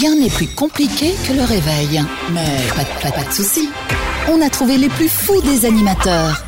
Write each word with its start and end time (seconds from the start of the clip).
Rien 0.00 0.14
n'est 0.14 0.30
plus 0.30 0.46
compliqué 0.48 1.14
que 1.28 1.32
le 1.34 1.42
réveil. 1.42 2.02
Mais 2.32 2.46
pas, 2.74 2.82
de- 2.84 3.02
pas, 3.02 3.10
pas 3.12 3.28
de 3.28 3.32
soucis. 3.32 3.68
On 4.30 4.40
a 4.40 4.48
trouvé 4.48 4.78
les 4.78 4.88
plus 4.88 5.08
fous 5.08 5.40
des 5.42 5.66
animateurs. 5.66 6.42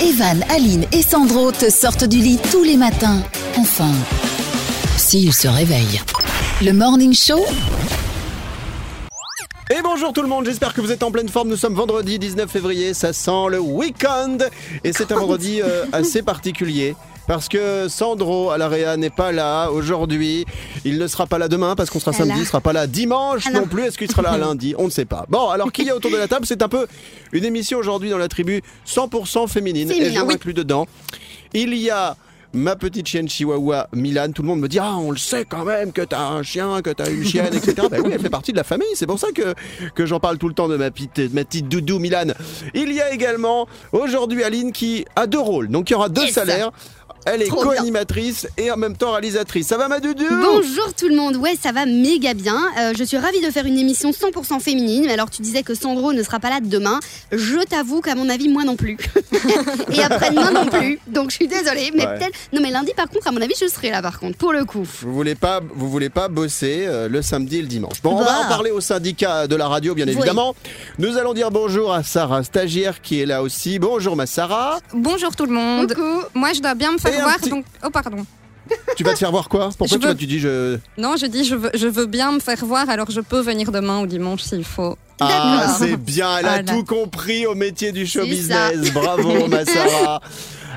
Evan, 0.02 0.44
Aline 0.50 0.84
et 0.90 1.02
Sandro 1.02 1.52
te 1.52 1.70
sortent 1.70 2.04
du 2.04 2.18
lit 2.18 2.40
tous 2.50 2.64
les 2.64 2.76
matins. 2.76 3.22
Enfin, 3.56 3.92
s'ils 4.96 5.32
se 5.32 5.46
réveillent. 5.46 6.00
Le 6.60 6.72
Morning 6.72 7.14
Show, 7.14 7.44
Et 9.70 9.80
bonjour 9.82 10.12
tout 10.12 10.22
le 10.22 10.28
monde, 10.28 10.46
j'espère 10.46 10.74
que 10.74 10.80
vous 10.80 10.90
êtes 10.90 11.02
en 11.04 11.10
pleine 11.12 11.28
forme. 11.28 11.48
Nous 11.50 11.56
sommes 11.56 11.74
vendredi 11.74 12.18
19 12.18 12.50
février, 12.50 12.94
ça 12.94 13.12
sent 13.12 13.46
le 13.50 13.60
week-end. 13.60 14.38
Et 14.82 14.92
c'est 14.92 15.12
un 15.12 15.16
vendredi 15.16 15.60
euh, 15.62 15.84
assez 15.92 16.22
particulier. 16.22 16.96
Parce 17.26 17.48
que 17.48 17.88
Sandro 17.88 18.50
à 18.50 18.58
l'AREA 18.58 18.96
n'est 18.96 19.10
pas 19.10 19.32
là 19.32 19.70
aujourd'hui. 19.70 20.44
Il 20.84 20.98
ne 20.98 21.06
sera 21.06 21.26
pas 21.26 21.38
là 21.38 21.48
demain 21.48 21.74
parce 21.74 21.88
qu'on 21.88 22.00
sera 22.00 22.12
samedi. 22.12 22.34
Il 22.36 22.40
ne 22.40 22.46
sera 22.46 22.60
pas 22.60 22.72
là 22.72 22.86
dimanche 22.86 23.46
non. 23.46 23.60
non 23.60 23.66
plus. 23.66 23.84
Est-ce 23.84 23.96
qu'il 23.96 24.10
sera 24.10 24.22
là 24.22 24.36
lundi 24.38 24.74
On 24.76 24.84
ne 24.84 24.90
sait 24.90 25.06
pas. 25.06 25.24
Bon, 25.28 25.48
alors 25.48 25.72
qui 25.72 25.88
est 25.88 25.92
autour 25.92 26.10
de 26.10 26.16
la 26.16 26.28
table 26.28 26.44
C'est 26.46 26.62
un 26.62 26.68
peu 26.68 26.86
une 27.32 27.44
émission 27.44 27.78
aujourd'hui 27.78 28.10
dans 28.10 28.18
la 28.18 28.28
tribu 28.28 28.62
100% 28.86 29.48
féminine. 29.48 29.90
Et 29.90 30.10
je 30.12 30.20
oui. 30.20 30.26
m'inclus 30.26 30.54
dedans. 30.54 30.86
Il 31.54 31.74
y 31.74 31.88
a 31.90 32.16
ma 32.52 32.76
petite 32.76 33.06
chienne 33.06 33.28
chihuahua 33.28 33.88
Milan. 33.92 34.30
Tout 34.32 34.42
le 34.42 34.48
monde 34.48 34.60
me 34.60 34.68
dit 34.68 34.78
Ah, 34.78 34.96
on 34.96 35.10
le 35.10 35.16
sait 35.16 35.44
quand 35.44 35.64
même 35.64 35.92
que 35.92 36.02
t'as 36.02 36.28
un 36.28 36.42
chien, 36.42 36.82
que 36.82 36.90
t'as 36.90 37.10
une 37.10 37.24
chienne, 37.24 37.52
etc. 37.54 37.74
ben 37.90 38.00
oui, 38.04 38.10
elle 38.12 38.20
fait 38.20 38.30
partie 38.30 38.52
de 38.52 38.56
la 38.56 38.64
famille. 38.64 38.86
C'est 38.94 39.06
pour 39.06 39.18
ça 39.18 39.28
que, 39.34 39.54
que 39.94 40.06
j'en 40.06 40.20
parle 40.20 40.38
tout 40.38 40.48
le 40.48 40.54
temps 40.54 40.68
de 40.68 40.76
ma 40.76 40.90
petite, 40.90 41.16
de 41.20 41.34
ma 41.34 41.44
petite 41.44 41.68
doudou 41.68 41.98
Milan. 41.98 42.32
Il 42.74 42.92
y 42.92 43.00
a 43.00 43.12
également 43.12 43.66
aujourd'hui 43.92 44.44
Aline 44.44 44.72
qui 44.72 45.04
a 45.16 45.26
deux 45.26 45.40
rôles. 45.40 45.68
Donc 45.68 45.90
il 45.90 45.94
y 45.94 45.96
aura 45.96 46.08
deux 46.08 46.26
salaires. 46.28 46.70
Elle 47.26 47.42
est 47.42 47.48
co-animatrice 47.48 48.46
et 48.58 48.70
en 48.70 48.76
même 48.76 48.96
temps 48.96 49.12
réalisatrice. 49.12 49.66
Ça 49.68 49.76
va 49.78 49.88
ma 49.88 50.00
doudou? 50.00 50.24
Bonjour 50.28 50.92
tout 50.94 51.08
le 51.08 51.16
monde, 51.16 51.36
ouais 51.36 51.54
ça 51.60 51.72
va 51.72 51.86
méga 51.86 52.34
bien. 52.34 52.58
Euh, 52.78 52.92
je 52.96 53.02
suis 53.04 53.16
ravie 53.16 53.40
de 53.40 53.50
faire 53.50 53.64
une 53.66 53.78
émission 53.78 54.10
100% 54.10 54.60
féminine. 54.60 55.04
Mais 55.06 55.12
alors 55.14 55.30
tu 55.30 55.40
disais 55.42 55.62
que 55.62 55.74
Sandro 55.74 56.12
ne 56.12 56.22
sera 56.22 56.38
pas 56.40 56.50
là 56.50 56.58
demain. 56.62 57.00
Je 57.32 57.64
t'avoue 57.64 58.00
qu'à 58.02 58.14
mon 58.14 58.28
avis 58.28 58.48
moi 58.48 58.64
non 58.64 58.76
plus. 58.76 58.98
Et 59.92 60.02
après-demain 60.02 60.50
non 60.52 60.66
plus. 60.66 60.98
Donc 61.06 61.30
je 61.30 61.36
suis 61.36 61.48
désolée. 61.48 61.90
Mais 61.94 62.04
Ouais. 62.06 62.18
peut-être. 62.18 62.34
Non 62.52 62.60
mais 62.60 62.70
lundi 62.70 62.92
par 62.94 63.08
contre 63.08 63.26
à 63.28 63.32
mon 63.32 63.40
avis 63.40 63.54
je 63.60 63.66
serai 63.68 63.90
là 63.90 64.02
par 64.02 64.20
contre 64.20 64.36
pour 64.36 64.52
le 64.52 64.64
coup. 64.66 64.86
Vous 65.02 65.14
voulez 65.14 65.34
pas, 65.34 65.60
vous 65.74 65.88
voulez 65.88 66.10
pas 66.10 66.28
bosser 66.28 66.84
euh, 66.86 67.08
le 67.08 67.22
samedi 67.22 67.58
et 67.58 67.62
le 67.62 67.68
dimanche. 67.68 68.02
Bon, 68.02 68.12
on 68.16 68.18
Bah. 68.18 68.24
va 68.24 68.40
en 68.44 68.48
parler 68.48 68.70
au 68.70 68.80
syndicat 68.82 69.46
de 69.46 69.56
la 69.56 69.66
radio, 69.68 69.94
bien 69.94 70.06
Oui. 70.06 70.12
évidemment. 70.12 70.54
Nous 70.98 71.16
allons 71.16 71.32
dire 71.32 71.50
bonjour 71.50 71.92
à 71.92 72.02
Sarah, 72.02 72.42
stagiaire, 72.44 73.00
qui 73.00 73.20
est 73.20 73.26
là 73.26 73.42
aussi. 73.42 73.78
Bonjour, 73.78 74.14
ma 74.16 74.26
Sarah. 74.26 74.78
Bonjour 74.92 75.34
tout 75.34 75.46
le 75.46 75.52
monde. 75.52 75.94
Coucou. 75.94 76.20
Moi, 76.34 76.52
je 76.52 76.60
dois 76.60 76.74
bien 76.74 76.92
me 76.92 76.98
faire 76.98 77.13
voir. 77.22 77.36
petit- 77.36 77.50
Donc... 77.50 77.64
Oh, 77.84 77.90
pardon. 77.90 78.24
Tu 78.96 79.02
vas 79.04 79.12
te 79.12 79.18
faire 79.18 79.30
voir 79.30 79.48
quoi 79.48 79.70
Pourquoi 79.76 79.98
tu, 79.98 80.06
veux- 80.06 80.14
tu 80.14 80.26
dis 80.26 80.38
je 80.38 80.78
Non, 80.98 81.16
je 81.16 81.26
dis 81.26 81.44
je 81.44 81.54
veux, 81.54 81.70
je 81.74 81.86
veux 81.88 82.06
bien 82.06 82.32
me 82.32 82.40
faire 82.40 82.64
voir, 82.64 82.88
alors 82.88 83.10
je 83.10 83.20
peux 83.20 83.40
venir 83.40 83.72
demain 83.72 84.00
ou 84.00 84.06
dimanche 84.06 84.42
s'il 84.42 84.64
faut. 84.64 84.96
Ah, 85.20 85.74
c'est 85.78 85.96
bien, 85.96 86.38
elle 86.38 86.46
a 86.46 86.62
Voilà. 86.62 86.72
tout 86.72 86.84
compris 86.84 87.46
au 87.46 87.54
métier 87.54 87.92
du 87.92 88.06
show 88.06 88.20
ça. 88.20 88.26
business. 88.26 88.92
Bravo, 88.92 89.46
ma 89.48 89.64
Sarah. 89.64 90.20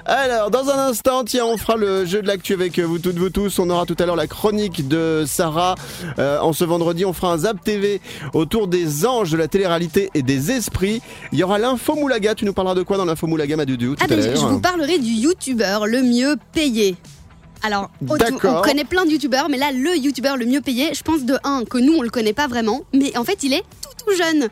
Alors, 0.05 0.51
dans 0.51 0.69
un 0.69 0.77
instant, 0.89 1.23
tiens, 1.25 1.45
on 1.45 1.57
fera 1.57 1.75
le 1.75 2.05
jeu 2.05 2.21
de 2.21 2.27
l'actu 2.27 2.53
avec 2.53 2.79
vous 2.79 2.97
toutes, 2.97 3.17
vous 3.17 3.29
tous. 3.29 3.59
On 3.59 3.69
aura 3.69 3.85
tout 3.85 3.95
à 3.99 4.05
l'heure 4.05 4.15
la 4.15 4.27
chronique 4.27 4.87
de 4.87 5.25
Sarah. 5.27 5.75
Euh, 6.17 6.39
en 6.39 6.53
ce 6.53 6.63
vendredi, 6.63 7.03
on 7.03 7.11
fera 7.13 7.33
un 7.33 7.37
Zap 7.39 7.61
TV 7.63 7.99
autour 8.33 8.67
des 8.67 9.05
anges 9.05 9.31
de 9.31 9.37
la 9.37 9.47
télé-réalité 9.49 10.09
et 10.13 10.21
des 10.21 10.51
esprits. 10.51 11.01
Il 11.33 11.39
y 11.39 11.43
aura 11.43 11.57
l'info 11.59 11.95
Moulaga. 11.95 12.35
Tu 12.35 12.45
nous 12.45 12.53
parleras 12.53 12.75
de 12.75 12.83
quoi 12.83 12.95
dans 12.97 13.05
l'info 13.05 13.27
Moulaga, 13.27 13.57
ma 13.57 13.65
Doudou, 13.65 13.95
tout 13.95 13.97
Ah 14.01 14.05
à 14.05 14.07
ben 14.07 14.21
je 14.21 14.29
vous 14.45 14.59
parlerai 14.61 14.97
du 14.99 15.09
youtubeur 15.11 15.87
le 15.87 16.01
mieux 16.03 16.37
payé. 16.53 16.95
Alors, 17.63 17.89
on 18.07 18.61
connaît 18.61 18.83
plein 18.85 19.05
de 19.05 19.11
youtubeurs, 19.11 19.49
mais 19.49 19.57
là, 19.57 19.71
le 19.71 19.97
youtubeur 19.97 20.37
le 20.37 20.45
mieux 20.45 20.61
payé, 20.61 20.93
je 20.93 21.01
pense 21.01 21.23
de 21.23 21.37
un 21.43 21.63
que 21.65 21.77
nous 21.77 21.93
on 21.97 22.01
le 22.01 22.09
connaît 22.09 22.33
pas 22.33 22.47
vraiment, 22.47 22.81
mais 22.93 23.17
en 23.17 23.23
fait 23.23 23.43
il 23.43 23.53
est 23.53 23.61
tout 23.61 23.89
tout 24.05 24.15
jeune. 24.15 24.47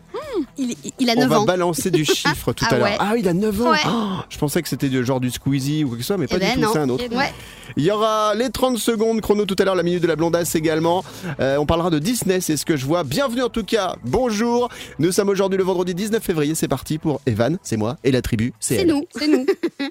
Il, 0.57 0.75
il 0.99 1.09
a 1.09 1.13
On 1.15 1.21
9 1.21 1.29
va 1.29 1.39
ans. 1.39 1.45
balancer 1.45 1.91
du 1.91 2.03
chiffre 2.05 2.51
tout 2.51 2.65
Ah 2.69 2.73
à 2.73 2.77
l'heure. 2.77 2.87
ouais. 2.87 2.97
Ah, 2.99 3.13
il 3.17 3.27
a 3.27 3.33
9 3.33 3.61
ans. 3.61 3.71
Ouais. 3.71 3.77
Oh, 3.87 4.07
je 4.29 4.37
pensais 4.37 4.61
que 4.61 4.67
c'était 4.67 4.89
du 4.89 5.05
genre 5.05 5.19
du 5.19 5.29
Squeezie 5.31 5.83
ou 5.83 5.91
quelque 5.91 6.03
chose, 6.03 6.17
mais 6.19 6.27
pas 6.27 6.35
Eh 6.37 6.39
ben 6.39 6.49
du 6.49 6.55
tout, 6.55 6.61
non. 6.61 6.69
c'est 6.73 6.79
un 6.79 6.89
autre. 6.89 7.03
Ouais. 7.15 7.31
Il 7.77 7.83
y 7.83 7.91
aura 7.91 8.33
les 8.35 8.49
30 8.49 8.77
secondes 8.77 9.21
chrono 9.21 9.45
tout 9.45 9.55
à 9.59 9.63
l'heure, 9.65 9.75
la 9.75 9.83
minute 9.83 10.01
de 10.01 10.07
la 10.07 10.15
blondasse 10.15 10.55
également. 10.55 11.05
Euh, 11.39 11.57
on 11.57 11.65
parlera 11.65 11.89
de 11.89 11.99
Disney, 11.99 12.41
c'est 12.41 12.57
ce 12.57 12.65
que 12.65 12.75
je 12.75 12.85
vois. 12.85 13.03
Bienvenue 13.03 13.43
en 13.43 13.49
tout 13.49 13.63
cas, 13.63 13.95
bonjour. 14.03 14.67
Nous 14.99 15.11
sommes 15.11 15.29
aujourd'hui 15.29 15.57
le 15.57 15.63
vendredi 15.63 15.93
19 15.95 16.21
février, 16.23 16.55
c'est 16.55 16.67
parti 16.67 16.97
pour 16.97 17.21
Evan, 17.25 17.57
c'est 17.63 17.77
moi, 17.77 17.97
et 18.03 18.11
la 18.11 18.21
tribu, 18.21 18.51
c'est 18.59 18.83
nous, 18.83 19.05
c'est 19.17 19.27
nous. 19.27 19.45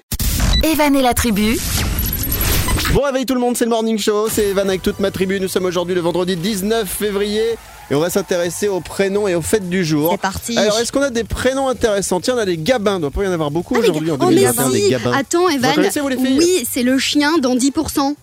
Evan 0.63 0.95
et 0.95 1.01
la 1.01 1.13
tribu, 1.13 1.57
Bon 2.95 3.01
réveil 3.01 3.25
tout 3.25 3.33
le 3.33 3.41
monde, 3.41 3.57
c'est 3.57 3.65
le 3.65 3.71
Morning 3.71 3.97
Show, 3.97 4.29
c'est 4.29 4.45
Evan 4.45 4.69
avec 4.69 4.81
toute 4.81 5.01
ma 5.01 5.11
tribu. 5.11 5.41
Nous 5.41 5.49
sommes 5.49 5.65
aujourd'hui 5.65 5.93
le 5.93 5.99
vendredi 5.99 6.37
19 6.37 6.87
février 6.87 7.43
et 7.91 7.93
on 7.93 7.99
va 7.99 8.09
s'intéresser 8.09 8.69
aux 8.69 8.79
prénoms 8.79 9.27
et 9.27 9.35
aux 9.35 9.41
fêtes 9.41 9.67
du 9.67 9.83
jour. 9.83 10.11
C'est 10.11 10.21
parti. 10.21 10.57
Alors 10.57 10.79
est-ce 10.79 10.93
qu'on 10.93 11.01
a 11.01 11.09
des 11.09 11.25
prénoms 11.25 11.67
intéressants? 11.67 12.21
Tiens, 12.21 12.35
on 12.35 12.39
a 12.39 12.45
des 12.45 12.55
gabins, 12.55 12.95
il 12.95 13.01
doit 13.01 13.11
pas 13.11 13.25
y 13.25 13.27
en 13.27 13.33
avoir 13.33 13.51
beaucoup 13.51 13.75
Ah, 13.75 13.79
aujourd'hui 13.79 14.11
en 14.11 14.17
oh, 14.21 14.27
mais 14.29 14.45
2021, 14.45 14.69
des 14.69 14.89
gabins. 14.91 15.11
Attends, 15.11 15.49
Evan. 15.49 15.75
connaissez, 15.75 15.99
vous, 15.99 16.07
les 16.07 16.15
filles? 16.15 16.39
Oui, 16.39 16.65
c'est 16.71 16.83
le 16.83 16.97
chien 16.97 17.37
dans 17.39 17.57
10%. 17.57 18.15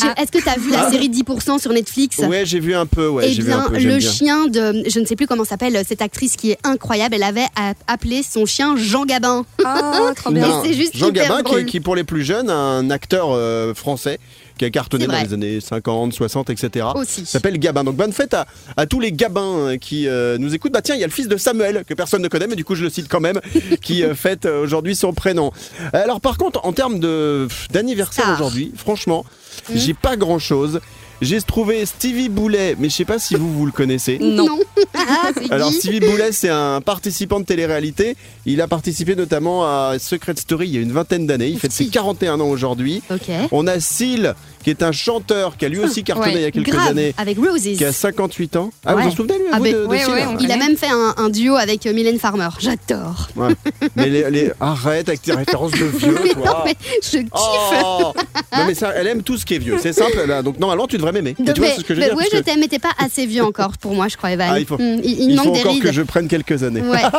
Ah. 0.00 0.14
Est-ce 0.20 0.32
que 0.32 0.38
tu 0.42 0.48
as 0.48 0.58
vu 0.58 0.70
la 0.70 0.90
série 0.90 1.10
10% 1.10 1.60
sur 1.60 1.72
Netflix? 1.72 2.18
Ouais, 2.18 2.46
j'ai 2.46 2.60
vu 2.60 2.74
un 2.74 2.86
peu, 2.86 3.08
ouais, 3.08 3.24
Eh 3.28 3.32
j'ai 3.32 3.42
vu 3.42 3.52
un 3.52 3.58
bien, 3.58 3.68
peu, 3.68 3.74
le 3.78 3.98
bien. 3.98 4.00
chien 4.00 4.46
de, 4.46 4.82
je 4.88 4.98
ne 5.00 5.04
sais 5.04 5.16
plus 5.16 5.26
comment 5.26 5.44
s'appelle 5.44 5.78
cette 5.86 6.02
actrice 6.02 6.36
qui 6.36 6.52
est 6.52 6.58
incroyable, 6.64 7.14
elle 7.14 7.22
avait 7.22 7.46
appelé 7.86 8.22
son 8.22 8.46
chien 8.46 8.74
Jean 8.76 9.04
Gabin. 9.04 9.44
Oh, 9.64 10.10
trop 10.16 10.30
bien. 10.30 10.62
C'est 10.64 10.72
juste 10.72 10.96
Jean 10.96 11.08
hyper 11.08 11.24
Gabin, 11.24 11.36
qui, 11.38 11.42
drôle. 11.44 11.64
qui, 11.66 11.80
pour 11.80 11.94
les 11.96 12.04
plus 12.04 12.22
jeunes, 12.24 12.48
un 12.50 12.88
acteur 12.90 13.28
euh, 13.32 13.74
français 13.74 14.18
qui 14.58 14.64
a 14.66 14.70
cartonné 14.70 15.06
dans 15.06 15.20
les 15.20 15.32
années 15.32 15.60
50, 15.60 16.12
60, 16.12 16.50
etc. 16.50 16.86
Aussi. 16.94 17.24
s'appelle 17.26 17.58
Gabin. 17.58 17.84
Donc 17.84 17.96
bonne 17.96 18.12
fête 18.12 18.34
à, 18.34 18.46
à 18.76 18.86
tous 18.86 19.00
les 19.00 19.10
Gabins 19.12 19.56
euh, 19.56 19.76
qui 19.78 20.06
euh, 20.06 20.36
nous 20.38 20.54
écoutent. 20.54 20.72
Bah 20.72 20.82
tiens, 20.82 20.94
il 20.94 21.00
y 21.00 21.04
a 21.04 21.06
le 21.06 21.12
fils 21.12 21.26
de 21.26 21.36
Samuel 21.36 21.84
que 21.86 21.94
personne 21.94 22.22
ne 22.22 22.28
connaît, 22.28 22.46
mais 22.46 22.54
du 22.54 22.64
coup 22.64 22.74
je 22.74 22.84
le 22.84 22.90
cite 22.90 23.08
quand 23.08 23.20
même, 23.20 23.40
qui 23.82 24.04
euh, 24.04 24.14
fête 24.14 24.46
euh, 24.46 24.62
aujourd'hui 24.62 24.94
son 24.94 25.12
prénom. 25.14 25.52
Alors 25.92 26.20
par 26.20 26.36
contre, 26.36 26.64
en 26.64 26.72
termes 26.72 26.98
de 27.00 27.48
d'anniversaire 27.72 28.30
aujourd'hui, 28.34 28.72
franchement, 28.76 29.24
Hmm. 29.68 29.76
j'ai 29.76 29.94
pas 29.94 30.16
grand 30.16 30.38
chose. 30.38 30.80
J'ai 31.20 31.40
trouvé 31.40 31.86
Stevie 31.86 32.28
Boulet, 32.28 32.74
mais 32.80 32.88
je 32.88 32.94
sais 32.96 33.04
pas 33.04 33.20
si 33.20 33.36
vous 33.36 33.52
vous 33.52 33.64
le 33.64 33.70
connaissez. 33.72 34.18
Non. 34.18 34.58
Ah, 34.94 35.30
Alors 35.50 35.72
Stevie 35.72 36.00
Boulet, 36.00 36.32
c'est 36.32 36.48
un 36.50 36.80
participant 36.80 37.40
de 37.40 37.44
télé-réalité. 37.44 38.14
Il 38.46 38.60
a 38.60 38.68
participé 38.68 39.16
notamment 39.16 39.64
à 39.64 39.96
Secret 39.98 40.34
Story 40.36 40.68
il 40.68 40.74
y 40.74 40.78
a 40.78 40.80
une 40.80 40.92
vingtaine 40.92 41.26
d'années. 41.26 41.48
Il 41.48 41.58
fête 41.58 41.72
ses 41.72 41.84
Si. 41.84 41.90
41 41.90 42.38
ans 42.40 42.48
aujourd'hui. 42.48 43.02
Ok. 43.10 43.30
On 43.52 43.66
a 43.66 43.80
Seal, 43.80 44.34
qui 44.62 44.70
est 44.70 44.82
un 44.82 44.92
chanteur 44.92 45.56
qui 45.56 45.64
a 45.64 45.68
lui 45.68 45.78
aussi 45.80 46.02
cartonné 46.04 46.32
Ouais, 46.34 46.40
il 46.40 46.42
y 46.42 46.46
a 46.46 46.50
quelques 46.50 46.70
Grave, 46.70 46.88
années, 46.90 47.14
avec 47.18 47.36
Roses. 47.38 47.62
qui 47.76 47.84
a 47.84 47.92
58 47.92 48.56
ans. 48.56 48.70
Ah, 48.86 48.94
Ouais. 48.94 49.02
vous 49.02 49.08
en 49.08 49.16
souvenez 49.16 49.38
lui 49.38 49.44
Ah 49.52 49.58
vous, 49.58 49.64
de, 49.66 49.70
de 49.72 49.84
ouais, 49.86 49.98
Seal 49.98 50.10
ouais, 50.14 50.26
on 50.26 50.38
Il 50.38 50.50
a 50.52 50.56
même 50.56 50.76
fait 50.76 50.88
un, 50.90 51.14
un 51.16 51.28
duo 51.28 51.56
avec 51.56 51.86
euh, 51.86 51.92
Mylène 51.92 52.18
Farmer. 52.18 52.48
J'adore. 52.58 53.28
Ouais. 53.36 53.54
Mais 53.96 54.08
les, 54.08 54.30
les- 54.30 54.52
arrête 54.60 55.08
avec 55.08 55.22
tes 55.22 55.32
références 55.32 55.72
de 55.72 55.84
vieux, 55.84 56.18
Mais 56.24 56.30
toi. 56.30 56.44
non, 56.46 56.54
mais 56.64 56.74
je 57.02 57.18
kiffe. 57.18 57.28
Oh 57.34 58.12
non 58.56 58.64
mais 58.66 58.74
ça, 58.74 58.92
elle 58.94 59.06
aime 59.06 59.22
tout 59.22 59.36
ce 59.38 59.46
qui 59.46 59.54
est 59.54 59.58
vieux. 59.58 59.78
C'est 59.80 59.92
simple. 59.94 60.24
Là. 60.26 60.42
Donc 60.42 60.58
normalement 60.58 60.86
tu 60.86 60.96
devrais 60.96 61.12
m'aimer. 61.12 61.34
Tu 61.34 61.44
vois 61.60 61.68
c'est 61.70 61.80
ce 61.80 61.84
que 61.84 61.94
je 61.94 62.00
veux 62.00 62.06
dire. 62.06 62.14
ouais, 62.16 62.24
parce 62.30 62.36
je 62.36 62.44
t'aime, 62.44 62.60
mais 62.60 62.68
t'es 62.68 62.78
pas 62.78 62.92
assez 62.98 63.24
vieux 63.26 63.42
encore 63.44 63.78
pour 63.78 63.94
moi, 63.94 64.08
je 64.08 64.16
crois, 64.16 64.30
Evan. 64.32 64.50
Ah, 64.52 64.58
il 64.60 64.66
faut- 64.66 64.76
Hmm, 64.76 65.00
il, 65.02 65.10
il 65.10 65.30
il 65.30 65.36
manque 65.36 65.46
faut 65.46 65.52
des 65.52 65.60
encore 65.60 65.72
rides. 65.72 65.82
que 65.82 65.92
je 65.92 66.02
prenne 66.02 66.28
quelques 66.28 66.62
années. 66.62 66.82
Ouais. 66.82 67.00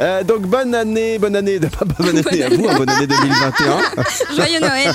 Euh, 0.00 0.24
donc 0.24 0.42
bonne 0.42 0.74
année, 0.74 1.18
bonne 1.18 1.36
année, 1.36 1.60
pas 1.78 1.84
bonne 1.84 2.18
année 2.18 2.42
à 2.42 2.48
vous, 2.48 2.66
hein, 2.68 2.74
bonne 2.76 2.88
année 2.90 3.06
2021. 3.06 3.78
Joyeux 4.34 4.60
Noël. 4.60 4.92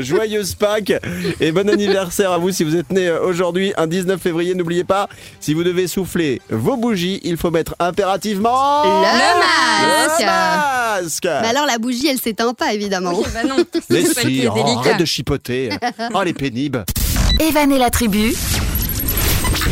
Joyeuse 0.00 0.54
Pâques 0.54 0.92
et 1.40 1.52
bon 1.52 1.68
anniversaire 1.68 2.32
à 2.32 2.38
vous 2.38 2.50
si 2.50 2.64
vous 2.64 2.76
êtes 2.76 2.90
né 2.92 3.08
euh, 3.08 3.22
aujourd'hui, 3.24 3.72
un 3.76 3.86
19 3.86 4.20
février. 4.20 4.54
N'oubliez 4.54 4.84
pas, 4.84 5.08
si 5.40 5.54
vous 5.54 5.64
devez 5.64 5.86
souffler 5.86 6.40
vos 6.50 6.76
bougies, 6.76 7.20
il 7.24 7.36
faut 7.36 7.50
mettre 7.50 7.74
impérativement 7.78 8.82
Le 8.84 9.38
masque. 9.38 10.20
le 10.20 10.26
masque. 10.26 11.24
Mais 11.24 11.48
alors 11.48 11.66
la 11.66 11.78
bougie, 11.78 12.08
elle 12.08 12.18
s'éteint 12.18 12.54
pas 12.54 12.72
évidemment. 12.74 13.12
Oui, 13.14 13.24
bah 13.32 13.44
non. 13.44 13.56
Mais 13.90 14.02
si, 14.04 14.46
oh, 14.48 14.54
délicat. 14.54 14.78
arrête 14.80 14.98
de 14.98 15.04
chipoter. 15.04 15.70
Oh, 16.14 16.18
elle 16.22 16.28
est 16.28 16.32
pénible. 16.32 16.84
Evan 17.40 17.72
et 17.72 17.78
la 17.78 17.90
tribu, 17.90 18.34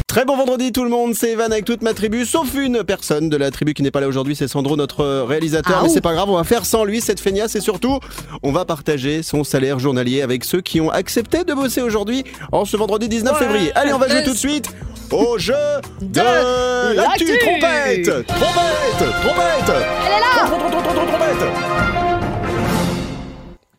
Très 0.06 0.24
bon 0.24 0.36
vendredi 0.36 0.72
tout 0.72 0.82
le 0.82 0.90
monde, 0.90 1.14
c'est 1.14 1.30
Evan 1.30 1.52
avec 1.52 1.64
toute 1.64 1.82
ma 1.82 1.94
tribu, 1.94 2.26
sauf 2.26 2.54
une 2.54 2.82
personne 2.82 3.28
de 3.28 3.36
la 3.36 3.50
tribu 3.52 3.74
qui 3.74 3.82
n'est 3.82 3.92
pas 3.92 4.00
là 4.00 4.08
aujourd'hui, 4.08 4.34
c'est 4.34 4.48
Sandro, 4.48 4.76
notre 4.76 5.00
euh, 5.04 5.24
réalisateur. 5.24 5.76
Ah, 5.78 5.82
Mais 5.84 5.88
c'est 5.88 6.00
pas 6.00 6.14
grave, 6.14 6.28
on 6.28 6.36
va 6.36 6.42
faire 6.42 6.66
sans 6.66 6.82
lui, 6.84 7.00
cette 7.00 7.20
feignasse, 7.20 7.54
et 7.54 7.60
surtout, 7.60 8.00
on 8.42 8.50
va 8.50 8.64
partager 8.64 9.22
son 9.22 9.44
salaire 9.44 9.78
journalier 9.78 10.22
avec 10.22 10.42
ceux 10.44 10.60
qui 10.62 10.80
ont 10.80 10.90
accepté 10.90 11.44
de 11.44 11.54
bosser 11.54 11.80
aujourd'hui, 11.80 12.24
en 12.50 12.64
ce 12.64 12.76
vendredi 12.76 13.08
19 13.08 13.38
février. 13.38 13.70
Allez, 13.76 13.92
on 13.92 13.98
va 13.98 14.08
jouer 14.08 14.24
tout 14.24 14.32
de 14.32 14.36
suite 14.36 14.68
au 15.12 15.38
jeu 15.38 15.54
de 16.02 16.20
l'actu 16.20 17.24
l'actu. 17.26 17.38
trompette 17.38 18.26
Trompette 18.26 19.10
Trompette 19.22 19.68
Elle 19.68 20.12
est 20.12 20.20
là 20.20 20.48
trompette 20.48 21.99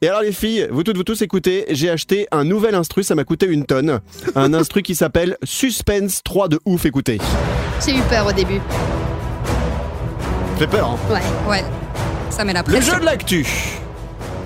Et 0.03 0.07
alors 0.07 0.21
les 0.24 0.31
filles, 0.31 0.68
vous 0.71 0.81
toutes, 0.81 0.98
vous 0.98 1.03
tous 1.03 1.21
écoutez, 1.21 1.65
j'ai 1.69 1.88
acheté 1.88 2.27
un 2.31 2.44
nouvel 2.44 2.74
instru, 2.74 3.03
ça 3.03 3.13
m'a 3.13 3.24
coûté 3.24 3.45
une 3.45 3.65
tonne. 3.68 4.00
Un 4.33 4.51
instru 4.56 4.81
qui 4.81 4.95
s'appelle 4.95 5.38
Suspense 5.44 6.21
3 6.24 6.48
de 6.48 6.59
ouf, 6.65 6.88
écoutez. 6.88 7.19
J'ai 7.86 7.95
eu 7.95 8.01
peur 8.09 8.25
au 8.25 8.31
début. 8.31 8.59
Fait 10.57 10.65
peur, 10.65 10.89
hein 10.89 11.13
Ouais. 11.13 11.21
Ouais. 11.48 11.65
Ça 12.31 12.44
met 12.44 12.53
la 12.53 12.62
Le 12.62 12.65
pression. 12.65 12.95
jeu 12.95 13.00
de 13.00 13.06
l'actu. 13.06 13.45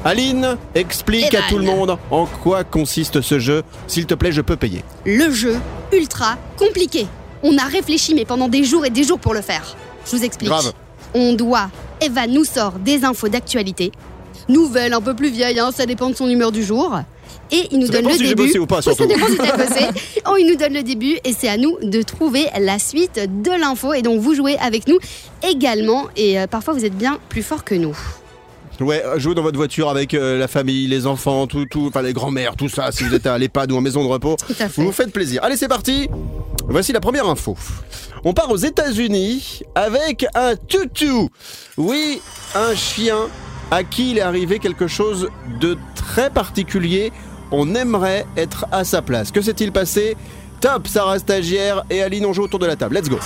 Aline, 0.04 0.57
explique 0.75 1.34
à 1.34 1.38
Evan. 1.38 1.50
tout 1.50 1.57
le 1.60 1.63
monde 1.63 1.98
en 2.12 2.25
quoi 2.25 2.66
consiste 2.66 3.22
ce 3.22 3.40
jeu. 3.40 3.63
S'il 3.88 4.06
te 4.07 4.13
plaît, 4.13 4.34
je 4.34 4.42
peux 4.42 4.57
payer. 4.57 4.84
Le 5.06 5.31
jeu 5.31 5.56
ultra 5.94 6.36
compliqué. 6.57 7.07
On 7.44 7.57
a 7.57 7.63
réfléchi 7.63 8.13
mais 8.13 8.25
pendant 8.25 8.50
des 8.50 8.66
jours 8.66 8.86
et 8.86 8.90
des 8.90 9.06
jours 9.06 9.19
pour 9.19 9.34
le 9.34 9.42
faire. 9.42 9.63
Je 10.06 10.18
vous 10.18 10.24
explique. 10.25 10.50
Grave. 10.50 10.74
On 11.13 11.31
doit. 11.31 11.69
Eva 12.02 12.28
nous 12.28 12.44
sort 12.44 12.74
des 12.74 13.06
infos 13.06 13.30
d'actualité. 13.30 13.94
Nouvelles 14.50 14.94
un 14.94 15.01
peu 15.01 15.13
plus 15.15 15.30
vieilles, 15.31 15.59
hein, 15.59 15.71
ça 15.75 15.86
dépend 15.86 16.09
de 16.09 16.15
son 16.15 16.27
humeur 16.30 16.51
du 16.51 16.63
jour. 16.63 17.00
Et 17.51 17.68
il 17.71 17.80
nous 17.80 17.88
Ça 17.88 17.94
donne 17.94 18.06
le 18.06 18.12
si 18.12 18.19
j'ai 18.25 18.30
début. 18.36 18.47
bossé 18.47 18.59
ou 18.59 18.65
pas, 18.65 18.77
Ça 18.81 18.94
surtout. 18.94 19.06
dépend 19.06 19.27
si 19.27 19.38
bossé. 19.38 19.86
Oh, 20.27 20.36
il 20.39 20.47
nous 20.47 20.56
donne 20.56 20.74
le 20.74 20.81
début 20.83 21.18
et 21.24 21.33
c'est 21.38 21.47
à 21.47 21.57
nous 21.57 21.77
de 21.81 22.01
trouver 22.01 22.47
la 22.59 22.80
suite 22.80 23.19
de 23.44 23.51
l'info. 23.51 23.94
Et 23.94 24.01
donc 24.01 24.19
vous 24.19 24.33
jouez 24.33 24.57
avec 24.57 24.88
nous 24.88 24.97
également. 25.47 26.06
Et 26.15 26.39
euh, 26.39 26.47
parfois 26.47 26.74
vous 26.74 26.86
êtes 26.86 26.97
bien 26.97 27.19
plus 27.30 27.44
fort 27.44 27.63
que 27.63 27.75
nous. 27.75 27.95
Ouais, 28.81 29.03
jouez 29.18 29.36
dans 29.36 29.44
votre 29.44 29.56
voiture 29.57 29.89
avec 29.89 30.13
euh, 30.15 30.38
la 30.38 30.47
famille, 30.50 30.88
les 30.88 31.06
enfants, 31.07 31.47
tout, 31.47 31.65
tout, 31.65 31.86
enfin 31.88 32.01
les 32.01 32.12
grands-mères, 32.13 32.56
tout 32.57 32.68
ça. 32.68 32.92
Si 32.92 33.03
vous 33.03 33.13
êtes 33.13 33.25
à 33.27 33.38
l'EHPAD 33.38 33.71
ou 33.71 33.77
en 33.77 33.81
maison 33.81 34.03
de 34.03 34.09
repos, 34.09 34.36
Tout 34.45 34.53
à 34.59 34.68
fait. 34.68 34.81
vous 34.81 34.88
vous 34.88 34.92
faites 34.92 35.12
plaisir. 35.13 35.42
Allez, 35.44 35.56
c'est 35.56 35.68
parti. 35.69 36.09
Voici 36.68 36.92
la 36.92 37.00
première 37.00 37.27
info. 37.30 37.56
On 38.25 38.33
part 38.33 38.50
aux 38.51 38.57
États-Unis 38.57 39.62
avec 39.75 40.25
un 40.33 40.56
toutou. 40.56 41.30
Oui, 41.77 42.19
un 42.56 42.75
chien 42.75 43.27
à 43.71 43.83
qui 43.83 44.12
il 44.12 44.17
est 44.17 44.21
arrivé 44.21 44.59
quelque 44.59 44.88
chose 44.88 45.29
de 45.59 45.77
très 45.95 46.29
particulier. 46.29 47.12
On 47.51 47.75
aimerait 47.75 48.25
être 48.38 48.65
à 48.71 48.83
sa 48.83 49.01
place. 49.01 49.31
Que 49.31 49.41
s'est-il 49.41 49.71
passé? 49.71 50.17
Top, 50.62 50.88
Sarah 50.88 51.19
stagiaire 51.19 51.83
et 51.89 52.01
Aline, 52.01 52.25
on 52.25 52.33
joue 52.33 52.44
autour 52.44 52.59
de 52.59 52.65
la 52.65 52.75
table. 52.75 52.95
Let's 52.95 53.09
go. 53.09 53.19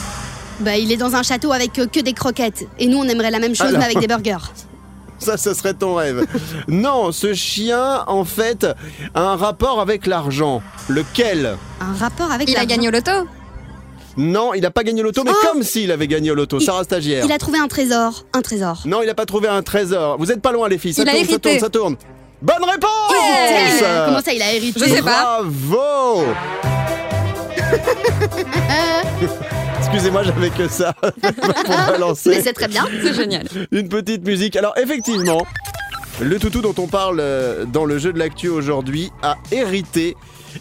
Bah, 0.60 0.78
il 0.78 0.92
est 0.92 0.98
dans 0.98 1.16
un 1.16 1.24
château 1.24 1.52
avec 1.54 1.80
euh, 1.80 1.86
que 1.88 2.02
des 2.02 2.14
croquettes. 2.14 2.68
Et 2.80 2.88
nous, 2.88 2.98
on 2.98 3.06
aimerait 3.06 3.32
la 3.32 3.40
même 3.40 3.56
chose, 3.56 3.68
Alors. 3.68 3.80
mais 3.80 3.86
avec 3.86 4.00
des 4.00 4.08
burgers. 4.08 4.38
Ça, 5.20 5.38
ce 5.38 5.54
serait 5.54 5.74
ton 5.74 5.96
rêve. 5.96 6.26
non, 6.68 7.12
ce 7.12 7.34
chien, 7.34 8.04
en 8.08 8.24
fait, 8.26 8.66
a 9.14 9.22
un 9.22 9.36
rapport 9.36 9.80
avec 9.82 10.06
l'argent. 10.06 10.62
Lequel? 10.88 11.58
Un 11.82 11.94
rapport 11.94 12.32
avec 12.32 12.50
Il 12.50 12.58
a 12.58 12.66
gagné 12.66 12.88
au 12.88 12.92
loto 12.92 13.12
Non, 14.20 14.54
il 14.54 14.62
n'a 14.62 14.72
pas 14.72 14.84
gagné 14.84 15.02
au 15.02 15.06
loto, 15.06 15.24
mais 15.24 15.32
Oh 15.34 15.48
comme 15.48 15.64
s'il 15.64 15.92
avait 15.92 16.08
gagné. 16.08 16.32
Il- 16.32 16.62
Sarah 16.62 16.84
stagiaire. 16.84 17.24
Il 17.26 17.32
a 17.32 17.38
trouvé 17.38 17.58
un 17.58 17.68
trésor. 17.70 18.26
Un 18.34 18.42
trésor. 18.42 18.82
Non, 18.86 19.02
il 19.02 19.06
n'a 19.08 19.14
pas 19.14 19.26
trouvé 19.26 19.48
un 19.48 19.64
trésor. 19.64 20.18
Vous 20.20 20.30
êtes 20.32 20.42
pas 20.42 20.52
loin, 20.52 20.68
les 20.68 20.78
filles. 20.78 20.94
Ça 20.94 21.04
Il 21.04 21.10
tourne, 21.10 21.26
ça 21.26 21.40
tourne, 21.40 21.60
ça 21.60 21.70
tourne. 21.70 21.96
Bonne 22.42 22.64
réponse 22.64 23.82
Comment 24.06 24.22
ça, 24.22 24.34
il 24.34 24.42
a 24.42 24.54
hérité 24.54 24.80
Je 24.80 24.86
sais 24.90 25.02
pas. 25.02 25.42
Bravo 25.42 26.24
Excusez-moi, 29.80 30.24
j'avais 30.24 30.50
que 30.50 30.68
ça 30.68 30.94
pour 31.02 31.12
Mais 31.12 31.92
balancer 31.92 32.42
c'est 32.42 32.54
très 32.54 32.68
bien. 32.68 32.86
C'est 33.02 33.14
génial. 33.14 33.48
une 33.72 33.90
petite 33.90 34.26
musique. 34.26 34.56
Alors, 34.56 34.74
effectivement, 34.78 35.46
le 36.22 36.38
toutou 36.40 36.62
dont 36.62 36.76
on 36.78 36.88
parle 36.88 37.20
euh, 37.20 37.66
dans 37.66 37.86
le 37.86 37.98
jeu 37.98 38.14
de 38.14 38.20
l'actu 38.20 38.50
aujourd'hui 38.50 39.12
a 39.24 39.36
hérité. 39.52 40.16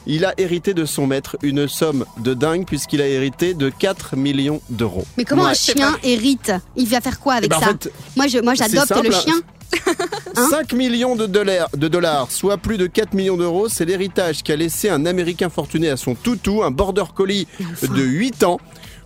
Il 0.07 0.25
a 0.25 0.35
hérité 0.39 0.75
de 0.75 0.85
son 0.85 1.07
maître 1.07 1.37
une 1.43 1.69
somme 1.69 2.05
de 2.19 2.35
dingue 2.35 2.65
puisqu'il 2.67 3.01
a 3.03 3.07
hérité 3.07 3.55
de 3.55 3.71
4 3.71 4.17
millions 4.17 4.61
d'euros. 4.71 5.05
Mais 5.17 5.25
comment 5.25 5.45
Ouais. 5.45 5.51
un 5.51 5.55
chien 5.55 5.97
hérite? 6.03 6.53
Il 6.77 6.87
va 6.89 7.01
faire 7.01 7.19
quoi 7.21 7.35
avec 7.35 7.47
Eh 7.47 7.49
ben, 7.51 7.57
en 7.57 7.61
ça? 7.61 7.67
fait, 7.69 7.93
Moi, 8.17 8.27
je, 8.27 8.39
moi, 8.39 8.55
j'adopte 8.55 8.91
le 9.05 9.11
chien. 9.13 9.35
Hein? 10.37 10.49
5 10.51 10.73
millions 10.73 11.15
de 11.17 11.27
dollars, 11.27 11.69
de 11.77 11.89
dollars, 11.89 12.31
soit 12.31 12.57
plus 12.57 12.79
de 12.79 12.87
4 12.87 13.13
millions 13.15 13.37
d'euros, 13.37 13.69
c'est 13.69 13.85
l'héritage 13.85 14.43
qu'a 14.43 14.57
laissé 14.57 14.89
un 14.89 15.05
Américain 15.05 15.51
fortuné 15.51 15.89
à 15.91 15.97
son 15.99 16.15
toutou, 16.15 16.63
un 16.63 16.71
border 16.71 17.05
collie 17.15 17.47
de 17.83 18.03
8 18.03 18.45
ans, 18.45 18.59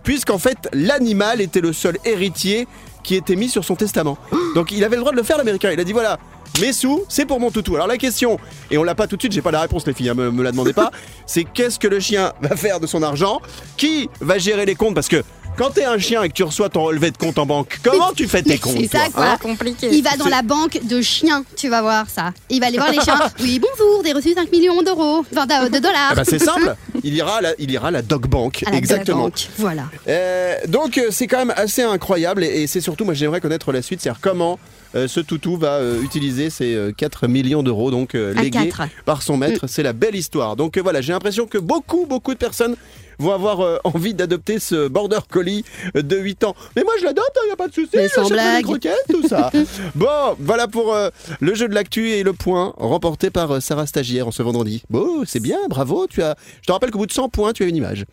puisqu'en 0.03 0.37
fait 0.37 0.57
l'animal 0.71 1.41
était 1.41 1.59
le 1.61 1.73
seul 1.73 1.97
héritier 2.05 2.67
qui 3.03 3.15
était 3.15 3.35
mis 3.35 3.49
sur 3.49 3.63
son 3.63 3.75
testament. 3.75 4.17
Donc 4.55 4.71
il 4.71 4.83
avait 4.83 4.95
le 4.95 5.01
droit 5.01 5.11
de 5.11 5.17
le 5.17 5.23
faire 5.23 5.37
l'Américain. 5.37 5.71
Il 5.71 5.79
a 5.79 5.83
dit 5.83 5.93
voilà, 5.93 6.17
mes 6.61 6.73
sous, 6.73 7.03
c'est 7.09 7.25
pour 7.25 7.39
mon 7.39 7.51
toutou. 7.51 7.75
Alors 7.75 7.87
la 7.87 7.97
question, 7.97 8.39
et 8.71 8.77
on 8.77 8.83
l'a 8.83 8.95
pas 8.95 9.07
tout 9.07 9.15
de 9.15 9.21
suite, 9.21 9.31
j'ai 9.31 9.41
pas 9.41 9.51
la 9.51 9.61
réponse 9.61 9.85
les 9.87 9.93
filles, 9.93 10.09
hein, 10.09 10.13
me, 10.13 10.31
me 10.31 10.43
la 10.43 10.51
demandez 10.51 10.73
pas, 10.73 10.91
c'est 11.25 11.43
qu'est-ce 11.43 11.79
que 11.79 11.87
le 11.87 11.99
chien 11.99 12.33
va 12.41 12.55
faire 12.55 12.79
de 12.79 12.87
son 12.87 13.03
argent? 13.03 13.41
Qui 13.77 14.09
va 14.21 14.37
gérer 14.37 14.65
les 14.65 14.75
comptes? 14.75 14.95
Parce 14.95 15.07
que 15.07 15.23
quand 15.57 15.69
t'es 15.71 15.85
un 15.85 15.97
chien 15.97 16.23
et 16.23 16.29
que 16.29 16.33
tu 16.33 16.43
reçois 16.43 16.69
ton 16.69 16.83
relevé 16.83 17.11
de 17.11 17.17
compte 17.17 17.37
en 17.37 17.45
banque, 17.45 17.79
comment 17.83 18.11
tu 18.13 18.27
fais 18.27 18.41
tes 18.41 18.57
comptes 18.57 18.77
c'est 18.77 18.87
ça, 18.87 19.09
quoi. 19.13 19.25
hein 19.31 19.37
compliqué. 19.41 19.89
Il 19.91 20.03
va 20.03 20.15
dans 20.17 20.27
la 20.27 20.41
banque 20.41 20.79
de 20.83 21.01
chiens, 21.01 21.43
tu 21.55 21.69
vas 21.69 21.81
voir 21.81 22.09
ça. 22.09 22.33
Il 22.49 22.59
va 22.59 22.67
aller 22.67 22.77
voir 22.77 22.91
les 22.91 22.99
chiens. 23.01 23.19
Oui, 23.39 23.59
bonjour, 23.59 24.03
des 24.03 24.13
reçus 24.13 24.33
5 24.33 24.51
millions 24.51 24.81
d'euros, 24.81 25.25
enfin 25.31 25.45
de, 25.45 25.69
de 25.69 25.79
dollars. 25.79 26.09
Ah 26.11 26.15
bah 26.15 26.23
c'est 26.25 26.39
simple, 26.43 26.75
il 27.03 27.13
ira 27.13 27.37
à 27.37 27.41
la, 27.41 27.53
il 27.59 27.69
ira 27.71 27.89
à 27.89 27.91
la 27.91 28.01
dog 28.01 28.27
bank, 28.27 28.63
À 28.65 28.71
la 28.71 28.77
exactement. 28.77 29.29
Voilà. 29.57 29.83
Euh, 30.07 30.55
donc 30.67 30.97
euh, 30.97 31.07
c'est 31.11 31.27
quand 31.27 31.37
même 31.39 31.53
assez 31.55 31.81
incroyable 31.81 32.43
et, 32.43 32.63
et 32.63 32.67
c'est 32.67 32.81
surtout, 32.81 33.05
moi 33.05 33.13
j'aimerais 33.13 33.41
connaître 33.41 33.71
la 33.71 33.81
suite, 33.81 34.01
c'est-à-dire 34.01 34.21
comment 34.21 34.59
euh, 34.95 35.07
ce 35.07 35.19
toutou 35.19 35.57
va 35.57 35.75
euh, 35.77 36.01
utiliser 36.03 36.49
ces 36.49 36.75
euh, 36.75 36.91
4 36.95 37.27
millions 37.27 37.63
d'euros 37.63 37.89
donc 37.91 38.13
euh, 38.15 38.33
légués 38.33 38.71
par 39.05 39.21
son 39.23 39.37
maître. 39.37 39.65
C'est 39.67 39.81
la 39.83 39.93
belle 39.93 40.15
histoire. 40.15 40.55
Donc 40.55 40.77
euh, 40.77 40.81
voilà, 40.81 41.01
j'ai 41.01 41.13
l'impression 41.13 41.47
que 41.47 41.57
beaucoup, 41.57 42.05
beaucoup 42.05 42.33
de 42.33 42.39
personnes 42.39 42.75
vont 43.19 43.33
avoir 43.33 43.61
euh, 43.61 43.77
envie 43.83 44.13
d'adopter 44.13 44.59
ce 44.59 44.87
border 44.87 45.19
collie 45.29 45.63
de 45.95 46.17
8 46.17 46.43
ans. 46.45 46.55
Mais 46.75 46.83
moi 46.83 46.93
je 46.99 47.05
l'adopte, 47.05 47.37
il 47.43 47.47
n'y 47.47 47.51
a 47.53 47.55
pas 47.55 47.67
de 47.67 47.73
souci, 47.73 47.89
Mais 47.95 48.07
sans 48.07 48.23
j'achèterai 48.27 48.43
des 48.45 48.51
blague. 48.51 48.63
croquettes, 48.63 49.05
tout 49.09 49.27
ça. 49.27 49.51
bon, 49.95 50.35
voilà 50.39 50.67
pour 50.67 50.93
euh, 50.93 51.09
le 51.39 51.53
jeu 51.55 51.67
de 51.67 51.73
l'actu 51.75 52.09
et 52.11 52.23
le 52.23 52.33
point 52.33 52.73
remporté 52.77 53.29
par 53.29 53.51
euh, 53.51 53.59
Sarah 53.59 53.85
Stagiaire 53.87 54.27
en 54.27 54.31
ce 54.31 54.41
vendredi. 54.43 54.83
Bon, 54.89 55.23
c'est 55.25 55.39
bien, 55.41 55.57
bravo, 55.69 56.07
tu 56.07 56.21
as... 56.21 56.35
Je 56.61 56.67
te 56.67 56.71
rappelle 56.71 56.91
qu'au 56.91 56.99
bout 56.99 57.05
de 57.07 57.11
100 57.11 57.29
points, 57.29 57.53
tu 57.53 57.63
as 57.63 57.67
une 57.67 57.75
image. 57.75 58.05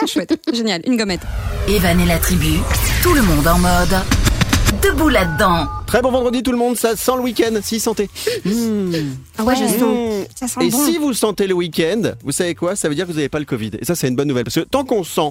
Ah, 0.00 0.06
chouette. 0.06 0.34
Génial. 0.52 0.80
Une 0.86 0.96
gommette. 0.96 1.20
Evan 1.68 2.00
et 2.00 2.06
la 2.06 2.18
tribu, 2.18 2.54
tout 3.02 3.12
le 3.14 3.22
monde 3.22 3.46
en 3.46 3.58
mode 3.58 3.94
debout 4.74 5.08
là-dedans. 5.08 5.66
Très 5.86 6.02
bon 6.02 6.10
vendredi 6.10 6.42
tout 6.42 6.52
le 6.52 6.58
monde, 6.58 6.76
ça 6.76 6.96
sent 6.96 7.12
le 7.16 7.22
week-end, 7.22 7.52
si 7.62 7.80
sentez. 7.80 8.08
Ah 9.38 9.44
ouais, 9.44 9.54
je 9.56 9.64
sens. 9.66 9.82
Mmh. 9.82 10.26
Ça 10.34 10.48
sent 10.48 10.66
Et 10.66 10.70
bon. 10.70 10.84
si 10.84 10.98
vous 10.98 11.12
sentez 11.12 11.46
le 11.46 11.54
week-end, 11.54 12.12
vous 12.22 12.32
savez 12.32 12.54
quoi? 12.54 12.76
Ça 12.76 12.88
veut 12.88 12.94
dire 12.94 13.06
que 13.06 13.10
vous 13.10 13.16
n'avez 13.16 13.28
pas 13.28 13.38
le 13.38 13.44
Covid. 13.44 13.72
Et 13.80 13.84
ça, 13.84 13.94
c'est 13.94 14.08
une 14.08 14.16
bonne 14.16 14.28
nouvelle. 14.28 14.44
Parce 14.44 14.56
que 14.56 14.60
tant 14.60 14.84
qu'on 14.84 15.04
sent, 15.04 15.30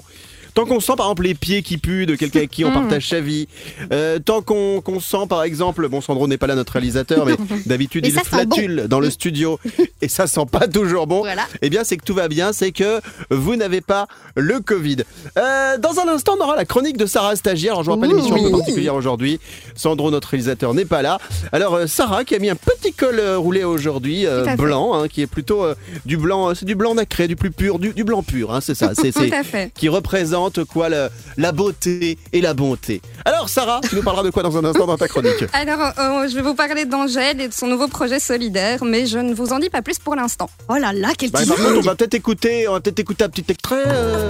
tant 0.54 0.64
qu'on 0.66 0.80
sent 0.80 0.92
par 0.96 1.06
exemple 1.06 1.24
les 1.24 1.34
pieds 1.34 1.62
qui 1.62 1.78
puent 1.78 2.06
de 2.06 2.14
quelqu'un 2.14 2.40
avec 2.40 2.50
qui 2.50 2.64
on 2.64 2.74
Mmh. 2.74 2.74
partage 2.74 3.08
sa 3.08 3.20
vie, 3.20 3.46
euh, 3.92 4.18
tant 4.18 4.42
qu'on 4.42 4.82
sent 5.00 5.26
par 5.28 5.44
exemple, 5.44 5.88
bon 5.88 6.00
Sandro 6.00 6.26
n'est 6.26 6.38
pas 6.38 6.46
là 6.46 6.54
notre 6.56 6.72
réalisateur, 6.72 7.24
mais 7.24 7.36
d'habitude 7.66 8.04
il 8.06 8.12
sent 8.12 8.20
bon. 8.20 8.24
flatule 8.36 8.86
dans 8.88 9.00
le 9.00 9.10
studio 9.10 9.60
et 10.02 10.08
ça 10.08 10.26
sent 10.26 10.46
pas 10.50 10.66
toujours 10.66 11.06
bon. 11.06 11.20
Voilà. 11.20 11.46
Eh 11.62 11.70
bien, 11.70 11.84
c'est 11.84 11.96
que 11.96 12.04
tout 12.04 12.14
va 12.14 12.28
bien, 12.28 12.52
c'est 12.52 12.72
que 12.72 13.00
vous 13.30 13.54
n'avez 13.56 13.80
pas 13.80 14.06
le 14.34 14.60
Covid. 14.60 14.98
Euh, 15.38 15.78
dans 15.78 15.98
un 16.00 16.08
instant, 16.08 16.34
on 16.38 16.42
aura 16.42 16.56
la 16.56 16.64
chronique 16.64 16.96
de 16.96 17.06
Sarah 17.06 17.36
Stagiaire. 17.36 17.74
Alors, 17.74 17.84
je 17.84 17.90
vous 17.90 17.96
rappelle 17.96 18.10
Ouh, 18.12 18.16
l'émission 18.16 18.36
un 18.36 18.38
peu 18.38 18.44
oui. 18.46 18.58
particulière 18.58 18.94
aujourd'hui. 18.94 19.40
Sandro, 19.76 20.10
notre 20.10 20.28
réalisateur, 20.28 20.74
n'est 20.74 20.84
pas 20.84 21.02
là. 21.02 21.18
Alors, 21.52 21.74
euh, 21.74 21.86
Sarah 21.86 22.24
qui 22.24 22.34
a 22.34 22.38
mis 22.38 22.50
un 22.50 22.56
petit 22.56 22.92
col 22.92 23.20
roulé 23.36 23.64
aujourd'hui, 23.64 24.26
blanc, 24.58 24.94
hein, 24.94 25.08
qui 25.08 25.22
est 25.22 25.26
plutôt 25.26 25.64
du 26.04 26.16
blanc, 26.16 26.54
c'est 26.54 26.66
du 26.66 26.74
blanc 26.74 26.94
nacré, 26.94 27.28
du 27.28 27.36
plus 27.36 27.50
pur, 27.50 27.78
du, 27.78 27.92
du 27.92 28.04
blanc 28.04 28.22
pur, 28.22 28.52
hein, 28.52 28.60
c'est 28.60 28.74
ça. 28.74 28.92
C'est, 29.04 29.72
qui 29.74 29.88
représente 29.88 30.43
quoi 30.70 30.88
le- 30.88 31.08
la 31.36 31.52
beauté 31.52 32.18
et 32.32 32.40
la 32.40 32.54
bonté. 32.54 33.00
Alors, 33.24 33.48
Sarah, 33.48 33.80
tu 33.88 33.94
nous 33.96 34.02
parleras 34.02 34.22
de 34.24 34.30
quoi 34.30 34.42
dans 34.42 34.56
un 34.56 34.64
instant 34.64 34.86
dans 34.86 34.96
ta 34.96 35.08
chronique? 35.08 35.44
Alors, 35.52 35.92
euh, 35.98 36.28
je 36.28 36.34
vais 36.34 36.42
vous 36.42 36.54
parler 36.54 36.84
d'Angèle 36.84 37.40
et 37.40 37.48
de 37.48 37.52
son 37.52 37.66
nouveau 37.66 37.88
projet 37.88 38.18
solidaire, 38.20 38.84
mais 38.84 39.06
je 39.06 39.18
ne 39.18 39.34
vous 39.34 39.52
en 39.52 39.58
dis 39.58 39.70
pas 39.70 39.82
plus 39.82 39.98
pour 39.98 40.14
l'instant. 40.14 40.48
Oh 40.68 40.74
là 40.76 40.92
là, 40.92 41.08
quel 41.18 41.30
Bah. 41.30 41.40
Par 41.46 41.56
contre, 41.56 41.78
on 41.78 41.80
va 41.80 41.94
peut-être 41.94 42.14
écouter, 42.14 42.68
on 42.68 42.72
va 42.72 42.80
peut-être 42.80 43.00
écouter 43.00 43.24
un 43.24 43.28
petit 43.28 43.44
extrait. 43.48 43.82
euh. 43.86 44.28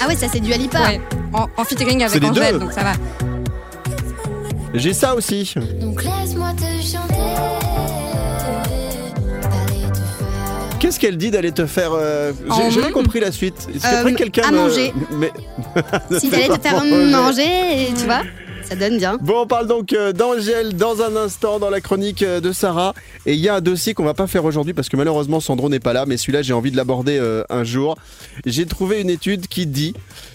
Ah 0.00 0.08
ouais, 0.08 0.16
ça 0.16 0.26
c'est 0.32 0.40
du 0.40 0.52
Alipa. 0.52 0.80
Ouais. 0.80 1.00
En, 1.32 1.46
en 1.56 1.64
featuring 1.64 2.02
avec 2.04 2.22
Angèle, 2.22 2.54
deux. 2.54 2.58
donc 2.60 2.72
ça 2.72 2.82
va. 2.82 2.92
J'ai 4.74 4.92
ça 4.92 5.14
aussi. 5.14 5.54
Donc 5.80 6.02
laisse-moi 6.02 6.52
te 6.56 6.62
chanter. 6.84 7.73
Qu'est-ce 10.84 11.00
qu'elle 11.00 11.16
dit 11.16 11.30
d'aller 11.30 11.50
te 11.52 11.64
faire 11.64 11.92
euh, 11.94 12.32
En- 12.50 12.60
J'ai 12.60 12.70
jamais 12.72 12.92
compris 12.92 13.18
la 13.18 13.32
suite. 13.32 13.54
Est-ce 13.74 13.82
qu'après 13.82 14.12
Euh, 14.12 14.14
quelqu'un 14.16 14.42
à 14.48 14.50
me- 14.50 14.56
manger. 14.58 14.92
Mais... 15.12 15.32
Si 16.20 16.28
t'allais 16.28 16.48
te 16.48 16.60
faire 16.60 16.84
Manger. 16.84 17.10
manger, 17.10 17.88
tu 17.98 18.04
vois, 18.04 18.20
ça 18.68 18.74
donne 18.76 18.98
bien. 18.98 19.16
Bon, 19.22 19.40
on 19.40 19.46
parle 19.46 19.66
donc 19.66 19.94
euh, 19.94 20.12
d'Angèle 20.12 20.76
dans 20.76 21.00
un 21.00 21.16
instant 21.16 21.58
dans 21.58 21.70
la 21.70 21.80
chronique 21.80 22.22
euh, 22.22 22.40
de 22.40 22.52
Sarah. 22.52 22.92
Et 23.24 23.32
il 23.32 23.40
y 23.40 23.48
a 23.48 23.54
un 23.54 23.60
dossier 23.62 23.94
qu'on 23.94 24.04
va 24.04 24.12
pas 24.12 24.26
faire 24.26 24.44
aujourd'hui 24.44 24.74
parce 24.74 24.90
que 24.90 24.98
malheureusement 24.98 25.40
Sandro 25.40 25.70
n'est 25.70 25.80
pas 25.80 25.94
là, 25.94 26.04
mais 26.06 26.18
celui-là 26.18 26.42
j'ai 26.42 26.52
envie 26.52 26.70
de 26.70 26.76
l'aborder 26.76 27.16
euh, 27.18 27.44
un 27.48 27.64
jour. 27.64 27.96
J'ai 28.44 28.66
trouvé 28.66 29.00
une 29.00 29.08
étude 29.08 29.46
qui 29.48 29.66
dit 29.66 29.94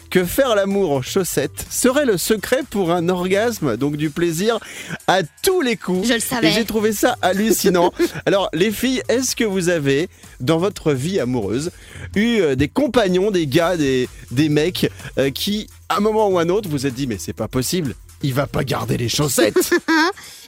que 0.10 0.26
faire 0.26 0.56
l'amour 0.56 0.92
en 0.92 1.02
chaussettes 1.02 1.66
serait 1.70 2.06
le 2.06 2.18
secret 2.18 2.62
pour 2.70 2.92
un 2.92 3.10
orgasme, 3.10 3.78
donc 3.78 3.96
du 3.96 4.10
plaisir 4.10 4.60
à 5.08 5.22
tous 5.44 5.62
les 5.62 5.76
coups. 5.76 6.08
Je 6.08 6.14
le 6.14 6.20
savais. 6.20 6.50
Et 6.50 6.52
j'ai 6.52 6.66
trouvé 6.66 6.92
ça 6.94 7.16
hallucinant. 7.22 7.94
Alors, 8.26 8.50
les 8.54 8.72
filles, 8.72 9.02
est-ce 9.08 9.36
que 9.36 9.44
vous 9.44 9.70
avez, 9.70 10.10
dans 10.40 10.58
votre 10.58 10.94
vie 10.94 11.20
amoureuse, 11.20 11.72
eu 12.16 12.40
euh, 12.40 12.56
des 12.56 12.68
compagnons, 12.68 13.32
des 13.32 13.48
gars, 13.48 13.78
des, 13.78 14.10
des 14.32 14.50
mecs 14.50 14.92
euh, 15.18 15.30
qui, 15.30 15.68
à 15.90 15.98
un 15.98 16.00
moment 16.00 16.28
ou 16.30 16.40
un 16.40 16.50
autre, 16.50 16.70
vous 16.70 16.86
êtes 16.86 16.96
dit, 16.96 17.08
mais 17.08 17.18
c'est 17.20 17.34
pas 17.34 17.48
possible, 17.48 17.96
il 18.22 18.34
va 18.34 18.48
pas 18.48 18.64
garder 18.64 18.98
les 18.98 19.10
chaussettes? 19.10 19.74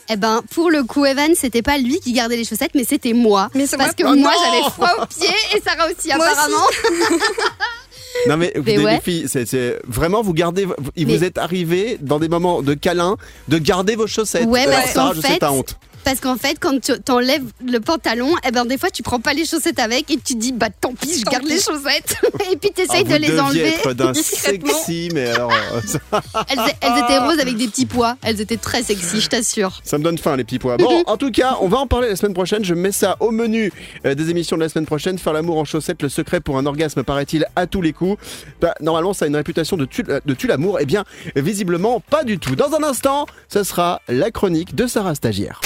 Eh 0.10 0.18
ben, 0.18 0.41
pour 0.53 0.70
le 0.70 0.84
coup, 0.84 1.06
Evan, 1.06 1.32
c'était 1.36 1.62
pas 1.62 1.77
lui 1.77 2.00
qui 2.01 2.12
gardait 2.12 2.36
les 2.36 2.44
chaussettes, 2.44 2.72
mais 2.75 2.84
c'était 2.84 3.13
moi. 3.13 3.50
Mais 3.56 3.65
c'est 3.65 3.77
Parce 3.77 3.94
que 3.94 4.03
Oh 4.03 4.13
moi, 4.13 4.34
non 4.34 4.39
j'avais 4.44 4.70
froid 4.70 5.03
aux 5.03 5.06
pieds 5.06 5.30
et 5.56 5.62
Sarah 5.62 5.86
aussi, 5.86 6.10
Moi 6.10 6.25
aussi. 6.25 6.94
Non 8.27 8.38
mais, 8.38 8.51
ouais. 8.86 8.96
les 8.96 9.00
filles, 9.01 9.25
c'est, 9.27 9.46
c'est- 9.48 9.80
vraiment 9.88 10.22
vous 10.22 10.34
gardez, 10.34 10.65
vous- 10.65 10.75
il 10.96 11.08
Mais- 11.08 11.18
vous 11.18 11.24
êtes 11.24 11.38
arrivé 11.38 11.98
dans 12.01 12.20
des 12.20 12.30
moments 12.30 12.62
de 12.62 12.74
câlin 12.74 13.18
de 13.48 13.58
garder 13.58 13.96
vos 13.96 14.08
chaussettes. 14.08 14.48
Ouais, 14.48 14.65
parce 14.65 14.94
fait, 15.34 15.39
ta 15.39 15.51
honte. 15.51 15.77
Parce 16.03 16.20
qu'en 16.20 16.36
fait, 16.38 16.58
quand 16.60 16.79
tu 16.81 16.93
t'enlèves 17.01 17.43
le 17.65 17.79
pantalon, 17.79 18.34
eh 18.48 18.51
ben 18.51 18.65
des 18.65 18.77
fois 18.77 18.89
tu 18.89 19.03
prends 19.03 19.20
pas 19.20 19.34
les 19.34 19.46
chaussettes 19.46 19.79
avec 19.79 20.10
et 20.12 20.17
tu 20.17 20.36
dis 20.36 20.51
bah 20.51 20.67
tant 20.70 20.93
pis, 20.93 21.20
je 21.20 21.24
Tant 21.24 21.31
garde 21.31 21.43
pis. 21.46 21.53
les 21.53 21.60
chaussettes. 21.62 22.15
et 22.51 22.55
puis 22.58 22.72
tu 22.75 22.81
Ah, 22.81 22.84
essayes 22.84 23.03
vous 23.03 23.12
de 23.13 23.17
les 23.17 23.39
enlever. 23.39 23.67
être 23.67 23.93
d'un 23.93 24.12
discrètement. 24.12 24.74
sexy, 24.74 25.10
mais 25.13 25.27
alors, 25.29 25.51
euh, 25.51 26.20
elles 26.50 27.03
étaient 27.03 27.17
roses 27.20 27.39
avec 27.39 27.55
des 27.58 27.67
petits 27.67 27.86
pois. 27.86 28.17
Elles 28.24 28.41
étaient 28.41 28.58
très 28.58 28.84
sexy, 28.84 29.22
je 29.22 29.29
t'assure. 29.29 29.79
ça 29.84 29.98
me 29.98 30.03
donne 30.03 30.17
faim 30.17 30.36
les 30.36 30.43
petits 30.43 30.60
pois. 30.60 30.77
Bon, 30.77 31.03
en 31.08 31.17
tout 31.17 31.31
cas, 31.31 31.58
on 31.62 31.67
va 31.67 31.77
en 31.77 31.88
parler 31.88 32.10
la 32.10 32.15
semaine 32.15 32.34
prochaine. 32.34 32.63
Je 32.65 32.74
mets 32.74 32.91
ça 32.91 33.17
au 33.20 33.31
menu 33.31 33.72
euh, 34.05 34.15
des 34.15 34.29
émissions 34.29 34.55
de 34.58 34.62
la 34.62 34.70
semaine 34.70 34.86
prochaine. 34.86 35.17
Faire 35.17 35.34
l'amour 35.34 35.58
en 35.58 35.65
chaussettes, 35.65 36.01
le 36.01 36.10
secret 36.10 36.39
pour 36.41 36.58
un 36.58 36.65
orgasme, 36.65 37.03
paraît-il, 37.03 37.46
à 37.55 37.67
tous 37.67 37.81
les 37.81 37.93
coups. 37.93 38.17
Bah, 38.60 38.74
normalement, 38.81 39.13
ça 39.13 39.25
a 39.25 39.27
une 39.27 39.36
réputation 39.36 39.77
de 39.77 39.86
tue, 39.86 40.03
de 40.03 40.34
tue 40.34 40.48
l'amour. 40.48 40.77
Eh 40.81 40.86
bien, 40.86 41.03
visiblement, 41.36 42.00
pas 42.00 42.24
du 42.24 42.39
tout. 42.39 42.55
Dans 42.55 42.74
un 42.74 42.84
instant, 42.84 43.25
ce 43.48 43.63
sera 43.63 44.01
la 44.08 44.31
chronique 44.31 44.75
de 44.75 44.88
Sarah 44.88 45.15
Stagiaire. 45.15 45.62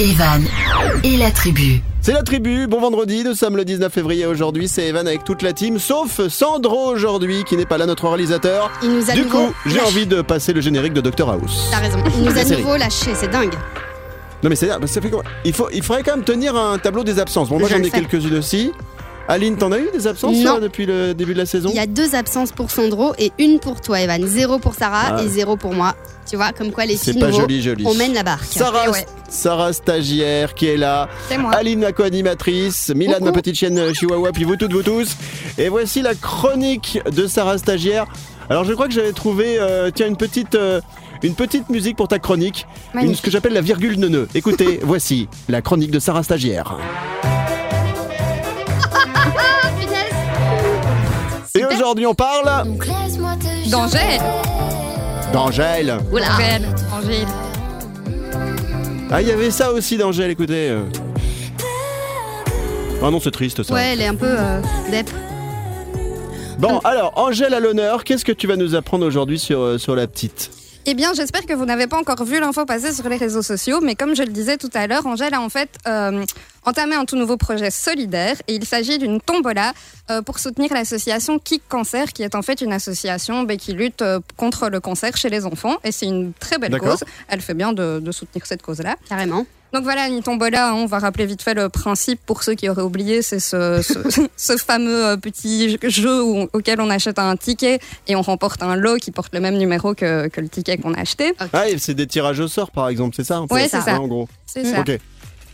Evan 0.00 0.44
et 1.02 1.16
la 1.16 1.30
tribu. 1.30 1.80
C'est 2.00 2.12
la 2.12 2.22
tribu, 2.22 2.66
bon 2.68 2.80
vendredi, 2.80 3.24
nous 3.24 3.34
sommes 3.34 3.56
le 3.56 3.64
19 3.64 3.92
février 3.92 4.26
aujourd'hui, 4.26 4.68
c'est 4.68 4.86
Evan 4.86 5.06
avec 5.08 5.24
toute 5.24 5.42
la 5.42 5.52
team, 5.52 5.78
sauf 5.80 6.26
Sandro 6.28 6.86
aujourd'hui 6.92 7.42
qui 7.44 7.56
n'est 7.56 7.66
pas 7.66 7.78
là, 7.78 7.86
notre 7.86 8.06
réalisateur. 8.06 8.70
Il 8.82 8.90
nous 8.92 9.10
a 9.10 9.14
Du 9.14 9.22
nouveau 9.22 9.48
coup, 9.48 9.54
j'ai 9.66 9.76
lâché. 9.76 9.86
envie 9.88 10.06
de 10.06 10.22
passer 10.22 10.52
le 10.52 10.60
générique 10.60 10.92
de 10.92 11.00
Dr 11.00 11.28
House. 11.28 11.68
T'as 11.70 11.78
raison. 11.78 11.98
Il 12.16 12.22
nous 12.24 12.32
La 12.32 12.40
a 12.40 12.44
série. 12.44 12.62
nouveau 12.62 12.76
lâché, 12.76 13.10
c'est 13.14 13.28
dingue. 13.28 13.54
Non 14.42 14.48
mais 14.50 14.54
c'est 14.56 14.68
ça 14.68 15.00
fait 15.00 15.10
quoi? 15.10 15.24
Il, 15.44 15.52
faut, 15.52 15.68
il 15.72 15.82
faudrait 15.82 16.04
quand 16.04 16.14
même 16.14 16.24
tenir 16.24 16.54
un 16.56 16.78
tableau 16.78 17.02
des 17.02 17.18
absences. 17.18 17.48
Bon 17.48 17.58
moi 17.58 17.68
Je 17.68 17.74
j'en 17.74 17.80
le 17.80 17.86
ai 17.86 17.90
fais. 17.90 18.00
quelques-unes 18.02 18.36
aussi. 18.38 18.72
Aline, 19.30 19.56
t'en 19.58 19.70
as 19.72 19.78
eu 19.78 19.88
des 19.92 20.06
absences 20.06 20.36
Non. 20.38 20.52
toi, 20.52 20.60
depuis 20.60 20.86
le 20.86 21.12
début 21.12 21.34
de 21.34 21.38
la 21.38 21.44
saison 21.46 21.68
Il 21.70 21.76
y 21.76 21.80
a 21.80 21.86
deux 21.86 22.14
absences 22.14 22.50
pour 22.50 22.70
Sandro 22.70 23.12
et 23.18 23.30
une 23.38 23.58
pour 23.60 23.80
toi, 23.82 24.00
Evan. 24.00 24.26
Zéro 24.26 24.58
pour 24.58 24.74
Sarah 24.74 25.16
Ah. 25.18 25.22
et 25.22 25.28
zéro 25.28 25.56
pour 25.58 25.74
moi. 25.74 25.94
Tu 26.28 26.36
vois, 26.36 26.52
comme 26.52 26.72
quoi 26.72 26.86
les 26.86 26.96
filles 26.96 27.18
pas 27.18 27.30
joli 27.30 27.60
joli. 27.62 27.84
on 27.86 27.94
mène 27.94 28.14
la 28.14 28.22
barque. 28.22 28.44
Sarah, 28.44 28.84
Eh 28.86 28.90
ouais. 28.90 29.06
Sarah 29.28 29.72
stagiaire 29.74 30.54
qui 30.54 30.66
est 30.66 30.76
là, 30.78 31.08
C'est 31.28 31.36
moi. 31.38 31.52
Aline 31.54 31.80
ma 31.80 31.92
co-animatrice, 31.92 32.90
Milan 32.94 33.14
Coucou. 33.14 33.24
ma 33.26 33.32
petite 33.32 33.54
chienne 33.56 33.78
euh, 33.78 33.92
chihuahua, 33.94 34.32
puis 34.32 34.44
vous 34.44 34.56
toutes 34.56 34.72
vous 34.72 34.82
tous. 34.82 35.16
Et 35.58 35.68
voici 35.68 36.00
la 36.02 36.14
chronique 36.14 36.98
de 37.14 37.26
Sarah 37.26 37.58
stagiaire. 37.58 38.06
Alors 38.50 38.64
je 38.64 38.72
crois 38.72 38.88
que 38.88 38.94
j'avais 38.94 39.12
trouvé 39.12 39.56
euh, 39.58 39.90
tiens 39.94 40.06
une 40.08 40.16
petite 40.16 40.54
euh, 40.54 40.80
une 41.22 41.34
petite 41.34 41.68
musique 41.68 41.96
pour 41.96 42.08
ta 42.08 42.18
chronique, 42.18 42.66
une, 42.94 43.14
ce 43.14 43.20
que 43.20 43.30
j'appelle 43.30 43.52
la 43.52 43.60
virgule 43.60 43.98
neuneu. 43.98 44.26
Écoutez, 44.34 44.80
voici 44.82 45.28
la 45.50 45.60
chronique 45.60 45.90
de 45.90 45.98
Sarah 45.98 46.22
stagiaire. 46.22 46.78
Aujourd'hui 51.88 52.06
on 52.06 52.14
parle 52.14 52.44
Danger 53.70 54.18
d'Angèle. 55.32 55.98
Angèle, 56.12 56.68
Angèle. 56.92 57.26
Ah 59.10 59.22
il 59.22 59.28
y 59.28 59.30
avait 59.32 59.50
ça 59.50 59.72
aussi 59.72 59.96
d'Angèle, 59.96 60.30
écoutez. 60.30 60.68
euh. 60.68 60.82
Ah 63.02 63.10
non 63.10 63.20
c'est 63.20 63.30
triste 63.30 63.62
ça. 63.62 63.72
Ouais, 63.72 63.92
elle 63.94 64.02
est 64.02 64.06
un 64.06 64.14
peu 64.14 64.26
euh, 64.28 64.60
dep. 64.90 65.08
Bon, 66.58 66.78
alors, 66.80 67.12
Angèle 67.16 67.54
à 67.54 67.60
l'honneur, 67.60 68.04
qu'est-ce 68.04 68.24
que 68.24 68.32
tu 68.32 68.46
vas 68.46 68.56
nous 68.56 68.74
apprendre 68.74 69.06
aujourd'hui 69.06 69.38
sur, 69.38 69.60
euh, 69.60 69.78
sur 69.78 69.94
la 69.96 70.06
petite? 70.06 70.50
Eh 70.90 70.94
bien, 70.94 71.12
j'espère 71.12 71.44
que 71.44 71.52
vous 71.52 71.66
n'avez 71.66 71.86
pas 71.86 71.98
encore 71.98 72.24
vu 72.24 72.40
l'info 72.40 72.64
passer 72.64 72.94
sur 72.94 73.06
les 73.10 73.18
réseaux 73.18 73.42
sociaux, 73.42 73.80
mais 73.82 73.94
comme 73.94 74.16
je 74.16 74.22
le 74.22 74.30
disais 74.30 74.56
tout 74.56 74.70
à 74.72 74.86
l'heure, 74.86 75.04
Angèle 75.04 75.34
a 75.34 75.42
en 75.42 75.50
fait 75.50 75.68
euh, 75.86 76.24
entamé 76.64 76.94
un 76.94 77.04
tout 77.04 77.16
nouveau 77.16 77.36
projet 77.36 77.70
solidaire 77.70 78.36
et 78.48 78.54
il 78.54 78.64
s'agit 78.64 78.96
d'une 78.96 79.20
tombola 79.20 79.74
euh, 80.10 80.22
pour 80.22 80.38
soutenir 80.38 80.72
l'association 80.72 81.38
Kick 81.38 81.62
Cancer, 81.68 82.14
qui 82.14 82.22
est 82.22 82.34
en 82.34 82.40
fait 82.40 82.62
une 82.62 82.72
association 82.72 83.42
ben, 83.42 83.58
qui 83.58 83.74
lutte 83.74 84.00
euh, 84.00 84.20
contre 84.38 84.70
le 84.70 84.80
cancer 84.80 85.14
chez 85.14 85.28
les 85.28 85.44
enfants 85.44 85.76
et 85.84 85.92
c'est 85.92 86.06
une 86.06 86.32
très 86.32 86.56
belle 86.56 86.78
cause. 86.78 87.04
Elle 87.28 87.42
fait 87.42 87.52
bien 87.52 87.74
de, 87.74 88.00
de 88.00 88.10
soutenir 88.10 88.46
cette 88.46 88.62
cause-là. 88.62 88.96
Carrément. 89.10 89.44
Donc 89.72 89.82
voilà, 89.82 90.08
une 90.08 90.22
tombola, 90.22 90.70
hein, 90.70 90.74
on 90.74 90.86
va 90.86 90.98
rappeler 90.98 91.26
vite 91.26 91.42
fait 91.42 91.52
le 91.54 91.68
principe 91.68 92.20
pour 92.24 92.42
ceux 92.42 92.54
qui 92.54 92.68
auraient 92.70 92.82
oublié, 92.82 93.20
c'est 93.22 93.38
ce, 93.40 93.82
ce, 93.82 93.98
ce 94.36 94.56
fameux 94.56 95.04
euh, 95.06 95.16
petit 95.18 95.76
jeu 95.82 96.22
où- 96.22 96.48
auquel 96.54 96.80
on 96.80 96.88
achète 96.88 97.18
un 97.18 97.36
ticket 97.36 97.78
et 98.06 98.16
on 98.16 98.22
remporte 98.22 98.62
un 98.62 98.76
lot 98.76 98.96
qui 98.96 99.10
porte 99.10 99.34
le 99.34 99.40
même 99.40 99.56
numéro 99.58 99.94
que, 99.94 100.28
que 100.28 100.40
le 100.40 100.48
ticket 100.48 100.78
qu'on 100.78 100.94
a 100.94 101.00
acheté. 101.00 101.34
Ah, 101.52 101.68
et 101.68 101.76
c'est 101.78 101.94
des 101.94 102.06
tirages 102.06 102.40
au 102.40 102.48
sort, 102.48 102.70
par 102.70 102.88
exemple, 102.88 103.14
c'est 103.16 103.24
ça 103.24 103.42
Ouais, 103.50 103.68
c'est 103.68 103.80
ça. 103.82 104.00
en 104.00 104.06
gros. 104.08 104.28
C'est 104.46 104.64
ça. 104.64 104.82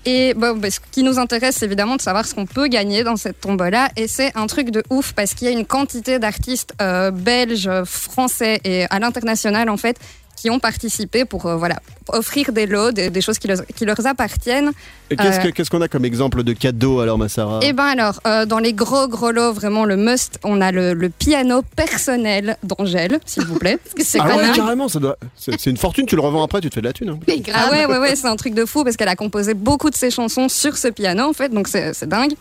Et 0.06 0.34
bon, 0.34 0.54
bah, 0.58 0.70
ce 0.70 0.80
qui 0.92 1.02
nous 1.02 1.18
intéresse, 1.18 1.56
c'est 1.58 1.64
évidemment 1.64 1.96
de 1.96 2.02
savoir 2.02 2.26
ce 2.26 2.34
qu'on 2.34 2.44
peut 2.44 2.66
gagner 2.68 3.04
dans 3.04 3.16
cette 3.16 3.40
tombola. 3.40 3.88
Et 3.96 4.06
c'est 4.06 4.36
un 4.36 4.46
truc 4.46 4.70
de 4.70 4.82
ouf 4.90 5.14
parce 5.14 5.32
qu'il 5.32 5.48
y 5.48 5.50
a 5.50 5.52
une 5.58 5.64
quantité 5.64 6.18
d'artistes 6.18 6.74
euh, 6.82 7.10
belges, 7.10 7.70
français 7.86 8.60
et 8.64 8.84
à 8.90 8.98
l'international, 8.98 9.70
en 9.70 9.78
fait, 9.78 9.96
qui 10.36 10.50
ont 10.50 10.58
participé 10.58 11.24
pour 11.24 11.46
euh, 11.46 11.56
voilà, 11.56 11.76
offrir 12.08 12.52
des 12.52 12.66
lots, 12.66 12.92
des, 12.92 13.10
des 13.10 13.20
choses 13.20 13.38
qui 13.38 13.48
leur, 13.48 13.64
qui 13.66 13.84
leur 13.84 13.96
appartiennent. 14.06 14.72
Et 15.10 15.16
qu'est-ce 15.16 15.38
Euh. 15.38 15.42
que- 15.44 15.48
qu'est-ce 15.50 15.70
qu'on 15.70 15.80
a 15.82 15.88
comme 15.88 16.04
exemple 16.04 16.42
de 16.42 16.52
cadeau 16.52 17.00
alors, 17.00 17.18
ma 17.18 17.28
Sarah? 17.28 17.60
Et 17.62 17.72
ben 17.72 17.84
alors, 17.84 18.20
euh, 18.26 18.44
dans 18.46 18.58
les 18.58 18.72
gros 18.72 19.06
gros 19.08 19.30
lots, 19.30 19.52
vraiment 19.52 19.84
le 19.84 19.96
must, 19.96 20.38
on 20.44 20.60
a 20.60 20.72
le, 20.72 20.92
le 20.94 21.08
piano 21.08 21.62
personnel 21.76 22.56
d'Angèle, 22.62 23.20
s'il 23.26 23.44
vous 23.44 23.58
plaît. 23.58 23.78
C'est 23.98 24.18
Ah 24.20 24.26
quand 24.28 24.36
ouais, 24.36 24.42
même- 24.42 24.54
carrément, 24.56 24.88
ça 24.88 24.98
doit. 24.98 25.16
C'est 25.36 25.58
c'est 25.60 25.70
une 25.70 25.76
fortune, 25.76 26.06
tu 26.06 26.16
le 26.16 26.22
revends 26.22 26.42
après, 26.42 26.60
tu 26.60 26.68
te 26.68 26.74
fais 26.74 26.80
de 26.80 26.86
la 26.86 26.92
thune. 26.92 27.10
hein. 27.10 27.18
Mais 27.28 27.38
grave. 27.40 27.68
Ah 27.68 27.70
ouais, 27.72 27.86
ouais, 27.86 27.98
ouais, 27.98 28.16
c'est 28.16 28.26
un 28.26 28.36
truc 28.36 28.54
de 28.54 28.64
fou 28.64 28.82
parce 28.84 28.96
qu'elle 28.96 29.08
a 29.08 29.16
composé 29.16 29.54
beaucoup 29.54 29.90
de 29.90 29.96
ses 29.96 30.10
chansons 30.10 30.48
sur 30.48 30.76
ce 30.76 30.88
piano, 30.88 31.24
en 31.24 31.32
fait, 31.32 31.48
donc 31.50 31.68
c'est 31.68 31.92
c'est 31.94 32.08
dingue. 32.08 32.32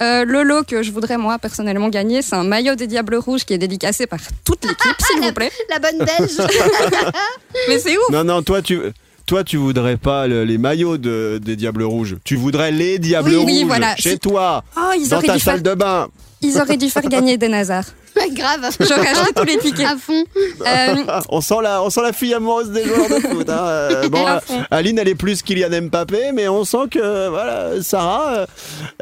Euh, 0.00 0.24
le 0.24 0.42
lot 0.44 0.62
que 0.64 0.82
je 0.82 0.92
voudrais, 0.92 1.18
moi, 1.18 1.38
personnellement 1.38 1.88
gagner, 1.88 2.22
c'est 2.22 2.36
un 2.36 2.44
maillot 2.44 2.74
des 2.76 2.86
Diables 2.86 3.16
Rouges 3.16 3.44
qui 3.44 3.52
est 3.54 3.58
dédicacé 3.58 4.06
par 4.06 4.20
toute 4.44 4.64
l'équipe, 4.64 4.96
s'il 5.06 5.20
vous 5.22 5.32
plaît. 5.34 5.50
La 5.70 5.78
bonne 5.80 5.98
belge. 5.98 6.36
Mais 7.68 7.78
c'est 7.78 7.96
ouf 7.96 8.10
Non, 8.10 8.24
non, 8.24 8.42
toi, 8.42 8.62
tu. 8.62 8.80
Toi, 9.26 9.44
tu 9.44 9.58
voudrais 9.58 9.98
pas 9.98 10.26
le- 10.26 10.44
les 10.44 10.56
maillots 10.56 10.96
de- 10.96 11.38
des 11.42 11.54
Diables 11.54 11.82
Rouges. 11.82 12.16
Tu 12.24 12.34
voudrais 12.36 12.70
les 12.70 12.98
Diables 12.98 13.28
Oui, 13.28 13.36
Rouges 13.36 13.44
oui, 13.46 13.64
voilà. 13.64 13.94
chez 13.96 14.16
toi, 14.16 14.64
Oh, 14.74 14.92
ils 14.98 15.06
dans 15.10 15.20
ta 15.20 15.34
dû 15.34 15.40
faire, 15.40 15.52
salle 15.54 15.62
de 15.62 15.74
bain. 15.74 16.08
ils 16.40 16.56
auraient 16.58 16.78
dû 16.78 16.88
faire 16.88 17.02
gagner 17.02 17.36
des 17.36 17.48
Nazars. 17.48 17.84
grave. 18.32 18.70
J'aurais 18.80 19.08
acheté 19.08 19.32
tous 19.34 19.44
les 19.44 19.58
tickets. 19.58 19.86
À 19.86 19.96
fond. 19.96 20.24
Euh, 20.66 20.94
on 21.30 21.40
sent 21.40 21.54
la, 21.62 21.82
on 21.82 21.90
sent 21.90 22.02
la 22.02 22.12
fille 22.12 22.34
amoureuse 22.34 22.70
des 22.70 22.84
joueurs 22.84 23.08
de 23.08 23.14
foot. 23.26 23.48
hein. 23.48 23.58
Euh, 23.58 24.08
bon, 24.08 24.26
euh. 24.26 24.38
Aline, 24.70 24.98
elle 24.98 25.08
est 25.08 25.14
plus 25.14 25.42
Kylian 25.42 25.82
Mbappé, 25.82 26.32
mais 26.34 26.48
on 26.48 26.64
sent 26.64 26.88
que 26.90 27.28
voilà, 27.28 27.82
Sarah, 27.82 28.46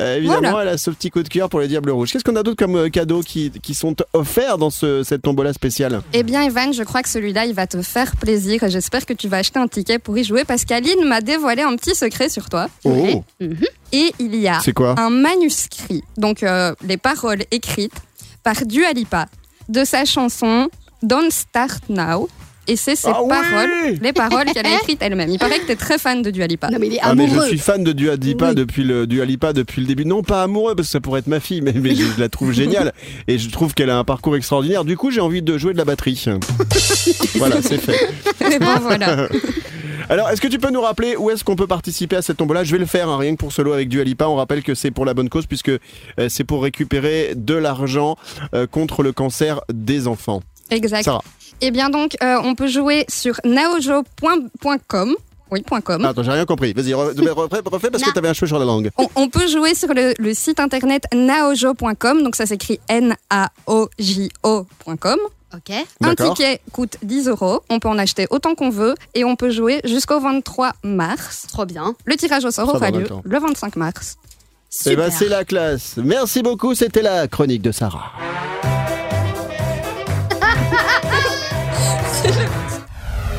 euh, 0.01 0.17
évidemment, 0.17 0.51
Voilà. 0.51 0.71
elle 0.71 0.75
a 0.75 0.79
ce 0.79 0.91
petit 0.91 1.11
coup 1.11 1.23
de 1.23 1.29
cœur 1.29 1.49
pour 1.49 1.61
les 1.61 1.69
Diables 1.69 1.91
Rouges. 1.91 2.13
Qu'est-ce 2.13 2.25
qu'on 2.25 2.37
a 2.37 2.43
d'autre 2.43 2.59
comme 2.65 2.91
cadeaux 2.91 3.21
qui, 3.23 3.51
qui 3.63 3.75
sont 3.75 3.95
offerts 4.13 4.59
dans 4.59 4.71
ce- 4.71 5.03
cette 5.03 5.23
tombola 5.23 5.53
spéciale? 5.53 6.01
Eh 6.13 6.23
bien, 6.23 6.43
Evan, 6.43 6.73
je 6.73 6.83
crois 6.83 7.03
que 7.03 7.09
celui-là, 7.09 7.47
il 7.47 7.55
va 7.55 7.67
te 7.67 7.81
faire 7.83 8.15
plaisir 8.17 8.61
j'espère 8.69 9.07
que 9.07 9.13
tu 9.13 9.29
vas 9.29 9.39
acheter 9.39 9.59
un 9.59 9.69
ticket 9.69 9.99
pour 9.99 10.17
y 10.19 10.25
jouer 10.25 10.45
parce 10.45 10.65
qu'Aline 10.65 11.05
m'a 11.05 11.21
dévoilé 11.21 11.63
un 11.63 11.75
petit 11.77 11.95
secret 11.95 12.29
sur 12.29 12.49
toi. 12.49 12.69
Oh, 12.85 13.23
Et 13.93 14.13
il 14.19 14.35
y 14.37 14.49
a 14.49 14.61
c'est 14.61 14.73
quoi? 14.73 14.95
un 14.99 15.11
manuscrit, 15.11 16.03
donc 16.17 16.43
euh, 16.43 16.75
les 16.87 16.97
paroles 16.97 17.45
écrites 17.51 17.93
par 18.47 18.65
Dua 18.65 18.93
Lipa 18.93 19.27
de 19.69 19.83
sa 19.83 20.05
chanson 20.05 20.71
Don't 21.03 21.33
Start 21.33 21.89
Now. 21.89 22.29
Et 22.69 22.77
c'est 22.77 22.97
ses 22.97 23.09
Ah 23.09 23.21
paroles, 23.29 23.95
les 24.01 24.13
paroles 24.13 24.47
qu'elle 24.47 24.67
a 24.67 24.75
écrites 24.81 25.01
elle-même. 25.01 25.31
Il 25.31 25.39
paraît 25.39 25.61
que 25.61 25.67
tu 25.67 25.73
es 25.73 25.77
très 25.77 25.99
fan 25.99 26.23
de 26.23 26.31
Dua 26.31 26.47
Lipa. 26.47 26.69
Non 26.71 26.79
mais 26.81 26.89
il 26.89 26.95
est 26.95 26.99
ah 27.03 27.15
mais 27.15 27.27
je 27.27 27.33
amoureux. 27.33 27.49
suis 27.49 27.59
fan 27.59 27.85
de 27.85 27.93
Dua 27.93 28.17
Lipa 28.17 28.49
Oui. 28.51 28.55
depuis 28.57 28.83
le 28.85 29.07
Dua 29.07 29.25
Lipa 29.25 29.53
depuis 29.53 29.81
le 29.83 29.87
début. 29.87 30.05
Non 30.05 30.23
pas 30.23 30.43
amoureux 30.43 30.75
parce 30.75 30.89
que 30.89 30.93
ça 30.93 31.01
pourrait 31.01 31.21
être 31.21 31.27
ma 31.29 31.41
fille, 31.41 31.61
mais, 31.61 31.73
mais 31.73 31.95
je 31.95 32.19
la 32.19 32.29
trouve 32.29 32.53
géniale 32.53 32.93
et 33.29 33.39
je 33.39 33.51
trouve 33.51 33.75
qu'elle 33.75 33.91
a 33.91 33.99
un 33.99 34.05
parcours 34.05 34.37
extraordinaire. 34.37 34.85
Du 34.85 34.97
coup, 34.97 35.11
j'ai 35.11 35.21
envie 35.21 35.43
de 35.43 35.57
jouer 35.59 35.73
de 35.73 35.79
la 35.79 35.85
batterie. 35.85 36.25
voilà, 37.37 37.63
c'est 37.63 37.79
fait. 37.79 38.09
Et 38.53 38.59
bon, 38.59 38.79
voilà. 38.81 39.29
Alors, 40.09 40.29
est-ce 40.31 40.41
que 40.41 40.49
tu 40.49 40.59
peux 40.59 40.71
nous 40.71 40.81
rappeler 40.81 41.17
où 41.17 41.31
est-ce 41.31 41.43
qu'on 41.45 41.57
peut 41.57 41.67
participer 41.67 42.17
à 42.17 42.23
cette 42.23 42.37
tombola? 42.37 42.63
Je 42.65 42.73
vais 42.73 42.79
le 42.79 42.87
faire, 42.87 43.09
hein, 43.09 43.19
rien 43.19 43.33
que 43.33 43.39
pour 43.39 43.53
solo 43.53 43.73
avec 43.73 43.89
Dua 43.89 44.05
Lipa. 44.05 44.29
On 44.29 44.37
rappelle 44.37 44.63
que 44.63 44.75
c'est 44.75 44.91
pour 44.91 45.05
la 45.05 45.15
bonne 45.15 45.29
cause 45.29 45.47
puisque 45.47 45.69
euh, 45.71 45.79
c'est 46.29 46.45
pour 46.45 46.63
récupérer 46.63 47.33
de 47.35 47.55
l'argent 47.55 48.17
euh, 48.55 48.67
contre 48.67 49.03
le 49.03 49.13
cancer 49.13 49.61
des 49.73 50.07
enfants. 50.07 50.43
Exact. 50.71 51.05
Sarah. 51.05 51.23
Et 51.61 51.71
bien 51.71 51.91
donc, 51.91 52.17
euh, 52.23 52.39
on 52.43 52.55
peut 52.55 52.69
jouer 52.69 53.05
sur 53.09 53.35
naojo.com. 53.45 55.15
Oui, 55.53 55.63
point 55.63 55.81
.com. 55.81 56.05
Attends, 56.05 56.25
j'ai 56.25 56.33
rien 56.33 56.45
compris. 56.45 56.73
Vas-y, 56.73 56.91
re- 56.91 57.17
refais, 57.31 57.61
refais 57.65 57.89
parce 57.91 58.03
que 58.03 58.11
t'avais 58.13 58.29
un 58.29 58.33
cheveu 58.33 58.49
sur 58.49 58.59
la 58.59 58.65
langue. 58.65 58.91
On, 58.99 59.07
on 59.15 59.29
peut 59.29 59.47
jouer 59.47 59.77
sur 59.77 59.95
le, 59.95 60.13
le 60.19 60.35
site 60.35 60.59
internet 60.59 61.05
naojo.com, 61.15 62.23
donc 62.25 62.35
ça 62.35 62.47
s'écrit 62.47 62.81
N-A-O-J-O.com. 62.89 63.19
Ok. 65.55 65.73
Un 66.03 66.15
ticket 66.17 66.61
coûte 66.73 66.97
10 67.03 67.29
euros, 67.29 67.61
on 67.71 67.79
peut 67.79 67.89
en 67.89 67.97
acheter 67.99 68.27
autant 68.31 68.57
qu'on 68.57 68.71
veut 68.71 68.95
et 69.15 69.25
on 69.25 69.37
peut 69.37 69.51
jouer 69.51 69.81
jusqu'au 69.85 70.19
23 70.21 70.73
mars. 70.83 71.47
Trop 71.49 71.65
bien. 71.65 71.95
Le 72.05 72.17
tirage 72.17 72.45
au 72.45 72.51
sort 72.51 72.75
aura 72.75 72.91
lieu 72.91 73.07
le 73.23 73.39
25 73.39 73.77
mars. 73.77 74.17
Eh 74.85 74.91
Super. 74.91 74.97
ben, 74.97 75.11
c'est 75.17 75.29
la 75.29 75.45
classe. 75.45 75.95
Merci 75.97 76.43
beaucoup. 76.43 76.75
C'était 76.75 77.03
la 77.03 77.29
chronique 77.29 77.63
de 77.63 77.71
Sarah. 77.71 78.11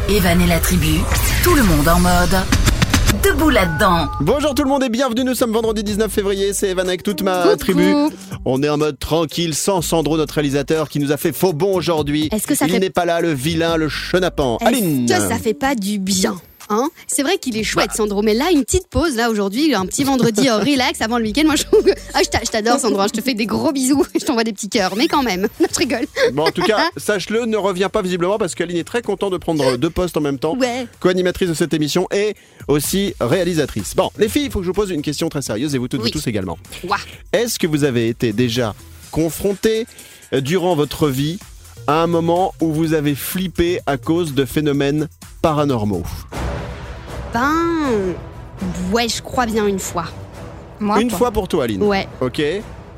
Evan 0.10 0.40
et 0.42 0.48
la 0.48 0.60
tribu, 0.60 1.00
tout 1.44 1.54
le 1.54 1.64
monde 1.64 1.88
en 1.88 2.00
mode 2.00 2.36
debout 3.24 3.50
là-dedans. 3.50 4.08
Bonjour 4.22 4.54
tout 4.56 4.64
le 4.64 4.70
monde 4.70 4.84
et 4.84 4.90
bienvenue, 4.90 5.24
nous 5.24 5.36
sommes 5.36 5.52
vendredi 5.52 5.84
19 5.84 6.12
février, 6.12 6.54
c'est 6.54 6.70
Evan 6.70 6.88
avec 6.88 7.04
toute 7.04 7.22
ma 7.24 7.44
Coucou. 7.44 7.56
tribu. 7.58 7.94
On 8.46 8.62
est 8.64 8.70
en 8.70 8.78
mode 8.78 8.98
tranquille, 9.00 9.54
sans 9.54 9.82
Sandro, 9.82 10.16
notre 10.18 10.36
réalisateur, 10.36 10.88
qui 10.90 11.00
nous 11.00 11.12
a 11.12 11.18
fait 11.18 11.34
faux 11.34 11.52
bon 11.54 11.74
aujourd'hui. 11.76 12.30
Est-ce 12.32 12.48
que 12.48 12.56
ça 12.56 12.66
Il 12.68 12.72
fait- 12.72 12.80
n'est 12.80 12.90
pas 12.90 13.06
là, 13.06 13.20
le 13.22 13.34
vilain, 13.34 13.76
le 13.76 13.90
chenapan. 13.90 14.58
Aline 14.66 15.08
que 15.08 15.14
ça 15.14 15.38
fait 15.38 15.54
pas 15.54 15.76
du 15.76 16.00
bien? 16.00 16.36
Hein 16.70 16.90
c'est 17.08 17.24
vrai 17.24 17.38
qu'il 17.38 17.56
est 17.58 17.64
chouette, 17.64 17.92
Sandro, 17.96 18.22
mais 18.22 18.34
là, 18.34 18.52
une 18.52 18.64
petite 18.66 18.88
pause, 18.90 19.16
là, 19.16 19.30
aujourd'hui, 19.30 19.74
un 19.74 19.86
petit 19.86 20.04
vendredi 20.04 20.50
euh, 20.50 20.58
relax 20.58 21.02
avant 21.02 21.18
le 21.18 21.24
week-end. 21.24 21.44
Moi, 21.46 21.56
je 21.56 21.64
trouve 21.64 21.84
que. 21.84 21.92
Ah, 22.14 22.20
je 22.24 22.30
t'a- 22.30 22.42
je 22.46 22.50
t'adore, 22.52 22.80
Sandro, 22.80 23.00
hein, 23.02 23.08
je 23.14 23.20
te 23.20 23.24
fais 23.24 23.34
des 23.34 23.46
gros 23.46 23.72
bisous, 23.72 24.06
je 24.20 24.26
t'envoie 24.26 24.44
des 24.44 24.54
petits 24.54 24.70
cœurs, 24.70 24.96
mais 24.98 25.08
quand 25.08 25.24
même, 25.24 25.48
je 25.60 25.78
rigole. 25.80 26.06
Bon, 26.34 26.44
en 26.48 26.52
tout 26.52 26.62
cas, 26.64 26.90
sache-le, 26.98 27.46
ne 27.46 27.58
reviens 27.58 27.90
pas 27.90 28.02
visiblement 28.02 28.38
parce 28.38 28.54
qu'Aline 28.56 28.78
est 28.78 28.84
très 28.84 29.02
content 29.02 29.30
de 29.30 29.38
prendre 29.38 29.78
deux 29.78 29.90
postes 29.90 30.18
en 30.18 30.22
même 30.22 30.40
temps. 30.40 30.56
Ouais. 30.58 30.88
Co-animatrice 31.00 31.50
de 31.50 31.54
cette 31.54 31.74
émission 31.74 32.08
et 32.14 32.36
aussi 32.68 33.14
réalisatrice. 33.22 33.96
Bon, 33.96 34.10
les 34.18 34.28
filles, 34.30 34.46
il 34.46 34.52
faut 34.52 34.60
que 34.60 34.66
je 34.66 34.70
vous 34.70 34.74
pose 34.76 34.90
une 34.92 35.02
question 35.02 35.30
très 35.30 35.42
sérieuse 35.42 35.74
et 35.76 35.78
vous 35.78 35.88
toutes 35.88 36.02
Oui. 36.04 36.10
et 36.10 36.12
tous 36.12 36.28
également. 36.28 36.58
Est-ce 37.34 37.60
que 37.60 37.68
vous 37.68 37.84
avez 37.86 38.10
été 38.10 38.34
déjà 38.34 38.76
confronté 39.12 39.86
euh, 40.34 40.42
durant 40.42 40.76
votre 40.76 41.08
vie 41.08 41.40
à 41.88 42.04
un 42.04 42.08
moment 42.08 42.54
où 42.60 42.74
vous 42.74 42.94
avez 42.94 43.16
flippé 43.16 43.80
à 43.86 43.98
cause 43.98 44.34
de 44.34 44.44
phénomènes 44.46 45.08
paranormaux? 45.42 46.04
Ben. 47.34 48.14
Ouais, 48.92 49.08
je 49.08 49.22
crois 49.22 49.46
bien 49.46 49.68
une 49.68 49.80
fois. 49.80 50.06
Moi, 50.80 51.00
Une 51.02 51.10
pas. 51.10 51.18
fois 51.18 51.32
pour 51.32 51.48
toi, 51.48 51.64
Aline. 51.64 51.84
Ouais. 51.84 52.08
Ok. 52.22 52.42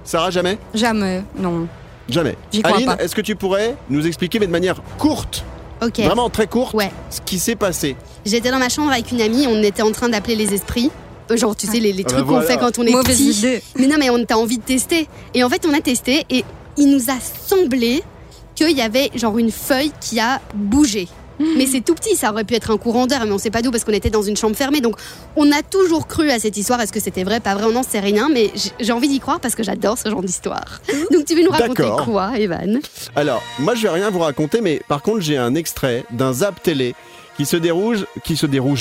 Sarah, 0.04 0.32
jamais 0.32 0.58
Jamais, 0.74 1.24
non. 1.38 1.68
Jamais. 2.10 2.36
J'y 2.52 2.62
crois 2.62 2.78
Aline, 2.78 2.96
est-ce 3.00 3.16
que 3.16 3.22
tu 3.22 3.36
pourrais 3.36 3.76
nous 3.90 4.06
expliquer, 4.08 4.40
mais 4.40 4.48
de 4.48 4.52
manière 4.52 4.82
courte, 4.98 5.44
Ok. 5.82 6.00
vraiment 6.00 6.30
très 6.30 6.48
courte, 6.48 6.74
Ouais. 6.74 6.92
ce 7.10 7.20
qui 7.22 7.40
s'est 7.40 7.56
passé? 7.56 7.96
J'étais 8.26 8.52
dans 8.52 8.58
ma 8.60 8.70
chambre 8.70 8.92
avec 8.92 9.12
une 9.12 9.22
amie, 9.22 9.46
on 9.48 9.62
était 9.62 9.82
en 9.82 9.92
train 9.92 10.10
d'appeler 10.10 10.36
les 10.36 10.54
esprits. 10.54 10.92
Euh, 11.32 11.38
Genre, 11.38 11.56
tu 11.56 11.68
sais, 11.68 11.80
les, 11.80 11.94
les 11.94 12.04
Ah 12.08 12.10
bah 12.10 12.16
trucs 12.16 12.28
qu'on 12.28 12.42
fait 12.42 12.58
quand 12.58 12.80
on 12.80 12.84
est 12.88 12.92
Mauvaise 12.92 13.16
petit. 13.18 13.30
idée. 13.40 13.62
Mais 13.78 13.86
non, 13.88 13.98
mais 14.00 14.10
on 14.10 14.24
t'a 14.26 14.38
envie 14.38 14.58
de 14.58 14.64
tester. 14.64 15.08
Et 15.36 15.44
en 15.44 15.50
fait, 15.50 15.66
on 15.70 15.74
a 15.74 15.80
testé 15.80 16.26
et 16.30 16.44
il 16.76 16.90
nous 16.90 17.10
a 17.12 17.18
semblé 17.48 18.04
qu'il 18.56 18.76
y 18.76 18.82
avait 18.82 19.12
genre 19.16 19.38
une 19.38 19.52
feuille 19.52 19.92
qui 20.02 20.20
a 20.20 20.42
bougé. 20.56 21.08
Mais 21.40 21.66
c'est 21.66 21.82
tout 21.82 21.96
petit, 21.96 22.16
ça 22.16 22.32
aurait 22.32 22.44
pu 22.44 22.56
être 22.56 22.72
un 22.72 22.78
courant 22.78 23.08
d'air, 23.08 23.26
mais 23.26 23.32
on 23.32 23.38
sait 23.38 23.50
pas 23.50 23.62
d'où 23.62 23.72
parce 23.72 23.84
qu'on 23.84 23.94
était 23.94 24.10
dans 24.10 24.22
une 24.22 24.38
chambre 24.38 24.56
fermée. 24.56 24.82
Donc 24.82 24.96
on 25.36 25.52
a 25.52 25.62
toujours 25.62 26.08
cru 26.08 26.30
à 26.30 26.40
cette 26.40 26.58
histoire. 26.58 26.82
Est-ce 26.82 26.94
que 26.94 27.00
c'était 27.00 27.24
vrai, 27.24 27.40
pas 27.40 27.56
vrai, 27.56 27.66
on 27.66 27.72
n'en 27.72 27.84
sait 27.84 28.00
rien. 28.00 28.30
Mais 28.30 28.52
j'ai 28.80 28.92
envie 28.92 29.08
d'y 29.08 29.20
croire 29.20 29.40
parce 29.40 29.56
que 29.56 29.64
j'adore 29.64 29.98
ce 29.98 30.10
genre 30.10 30.22
d'histoire. 30.22 30.82
Donc 31.12 31.26
tu 31.26 31.36
veux 31.36 31.44
nous 31.44 31.52
raconter 31.52 31.90
quoi, 32.04 32.38
Evan? 32.38 32.80
Alors, 33.16 33.42
moi 33.60 33.76
je 33.76 33.84
vais 33.84 33.90
rien 33.90 34.10
vous 34.10 34.20
raconter, 34.20 34.62
mais 34.62 34.82
par 34.88 35.02
contre 35.02 35.22
j'ai 35.22 35.38
un 35.38 35.56
extrait 35.56 36.06
d'un 36.12 36.34
zap 36.34 36.62
télé 36.62 36.96
qui 37.40 37.46
se 37.46 37.56
déroule, 37.56 38.06
qui 38.26 38.36
se 38.36 38.46
déroule, 38.46 38.78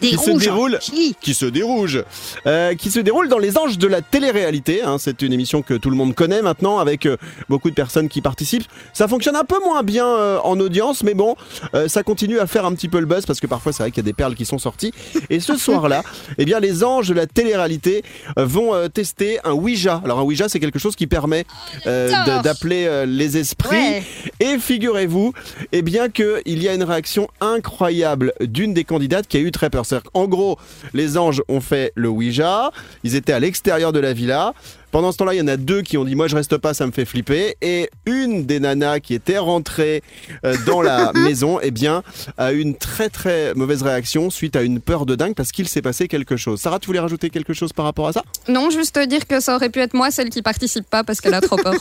qui 0.00 0.16
se 0.16 0.30
déroule, 0.38 0.78
qui 1.20 1.34
se 1.34 1.44
déroule, 1.44 2.04
euh, 2.46 2.74
qui 2.76 2.92
se 2.92 3.00
déroule 3.00 3.28
dans 3.28 3.38
les 3.38 3.58
anges 3.58 3.78
de 3.78 3.88
la 3.88 4.00
télé-réalité. 4.00 4.80
hein. 4.84 4.96
C'est 5.00 5.22
une 5.22 5.32
émission 5.32 5.60
que 5.60 5.74
tout 5.74 5.90
le 5.90 5.96
monde 5.96 6.14
connaît 6.14 6.40
maintenant, 6.40 6.78
avec 6.78 7.04
euh, 7.06 7.16
beaucoup 7.48 7.68
de 7.68 7.74
personnes 7.74 8.08
qui 8.08 8.20
participent. 8.20 8.62
Ça 8.92 9.08
fonctionne 9.08 9.34
un 9.34 9.42
peu 9.42 9.58
moins 9.64 9.82
bien 9.82 10.06
euh, 10.06 10.38
en 10.44 10.60
audience, 10.60 11.02
mais 11.02 11.14
bon, 11.14 11.34
euh, 11.74 11.88
ça 11.88 12.04
continue 12.04 12.38
à 12.38 12.46
faire 12.46 12.64
un 12.64 12.74
petit 12.76 12.88
peu 12.88 13.00
le 13.00 13.06
buzz 13.06 13.26
parce 13.26 13.40
que 13.40 13.48
parfois 13.48 13.72
c'est 13.72 13.82
vrai 13.82 13.90
qu'il 13.90 14.04
y 14.04 14.06
a 14.06 14.08
des 14.08 14.12
perles 14.12 14.36
qui 14.36 14.44
sont 14.44 14.58
sorties. 14.58 14.92
Et 15.28 15.40
ce 15.40 15.56
soir-là, 15.66 16.04
eh 16.38 16.44
bien 16.44 16.60
les 16.60 16.84
anges 16.84 17.08
de 17.08 17.14
la 17.14 17.26
télé-réalité 17.26 18.04
euh, 18.38 18.44
vont 18.46 18.72
euh, 18.72 18.86
tester 18.86 19.40
un 19.42 19.50
Ouija. 19.52 20.00
Alors 20.04 20.20
un 20.20 20.22
Ouija, 20.22 20.48
c'est 20.48 20.60
quelque 20.60 20.78
chose 20.78 20.94
qui 20.94 21.08
permet 21.08 21.44
euh, 21.88 22.08
de- 22.24 22.42
d'appeler 22.44 22.84
euh, 22.86 23.04
les 23.04 23.36
esprits. 23.36 23.74
Ouais. 23.76 24.02
Et 24.38 24.58
figurez-vous, 24.58 25.32
eh 25.72 25.82
bien 25.82 26.08
qu'il 26.08 26.62
y 26.62 26.68
a 26.68 26.74
une 26.74 26.84
réaction 26.84 27.26
incroyable 27.40 27.95
d'une 28.40 28.74
des 28.74 28.84
candidates 28.84 29.26
qui 29.26 29.36
a 29.36 29.40
eu 29.40 29.50
très 29.50 29.70
peur. 29.70 29.84
Qu'en 30.12 30.26
gros, 30.26 30.58
les 30.94 31.16
anges 31.18 31.42
ont 31.48 31.60
fait 31.60 31.92
le 31.94 32.08
Ouija, 32.08 32.70
ils 33.04 33.14
étaient 33.14 33.32
à 33.32 33.40
l'extérieur 33.40 33.92
de 33.92 34.00
la 34.00 34.12
villa. 34.12 34.54
Pendant 34.92 35.12
ce 35.12 35.18
temps-là, 35.18 35.34
il 35.34 35.38
y 35.38 35.42
en 35.42 35.48
a 35.48 35.56
deux 35.56 35.82
qui 35.82 35.98
ont 35.98 36.04
dit 36.04 36.14
moi 36.14 36.26
je 36.28 36.36
reste 36.36 36.56
pas, 36.56 36.72
ça 36.74 36.86
me 36.86 36.92
fait 36.92 37.04
flipper. 37.04 37.56
Et 37.62 37.90
une 38.06 38.46
des 38.46 38.60
nanas 38.60 39.00
qui 39.00 39.14
était 39.14 39.38
rentrée 39.38 40.02
euh, 40.44 40.56
dans 40.66 40.80
la 40.82 41.12
maison, 41.14 41.58
eh 41.62 41.70
bien, 41.70 42.02
a 42.38 42.52
eu 42.52 42.60
une 42.60 42.74
très 42.76 43.08
très 43.08 43.52
mauvaise 43.54 43.82
réaction 43.82 44.30
suite 44.30 44.56
à 44.56 44.62
une 44.62 44.80
peur 44.80 45.06
de 45.06 45.14
dingue 45.14 45.34
parce 45.34 45.52
qu'il 45.52 45.68
s'est 45.68 45.82
passé 45.82 46.08
quelque 46.08 46.36
chose. 46.36 46.60
Sarah, 46.60 46.78
tu 46.78 46.86
voulais 46.86 47.00
rajouter 47.00 47.30
quelque 47.30 47.52
chose 47.52 47.72
par 47.72 47.84
rapport 47.84 48.08
à 48.08 48.12
ça? 48.12 48.22
Non, 48.48 48.70
juste 48.70 48.98
dire 48.98 49.26
que 49.26 49.40
ça 49.40 49.54
aurait 49.56 49.70
pu 49.70 49.80
être 49.80 49.94
moi 49.94 50.10
celle 50.10 50.30
qui 50.30 50.42
participe 50.42 50.88
pas 50.88 51.04
parce 51.04 51.20
qu'elle 51.20 51.34
a 51.34 51.40
trop 51.40 51.56
peur. 51.56 51.74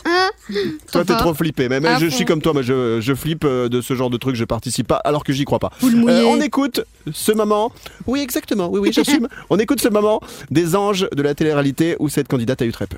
Toi, 0.91 1.05
t'es 1.05 1.15
trop 1.15 1.33
flippé. 1.33 1.69
Mais, 1.69 1.79
mais 1.79 1.89
À 1.89 1.99
je 1.99 2.07
fond. 2.09 2.15
suis 2.15 2.25
comme 2.25 2.41
toi, 2.41 2.53
moi, 2.53 2.61
je, 2.61 2.99
je 3.01 3.13
flippe 3.13 3.45
euh, 3.45 3.69
de 3.69 3.81
ce 3.81 3.95
genre 3.95 4.09
de 4.09 4.17
truc, 4.17 4.35
je 4.35 4.43
participe 4.43 4.87
pas, 4.87 4.97
alors 4.97 5.23
que 5.23 5.33
j'y 5.33 5.45
crois 5.45 5.59
pas. 5.59 5.71
Euh, 5.83 6.23
on 6.25 6.39
écoute 6.41 6.81
ce 7.11 7.31
moment. 7.31 7.71
Oui, 8.07 8.19
exactement. 8.21 8.69
Oui, 8.69 8.79
oui, 8.79 8.91
j'assume. 8.93 9.27
on 9.49 9.57
écoute 9.57 9.81
ce 9.81 9.89
moment 9.89 10.21
des 10.51 10.75
anges 10.75 11.07
de 11.15 11.21
la 11.21 11.33
télé-réalité 11.35 11.95
où 11.99 12.09
cette 12.09 12.27
candidate 12.27 12.61
a 12.61 12.65
eu 12.65 12.71
très 12.71 12.87
peur. 12.87 12.94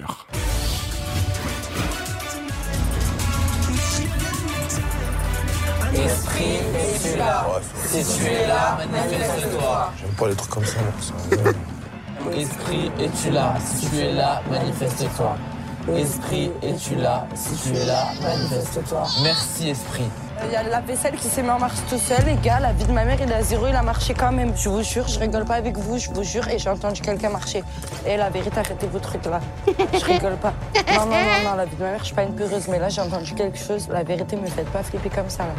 J'aime 9.99 10.11
pas 10.17 10.27
les 10.27 10.35
trucs 10.35 10.49
comme 10.49 10.65
ça- 10.65 10.79
Esprit, 12.35 12.91
es-tu 12.99 13.31
là 13.31 13.55
Si 13.65 13.87
tu 13.89 13.97
es 13.97 14.13
là, 14.13 14.41
manifeste-toi. 14.51 15.35
Esprit, 15.95 16.51
es-tu 16.61 16.95
là 16.95 17.25
Si 17.35 17.55
tu 17.55 17.75
es 17.75 17.85
là, 17.85 18.07
manifeste-toi. 18.21 19.03
Merci, 19.23 19.69
Esprit. 19.69 20.09
Il 20.45 20.51
y 20.51 20.55
a 20.55 20.63
la 20.63 20.79
vaisselle 20.81 21.15
qui 21.15 21.27
s'est 21.27 21.41
mis 21.41 21.49
en 21.49 21.59
marche 21.59 21.79
tout 21.89 21.97
seul, 21.97 22.23
les 22.25 22.35
gars. 22.35 22.59
La 22.59 22.71
vie 22.71 22.85
de 22.85 22.91
ma 22.91 23.03
mère, 23.03 23.17
il 23.21 23.31
à 23.33 23.41
zéro, 23.41 23.67
il 23.67 23.75
a 23.75 23.81
marché 23.81 24.13
quand 24.13 24.31
même. 24.31 24.53
Je 24.55 24.69
vous 24.69 24.83
jure, 24.83 25.07
je 25.07 25.19
rigole 25.19 25.45
pas 25.45 25.55
avec 25.55 25.77
vous, 25.77 25.97
je 25.97 26.09
vous 26.11 26.23
jure. 26.23 26.47
Et 26.47 26.59
j'ai 26.59 26.69
entendu 26.69 27.01
quelqu'un 27.01 27.29
marcher. 27.29 27.63
Et 28.05 28.17
la 28.17 28.29
vérité, 28.29 28.59
arrêtez 28.59 28.87
vos 28.87 28.99
trucs 28.99 29.25
là. 29.25 29.41
Je 29.67 30.05
rigole 30.05 30.37
pas. 30.37 30.53
Non, 30.95 31.05
non, 31.05 31.11
non, 31.11 31.49
non, 31.49 31.55
la 31.55 31.65
vie 31.65 31.75
de 31.75 31.83
ma 31.83 31.91
mère, 31.91 31.99
je 31.99 32.05
suis 32.05 32.15
pas 32.15 32.23
une 32.23 32.35
peureuse. 32.35 32.67
Mais 32.69 32.79
là, 32.79 32.89
j'ai 32.89 33.01
entendu 33.01 33.33
quelque 33.33 33.57
chose. 33.57 33.87
La 33.89 34.03
vérité, 34.03 34.35
me 34.35 34.47
faites 34.47 34.69
pas 34.69 34.83
flipper 34.83 35.09
comme 35.09 35.29
ça 35.29 35.43
là. 35.43 35.53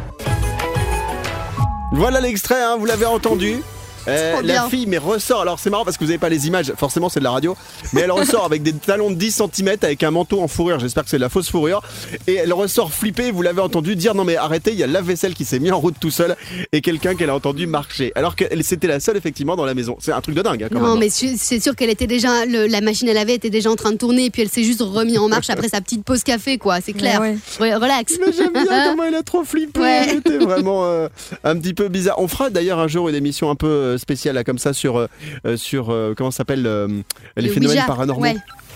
Voilà 1.91 2.21
l'extrait, 2.21 2.61
hein, 2.61 2.77
vous 2.77 2.85
l'avez 2.85 3.05
entendu. 3.05 3.61
Euh, 4.07 4.33
Trop 4.33 4.41
la 4.41 4.53
bien. 4.53 4.69
fille 4.69 4.85
mais 4.87 4.97
ressort, 4.97 5.41
alors 5.41 5.59
c'est 5.59 5.69
marrant 5.69 5.83
parce 5.85 5.97
que 5.97 6.03
vous 6.03 6.09
n'avez 6.09 6.17
pas 6.19 6.29
les 6.29 6.47
images, 6.47 6.73
forcément 6.77 7.09
c'est 7.09 7.19
de 7.19 7.23
la 7.25 7.31
radio, 7.31 7.55
mais 7.93 8.01
elle 8.01 8.11
ressort 8.11 8.45
avec 8.45 8.63
des 8.63 8.73
talons 8.73 9.09
de 9.11 9.15
10 9.15 9.41
cm 9.53 9.75
avec 9.81 10.03
un 10.03 10.11
manteau 10.11 10.41
en 10.41 10.47
fourrure, 10.47 10.79
j'espère 10.79 11.03
que 11.03 11.09
c'est 11.09 11.17
de 11.17 11.21
la 11.21 11.29
fausse 11.29 11.49
fourrure, 11.49 11.81
et 12.27 12.35
elle 12.35 12.53
ressort 12.53 12.91
flippée, 12.93 13.31
vous 13.31 13.41
l'avez 13.41 13.61
entendu 13.61 13.95
dire 13.95 14.15
non 14.15 14.23
mais 14.23 14.35
arrêtez, 14.37 14.71
il 14.71 14.77
y 14.79 14.83
a 14.83 14.87
la 14.87 15.01
vaisselle 15.01 15.33
qui 15.33 15.45
s'est 15.45 15.59
mis 15.59 15.71
en 15.71 15.79
route 15.79 15.95
tout 15.99 16.11
seul 16.11 16.35
et 16.71 16.81
quelqu'un 16.81 17.15
qu'elle 17.15 17.29
a 17.29 17.35
entendu 17.35 17.67
marcher, 17.67 18.11
alors 18.15 18.35
qu'elle 18.35 18.63
c'était 18.63 18.87
la 18.87 18.99
seule 18.99 19.17
effectivement 19.17 19.55
dans 19.55 19.65
la 19.65 19.73
maison. 19.73 19.97
C'est 19.99 20.11
un 20.11 20.21
truc 20.21 20.35
de 20.35 20.41
dingue 20.41 20.63
hein, 20.63 20.69
quand 20.71 20.79
Non, 20.79 20.91
même. 20.91 20.99
mais 20.99 21.09
c'est 21.09 21.59
sûr 21.59 21.75
qu'elle 21.75 21.89
était 21.89 22.07
déjà, 22.07 22.45
le- 22.45 22.67
la 22.67 22.81
machine 22.81 23.09
à 23.09 23.13
laver 23.13 23.33
était 23.33 23.49
déjà 23.49 23.69
en 23.69 23.75
train 23.75 23.91
de 23.91 23.97
tourner 23.97 24.25
et 24.25 24.29
puis 24.29 24.41
elle 24.41 24.49
s'est 24.49 24.63
juste 24.63 24.81
remis 24.81 25.17
en 25.17 25.27
marche 25.27 25.49
après 25.49 25.67
sa 25.69 25.81
petite 25.81 26.03
pause 26.03 26.23
café, 26.23 26.57
quoi. 26.57 26.79
C'est 26.81 26.93
clair. 26.93 27.19
Ouais. 27.21 27.37
Ouais, 27.59 27.75
relax. 27.75 28.13
Mais 28.25 28.31
j'aime 28.31 28.53
bien 28.53 28.89
comment 28.89 29.03
elle 29.03 29.15
a 29.15 29.23
trop 29.23 29.43
flippé. 29.43 29.79
Ouais. 29.79 30.05
Elle 30.09 30.17
était 30.17 30.37
vraiment 30.37 30.85
euh, 30.85 31.07
un 31.43 31.57
petit 31.57 31.73
peu 31.73 31.87
bizarre. 31.89 32.19
On 32.19 32.27
fera 32.27 32.49
d'ailleurs 32.49 32.79
un 32.79 32.87
jour 32.87 33.09
une 33.09 33.15
émission 33.15 33.49
un 33.49 33.55
peu 33.55 33.88
euh, 33.89 33.97
spéciale 33.97 34.35
là, 34.35 34.43
comme 34.43 34.57
ça 34.59 34.73
sur 34.73 34.97
euh, 34.97 35.07
euh, 35.45 35.57
sur 35.57 35.95
comment 36.17 36.31
s'appelle 36.31 36.63
les 36.63 37.43
Le 37.43 37.49
phénomènes 37.49 37.77
Ouija. 37.77 37.87
paranormaux. 37.87 38.23
Ouais. 38.23 38.35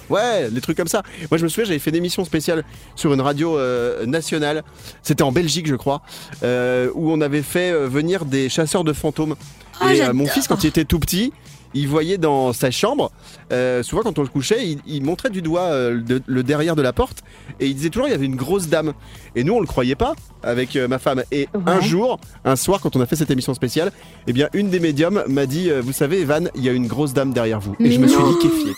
Ouais, 0.10 0.50
des 0.52 0.60
trucs 0.60 0.76
comme 0.76 0.90
ça. 0.90 1.02
Moi, 1.32 1.38
je 1.38 1.44
me 1.44 1.48
souviens, 1.50 1.64
j'avais 1.64 1.80
fait 1.80 1.90
une 1.90 1.96
émission 1.96 2.26
spéciale 2.26 2.66
sur 2.96 3.14
une 3.14 3.22
radio 3.22 3.58
euh, 3.58 4.06
nationale. 4.06 4.64
C'était 5.02 5.24
en 5.24 5.32
Belgique, 5.32 5.66
je 5.66 5.76
crois, 5.76 6.02
euh, 6.44 6.90
où 6.94 7.10
on 7.10 7.22
avait 7.22 7.42
fait 7.42 7.72
venir 7.88 8.26
des 8.26 8.50
chasseurs 8.50 8.84
de 8.84 8.92
fantômes. 8.92 9.36
Ah, 9.80 9.94
Et 9.94 10.02
euh, 10.02 10.14
mon 10.14 10.26
fils, 10.28 10.48
quand 10.50 10.62
il 10.66 10.68
était 10.68 10.84
tout 10.84 11.00
petit, 11.00 11.32
il 11.74 11.88
voyait 11.88 12.18
dans 12.18 12.54
sa 12.54 12.72
chambre, 12.72 13.12
euh, 13.52 13.84
souvent 13.84 14.02
quand 14.02 14.20
on 14.20 14.22
le 14.22 14.28
couchait, 14.28 14.68
il, 14.68 14.80
il 14.86 15.04
montrait 15.04 15.30
du 15.30 15.42
doigt 15.42 15.62
euh, 15.64 16.02
le, 16.08 16.22
le 16.26 16.44
derrière 16.44 16.76
de 16.76 16.82
la 16.82 16.94
porte 16.94 17.24
et 17.60 17.68
il 17.68 17.76
disait 17.76 17.90
toujours 17.90 18.08
il 18.08 18.12
y 18.12 18.14
avait 18.14 18.26
une 18.26 18.36
grosse 18.36 18.68
dame. 18.68 18.94
Et 19.36 19.44
nous, 19.44 19.54
on 19.54 19.60
le 19.60 19.66
croyait 19.68 19.96
pas 19.96 20.14
avec 20.44 20.76
euh, 20.76 20.88
ma 20.88 21.00
femme. 21.00 21.24
Et 21.32 21.48
un 21.66 21.80
jour, 21.82 22.20
un 22.46 22.56
soir, 22.56 22.80
quand 22.82 22.96
on 22.96 23.02
a 23.02 23.06
fait 23.06 23.16
cette 23.16 23.32
émission 23.32 23.54
spéciale, 23.54 23.92
eh 24.28 24.34
bien, 24.34 24.50
une 24.54 24.70
des 24.70 24.80
médiums 24.80 25.24
m'a 25.28 25.46
dit 25.46 25.70
Vous 25.82 25.94
savez, 25.94 26.22
Evan, 26.22 26.50
il 26.56 26.64
y 26.64 26.70
a 26.70 26.74
une 26.74 26.88
grosse 26.88 27.14
dame 27.14 27.34
derrière 27.34 27.60
vous. 27.60 27.74
Et 27.80 27.84
Mais 27.84 27.92
je 27.92 28.00
me 28.00 28.08
suis 28.08 28.20
non. 28.20 28.30
liquéfié. 28.32 28.74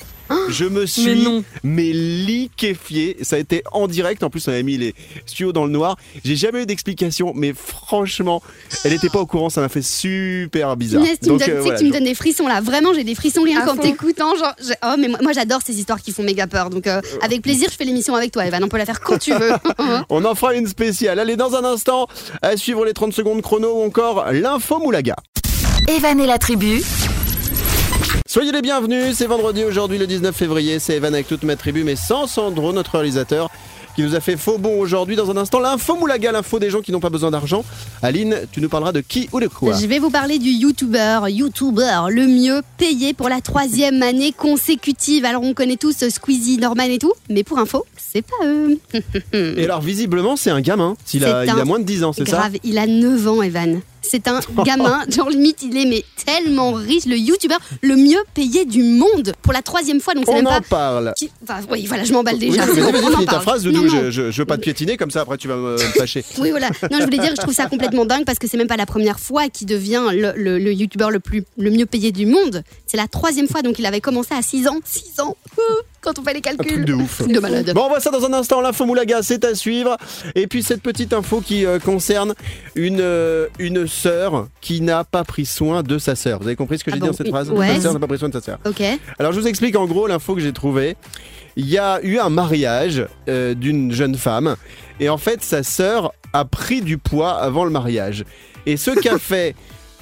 Je 0.50 0.66
me 0.66 0.86
suis 0.86 1.06
Mais 1.06 1.16
non. 1.16 1.44
mais 1.64 1.92
liquéfié. 1.94 3.18
Ça 3.22 3.36
a 3.36 3.40
été 3.40 3.64
en 3.72 3.88
direct. 3.88 4.24
En 4.24 4.30
plus, 4.30 4.48
on 4.48 4.52
avait 4.52 4.64
mis 4.64 4.78
les 4.78 4.94
studios 5.26 5.52
dans 5.54 5.66
le 5.66 5.72
noir. 5.72 5.98
J'ai 6.24 6.36
jamais 6.36 6.64
eu 6.64 6.66
d'explication, 6.66 7.34
mais 7.36 7.54
franchement, 7.56 8.42
elle 8.84 8.94
était 8.94 9.10
pas 9.10 9.20
au 9.20 9.26
courant. 9.26 9.50
Ça 9.50 9.62
m'a 9.62 9.70
fait 9.70 9.82
super 9.82 10.76
bizarre. 10.78 11.02
Inès, 11.04 11.20
tu 11.20 11.26
me 11.26 11.38
Donc, 11.38 11.40
donnes, 11.40 11.50
euh, 11.50 11.54
tu 11.54 11.58
sais 11.58 11.62
voilà, 11.62 11.76
que 11.76 11.80
tu 11.80 11.86
me 11.86 11.90
je- 11.90 11.98
donnes 11.98 12.08
des 12.08 12.16
frissons 12.16 12.48
là. 12.48 12.62
Vraiment, 12.62 12.94
j'ai 12.94 13.04
des 13.04 13.16
frissons 13.16 13.44
rien 13.44 13.62
t'écoutant. 13.82 14.36
Genre, 14.36 14.54
j'ai- 14.66 14.74
oh, 14.84 14.96
mais 15.00 15.08
moi, 15.08 15.20
moi, 15.22 15.34
j'adore 15.34 15.60
ces 15.66 15.78
histoires 15.80 16.02
qui 16.02 16.12
font 16.12 16.24
méga 16.24 16.48
peur. 16.48 16.70
Donc, 16.70 16.88
euh, 16.88 17.02
avec 17.22 17.42
plaisir, 17.42 17.70
je 17.72 17.76
fais 17.76 17.86
l'émission 17.86 18.16
avec 18.16 18.32
toi, 18.32 18.46
Evan. 18.46 18.64
On 18.64 18.68
peut 18.68 18.78
la 18.78 18.86
faire 18.86 19.02
quand 19.02 19.18
tu 19.18 19.32
veux. 19.34 19.52
On 20.10 20.24
en 20.26 20.36
fera 20.36 20.56
une 20.56 20.68
spéciale. 20.68 21.20
Allez, 21.20 21.36
dans 21.36 21.56
un 21.56 21.64
instant, 21.64 22.08
à 22.42 22.58
suivre 22.58 22.86
les 22.86 22.94
30 22.94 23.14
secondes 23.14 23.42
chrono 23.42 23.82
ou 23.82 23.86
encore 23.86 24.26
l'info 24.32 24.80
Moulaga. 24.80 25.16
Evan 25.88 26.20
et 26.20 26.26
la 26.28 26.38
tribu, 26.40 26.82
Soyez 28.36 28.52
les 28.52 28.62
bienvenus, 28.62 29.16
c'est 29.16 29.28
vendredi 29.28 29.64
aujourd'hui 29.64 29.98
le 29.98 30.08
19 30.08 30.36
février, 30.36 30.78
c'est 30.80 30.98
Evan 30.98 31.14
avec 31.14 31.26
toute 31.26 31.44
ma 31.44 31.56
tribu, 31.56 31.86
mais 31.86 31.96
sans 31.96 32.28
Sandro, 32.28 32.74
notre 32.74 32.92
réalisateur, 32.92 33.50
qui 33.96 34.02
nous 34.02 34.14
a 34.14 34.20
fait 34.20 34.36
faux 34.36 34.58
bon 34.58 34.78
aujourd'hui. 34.78 35.16
Dans 35.16 35.32
un 35.32 35.38
instant, 35.38 35.60
l'info 35.60 35.96
Moulaga, 35.96 36.34
l'info 36.34 36.60
des 36.60 36.70
gens 36.70 36.82
qui 36.82 36.92
n'ont 36.92 37.00
pas 37.00 37.10
besoin 37.10 37.32
d'argent. 37.32 37.64
Aline, 38.02 38.42
tu 38.52 38.60
nous 38.60 38.68
parleras 38.68 38.92
de 38.92 39.00
qui 39.00 39.30
ou 39.32 39.40
de 39.40 39.48
quoi 39.48 39.78
Je 39.80 39.86
vais 39.86 40.00
vous 40.00 40.10
parler 40.10 40.38
du 40.38 40.50
YouTuber, 40.50 41.20
YouTuber 41.30 42.08
le 42.10 42.28
mieux 42.28 42.62
payé 42.78 43.14
pour 43.14 43.30
la 43.30 43.40
troisième 43.40 44.04
année 44.04 44.34
consécutive. 44.34 45.24
Alors 45.24 45.42
on 45.42 45.54
connaît 45.54 45.78
tous 45.78 46.06
Squeezie, 46.10 46.58
Norman 46.58 46.84
et 46.84 47.00
tout, 47.00 47.14
mais 47.30 47.44
pour 47.46 47.58
info, 47.58 47.86
c'est 47.96 48.22
pas 48.22 48.46
eux. 48.46 48.78
Et 49.34 49.64
alors, 49.64 49.80
visiblement, 49.80 50.36
c'est 50.36 50.52
un 50.52 50.60
gamin. 50.60 50.98
Il 51.14 51.24
a, 51.24 51.46
il 51.46 51.64
moins 51.64 51.80
de 51.80 51.86
10 51.86 52.04
ans, 52.04 52.12
c'est 52.12 52.28
ça 52.28 52.36
Grave, 52.36 52.58
il 52.66 52.78
a 52.78 52.86
9 52.86 53.28
ans, 53.30 53.42
Evan. 53.42 53.80
C'est 54.10 54.28
un 54.28 54.40
gamin, 54.64 55.04
genre 55.10 55.30
limite, 55.30 55.64
il 55.64 55.76
est 55.78 55.86
mais 55.86 56.04
tellement 56.26 56.74
riche, 56.74 57.06
le 57.06 57.18
YouTuber 57.18 57.56
le 57.82 57.96
mieux 57.96 58.20
payé 58.34 58.66
du 58.66 58.84
monde 58.84 59.34
pour 59.42 59.54
la 59.54 59.62
troisième 59.62 60.00
fois. 60.00 60.14
Donc 60.14 60.26
c'est 60.26 60.32
On 60.32 60.36
même 60.38 60.48
en 60.48 60.50
pas. 60.52 60.62
parle. 60.62 61.14
qui- 61.18 61.30
Enfin, 61.44 61.60
oui, 61.72 61.86
voilà, 61.88 62.04
je 62.04 62.14
m'emballe 62.14 62.36
Oui, 62.36 62.50
déjà. 62.50 62.66
mais 62.66 62.82
on 62.82 63.14
en 63.14 63.20
ta 63.20 63.26
parle. 63.26 63.42
phrase, 63.42 63.66
Non, 63.66 63.72
Doudou. 63.82 63.96
non. 63.96 64.02
Je, 64.06 64.12
je, 64.12 64.32
je 64.32 64.38
veux 64.42 64.46
pas 64.46 64.58
te 64.58 64.62
piétiner, 64.64 64.98
comme 64.98 65.12
ça 65.12 65.22
après 65.22 65.38
tu 65.38 65.48
vas 65.48 65.56
me, 65.58 65.78
fâcher. 65.78 66.24
Oui, 66.40 66.52
voilà. 66.52 66.70
Non, 66.92 67.00
je 67.00 67.04
voulais 67.06 67.18
dire, 67.20 67.32
je 67.36 67.42
trouve 67.42 67.54
ça 67.54 67.66
complètement 67.68 68.06
dingue 68.06 68.26
parce 68.26 68.40
que 68.40 68.48
c'est 68.48 68.58
même 68.58 68.68
pas 68.68 68.78
la 68.78 68.86
première 68.86 69.20
fois 69.20 69.50
qu'il 69.50 69.68
devient 69.68 70.04
le, 70.12 70.34
le, 70.36 70.60
le 70.60 70.74
youtubeur 70.74 71.12
le, 71.12 71.20
plus, 71.20 71.44
le 71.58 71.72
mieux 71.72 71.86
payé 71.86 72.12
du 72.12 72.26
monde. 72.26 72.64
C'est 72.86 72.98
la 72.98 73.08
troisième 73.08 73.48
fois, 73.48 73.62
donc 73.62 73.80
il 73.80 73.86
avait 73.86 74.02
commencé 74.02 74.34
à 74.34 74.42
6 74.42 74.68
ans. 74.68 74.80
6 74.84 75.20
ans 75.22 75.36
Quand 76.06 76.20
on 76.20 76.24
fait 76.24 76.34
les 76.34 76.40
Un 76.40 76.42
calculs. 76.56 76.68
truc 76.72 76.86
de 76.86 76.94
ouf. 76.94 77.28
De 77.28 77.40
malade. 77.40 77.72
Bon, 77.74 77.86
on 77.86 77.90
voit 77.90 78.00
ça 78.00 78.12
dans 78.12 78.24
un 78.26 78.34
instant. 78.34 78.62
L'info 78.62 78.86
Moulaga, 78.86 79.24
c'est 79.24 79.44
à 79.44 79.56
suivre. 79.56 79.98
Et 80.36 80.46
puis 80.46 80.62
cette 80.62 80.84
petite 80.84 81.12
info 81.14 81.42
qui 81.42 81.66
euh, 81.66 81.80
concerne 81.80 82.36
une, 82.76 83.00
euh, 83.02 83.48
une 83.58 83.88
sœur 83.88 84.48
qui 84.62 84.82
n'a 84.82 85.04
pas 85.04 85.24
pris 85.24 85.46
soin 85.46 85.82
de 85.82 85.98
sa 85.98 86.16
sœur. 86.16 86.40
Vous 86.40 86.46
avez 86.48 86.56
compris 86.56 86.78
ce 86.78 86.84
que 86.84 86.92
Ah 86.92 86.94
j'ai 86.94 87.00
bon 87.00 87.08
dit 87.08 87.12
dans 87.12 87.18
cette 87.18 87.30
phrase? 87.30 87.50
Ouais. 87.50 87.76
Sa 87.76 87.82
sœur 87.82 87.94
n'a 87.94 88.00
pas 88.00 88.08
pris 88.08 88.20
soin 88.20 88.30
de 88.30 88.34
sa 88.34 88.42
sœur. 88.42 88.60
Ok. 88.66 88.84
Alors 89.18 89.32
je 89.34 89.40
vous 89.40 89.48
explique 89.48 89.76
en 89.76 89.86
gros 89.88 90.06
l'info 90.06 90.36
que 90.36 90.42
j'ai 90.42 90.54
trouvée. 90.54 90.96
Il 91.58 91.68
y 91.68 91.78
a 91.80 92.00
eu 92.04 92.20
un 92.20 92.30
mariage 92.30 93.06
euh, 93.28 93.54
d'une 93.56 93.92
jeune 93.92 94.16
femme 94.16 94.58
et 95.00 95.10
en 95.10 95.18
fait 95.18 95.42
sa 95.42 95.64
sœur 95.64 96.12
a 96.34 96.46
pris 96.46 96.82
du 96.82 96.98
poids 97.00 97.32
avant 97.32 97.66
le 97.66 97.72
mariage. 97.72 98.26
Et 98.68 98.78
ce 98.78 98.92
qu'a 98.92 99.18
fait 99.20 99.56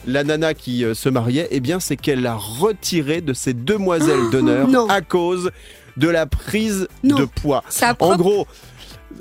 la 0.06 0.24
nana 0.26 0.54
qui 0.54 0.84
euh, 0.84 0.94
se 0.96 1.08
mariait, 1.08 1.48
eh 1.52 1.60
bien 1.62 1.80
c'est 1.80 1.96
qu'elle 1.96 2.24
l'a 2.24 2.36
retiré 2.36 3.22
de 3.22 3.34
ses 3.34 3.54
demoiselles 3.54 4.20
d'honneur 4.32 4.68
à 4.90 5.00
cause 5.02 5.52
de 5.98 6.08
la 6.10 6.26
prise 6.26 6.88
Non. 7.04 7.18
de 7.18 7.26
poids. 7.26 7.64
Sa 7.70 7.96
En 8.00 8.16
gros, 8.16 8.48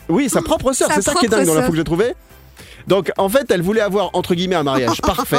oui, 0.08 0.28
sa 0.28 0.42
propre 0.42 0.72
sœur, 0.72 0.90
c'est 0.94 1.02
ça 1.02 1.14
qui 1.14 1.26
est 1.26 1.28
dingue 1.28 1.46
dans 1.46 1.54
l'info 1.54 1.70
que 1.70 1.76
j'ai 1.76 1.84
trouvé. 1.84 2.14
Donc 2.88 3.10
en 3.16 3.28
fait, 3.28 3.50
elle 3.50 3.62
voulait 3.62 3.80
avoir 3.80 4.10
entre 4.14 4.34
guillemets 4.34 4.56
un 4.56 4.62
mariage 4.62 5.00
parfait. 5.02 5.36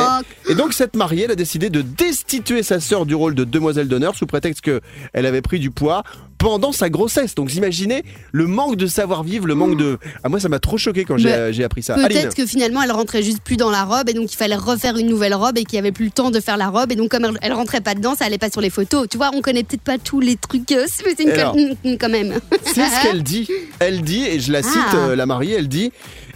Et 0.49 0.56
donc 0.56 0.73
cette 0.73 0.95
mariée, 0.95 1.23
elle 1.25 1.32
a 1.32 1.36
décidé 1.36 1.69
de 1.69 1.82
destituer 1.82 2.63
sa 2.63 2.79
sœur 2.79 3.06
du 3.06 3.15
rôle 3.15 3.36
de 3.36 3.43
demoiselle 3.43 3.88
d'honneur 3.88 4.15
sous 4.15 4.25
prétexte 4.25 4.62
que 4.62 4.82
elle 5.13 5.25
avait 5.25 5.41
pris 5.41 5.60
du 5.60 5.71
poids 5.71 6.03
pendant 6.38 6.73
sa 6.73 6.89
grossesse. 6.89 7.36
Donc 7.36 7.49
vous 7.49 7.58
imaginez 7.58 8.03
le 8.34 8.47
manque 8.47 8.75
de 8.75 8.86
savoir-vivre, 8.86 9.47
le 9.47 9.56
manque 9.56 9.77
de... 9.77 9.97
Ah 10.23 10.29
moi 10.29 10.41
ça 10.41 10.49
m'a 10.49 10.60
trop 10.60 10.77
choqué 10.77 11.06
quand 11.06 11.17
j'ai 11.17 11.32
euh, 11.32 11.65
appris 11.65 11.82
ça. 11.84 11.95
Peut-être 11.95 12.36
que 12.36 12.45
finalement 12.45 12.82
elle 12.82 12.91
rentrait 12.91 13.23
juste 13.23 13.41
plus 13.41 13.56
dans 13.56 13.69
la 13.69 13.86
robe 13.86 14.10
et 14.10 14.13
donc 14.13 14.32
il 14.34 14.36
fallait 14.36 14.58
refaire 14.58 14.97
une 14.97 15.08
nouvelle 15.08 15.34
robe 15.36 15.58
et 15.58 15.63
qu'il 15.63 15.77
y 15.77 15.79
avait 15.79 15.93
plus 15.93 16.06
le 16.06 16.12
temps 16.12 16.32
de 16.32 16.41
faire 16.41 16.58
la 16.58 16.67
robe 16.69 16.91
et 16.91 16.95
donc 16.95 17.12
comme 17.12 17.23
elle, 17.23 17.38
elle 17.41 17.53
rentrait 17.53 17.79
pas 17.79 17.95
dedans, 17.95 18.13
ça 18.15 18.25
allait 18.25 18.38
pas 18.38 18.49
sur 18.49 18.60
les 18.60 18.69
photos. 18.69 19.08
Tu 19.10 19.15
vois, 19.17 19.32
on 19.34 19.41
connaît 19.41 19.63
peut-être 19.63 19.84
pas 19.84 19.97
tous 19.97 20.19
les 20.19 20.36
trucs, 20.36 20.69
euh, 20.73 20.86
mais 21.06 21.13
c'est 21.17 21.23
une 21.23 21.29
Alors. 21.29 21.56
quand 21.99 22.10
même. 22.10 22.34
c'est 22.65 22.73
ce 22.89 23.03
qu'elle 23.03 23.23
dit. 23.23 23.47
Elle 23.79 24.01
dit, 24.01 24.25
et 24.25 24.39
je 24.41 24.51
la 24.51 24.63
cite, 24.63 24.73
Ah. 24.91 24.97
euh, 24.97 25.15
la 25.15 25.25
mariée, 25.25 25.56
elle 25.58 25.69
dit... 25.69 25.91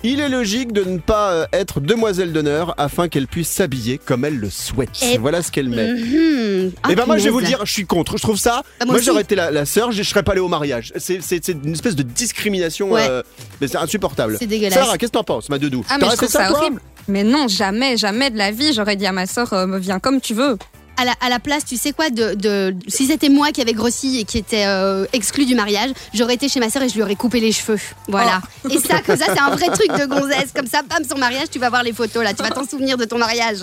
Il 0.10 0.22
est 0.22 0.30
logique 0.30 0.72
de 0.72 0.84
ne 0.86 1.00
pas 1.00 1.32
euh, 1.32 1.46
être 1.52 1.82
demoiselle 1.82 2.32
d'honneur 2.32 2.74
afin 2.78 3.10
qu'elle 3.10 3.28
puisse 3.28 3.50
s'habiller 3.50 3.98
comme 3.98 4.24
elle 4.24 4.38
le 4.38 4.50
souhaite. 4.50 4.90
Et- 5.04 5.18
Voilà 5.18 5.42
ce 5.42 5.52
qu'elle 5.52 5.68
met. 5.70 5.92
Mhm. 5.94 6.72
Ah, 6.84 6.92
Et 6.92 6.96
ben 6.96 7.06
moi 7.06 7.18
je 7.18 7.26
vais 7.26 7.30
vous 7.30 7.40
le 7.40 7.46
dire, 7.46 7.60
je 7.66 7.72
suis 7.72 7.86
contre. 7.86 8.18
Je 8.18 8.22
trouve 8.24 8.38
ça. 8.38 8.64
Ah, 8.80 8.86
moi 8.86 9.00
j'aurais 9.02 9.22
été 9.24 9.36
la, 9.36 9.52
la 9.52 9.66
sœur, 9.66 9.92
je 9.92 10.02
je 10.02 10.10
serais 10.10 10.24
pas 10.24 10.32
allé 10.32 10.40
au 10.42 10.48
mariage. 10.48 10.94
C'est 10.98 11.48
une 11.50 11.74
espèce 11.74 11.96
de 11.98 12.04
discrimination. 12.04 12.92
Ouais. 12.92 13.06
euh, 13.10 13.22
mais 13.60 13.68
c'est 13.68 13.78
insupportable. 13.78 14.38
C'est 14.40 14.48
dégueulasse. 14.48 14.74
Sarah, 14.80 14.98
qu'est-ce 14.98 15.12
que 15.12 15.18
t'en 15.18 15.24
penses, 15.26 15.50
ma 15.50 15.58
doudou? 15.60 15.84
Ah, 15.90 15.98
mais 16.00 16.08
je 16.10 16.16
trouve 16.16 16.30
ça, 16.30 16.50
horrible. 16.52 16.80
Mais 17.10 17.24
non, 17.24 17.48
jamais, 17.50 17.98
jamais 17.98 18.30
de 18.30 18.38
la 18.38 18.52
vie. 18.52 18.72
J'aurais 18.74 18.96
dit 18.96 19.06
à 19.06 19.12
ma 19.12 19.26
soeur, 19.26 19.54
viens 19.80 20.00
comme 20.00 20.22
tu 20.22 20.34
veux. 20.34 20.58
À 20.98 21.06
la, 21.06 21.14
à 21.22 21.30
la 21.30 21.40
place, 21.40 21.64
tu 21.66 21.78
sais 21.78 21.92
quoi, 21.94 22.10
de, 22.10 22.34
de- 22.34 22.76
si 22.88 23.06
c'était 23.06 23.30
moi 23.30 23.52
qui 23.52 23.62
avais 23.62 23.74
grossi 23.74 24.20
et 24.20 24.24
qui 24.24 24.38
était 24.38 24.66
euh, 24.66 25.06
exclu 25.14 25.46
du 25.46 25.56
mariage, 25.56 25.92
j'aurais 26.14 26.34
été 26.34 26.50
chez 26.50 26.60
ma 26.60 26.70
sœur 26.70 26.82
et 26.84 26.90
je 26.90 26.96
lui 26.96 27.04
aurais 27.04 27.16
coupé 27.16 27.40
les 27.40 27.52
cheveux. 27.52 27.80
Voilà. 28.08 28.42
Oh. 28.66 28.70
Et 28.70 28.80
ça, 28.80 29.02
comme 29.06 29.18
ça, 29.18 29.26
c'est 29.34 29.40
un 29.40 29.52
vrai 29.52 29.68
truc 29.68 29.90
de 30.00 30.06
gonzesse. 30.06 30.52
Comme 30.56 30.68
ça, 30.68 30.82
bam, 30.82 31.04
son 31.10 31.18
mariage, 31.18 31.50
tu 31.52 31.60
vas 31.60 31.70
voir 31.70 31.84
les 31.84 31.94
photos 31.94 32.24
là, 32.24 32.34
tu 32.34 32.42
vas 32.44 32.50
t'en 32.50 32.66
souvenir 32.68 32.98
de 32.98 33.06
ton 33.06 33.18
mariage. 33.18 33.60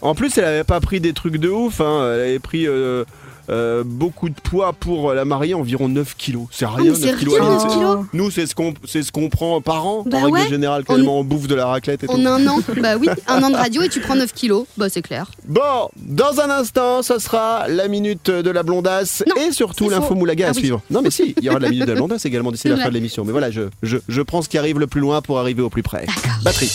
En 0.00 0.14
plus, 0.14 0.36
elle 0.38 0.44
avait 0.44 0.64
pas 0.64 0.80
pris 0.80 1.00
des 1.00 1.12
trucs 1.12 1.36
de 1.36 1.48
ouf. 1.48 1.80
hein. 1.80 2.12
Elle 2.14 2.20
avait 2.20 2.38
pris 2.38 2.66
euh, 2.66 3.04
euh, 3.50 3.82
beaucoup 3.84 4.28
de 4.28 4.34
poids 4.40 4.72
pour 4.72 5.12
la 5.14 5.24
mariée, 5.24 5.54
environ 5.54 5.88
9 5.88 6.14
kilos. 6.16 6.46
C'est 6.50 6.66
rien, 6.66 6.92
Ah, 6.94 6.98
c'est 7.00 7.06
9 7.12 7.18
kilos. 7.18 7.34
rien, 7.34 7.42
Aline, 7.44 7.54
9 7.58 7.62
c'est- 7.62 7.78
kilos. 7.78 7.98
Nous, 8.12 8.30
c'est 8.30 8.46
ce 8.46 8.54
qu'on 8.54 8.74
c'est 8.86 9.02
ce 9.02 9.10
qu'on 9.12 9.28
prend 9.30 9.60
par 9.60 9.86
an, 9.86 10.02
Bah 10.06 10.18
en 10.18 10.22
règle 10.24 10.36
ouais. 10.38 10.48
générale, 10.48 10.84
On- 10.88 10.94
tellement 10.94 11.18
on 11.20 11.24
bouffe 11.24 11.46
de 11.46 11.54
la 11.54 11.66
raclette 11.66 12.04
et 12.04 12.06
tout. 12.06 12.12
En 12.12 12.24
un 12.26 12.46
an, 12.46 12.58
bah 12.82 12.96
oui, 12.98 13.08
un 13.26 13.42
an 13.42 13.50
de 13.50 13.56
radio 13.56 13.82
et 13.82 13.88
tu 13.88 14.00
prends 14.00 14.16
9 14.16 14.32
kilos, 14.34 14.66
bah 14.76 14.88
c'est 14.88 15.02
clair. 15.02 15.30
Bon, 15.46 15.88
dans 15.96 16.40
un 16.40 16.50
instant, 16.50 17.02
ça 17.02 17.18
sera 17.18 17.66
la 17.68 17.88
minute 17.88 18.30
de 18.30 18.50
la 18.50 18.62
blondasse 18.62 19.22
Non, 19.26 19.34
et 19.42 19.52
surtout 19.52 19.88
l'info. 19.88 20.14
Moulaga 20.14 20.46
à 20.46 20.48
Ah 20.48 20.52
oui. 20.54 20.60
suivre. 20.60 20.82
Non 20.90 21.00
mais 21.02 21.10
si, 21.10 21.34
il 21.38 21.44
y 21.44 21.48
aura 21.48 21.58
de 21.58 21.64
la 21.64 21.70
minute 21.70 21.86
de 21.86 21.92
la 21.92 21.96
blondasse 21.98 22.24
également 22.26 22.50
d'ici 22.52 22.68
la 22.68 22.76
fin 22.76 22.88
de 22.88 22.94
l'émission. 22.94 23.24
Mais 23.24 23.32
voilà, 23.32 23.50
je, 23.50 23.62
je, 23.82 23.98
je 24.08 24.22
prends 24.22 24.42
ce 24.42 24.48
qui 24.48 24.58
arrive 24.58 24.78
le 24.78 24.86
plus 24.86 25.00
loin 25.00 25.22
pour 25.22 25.38
arriver 25.38 25.62
au 25.62 25.70
plus 25.70 25.82
près. 25.82 26.06
Batterie. 26.42 26.70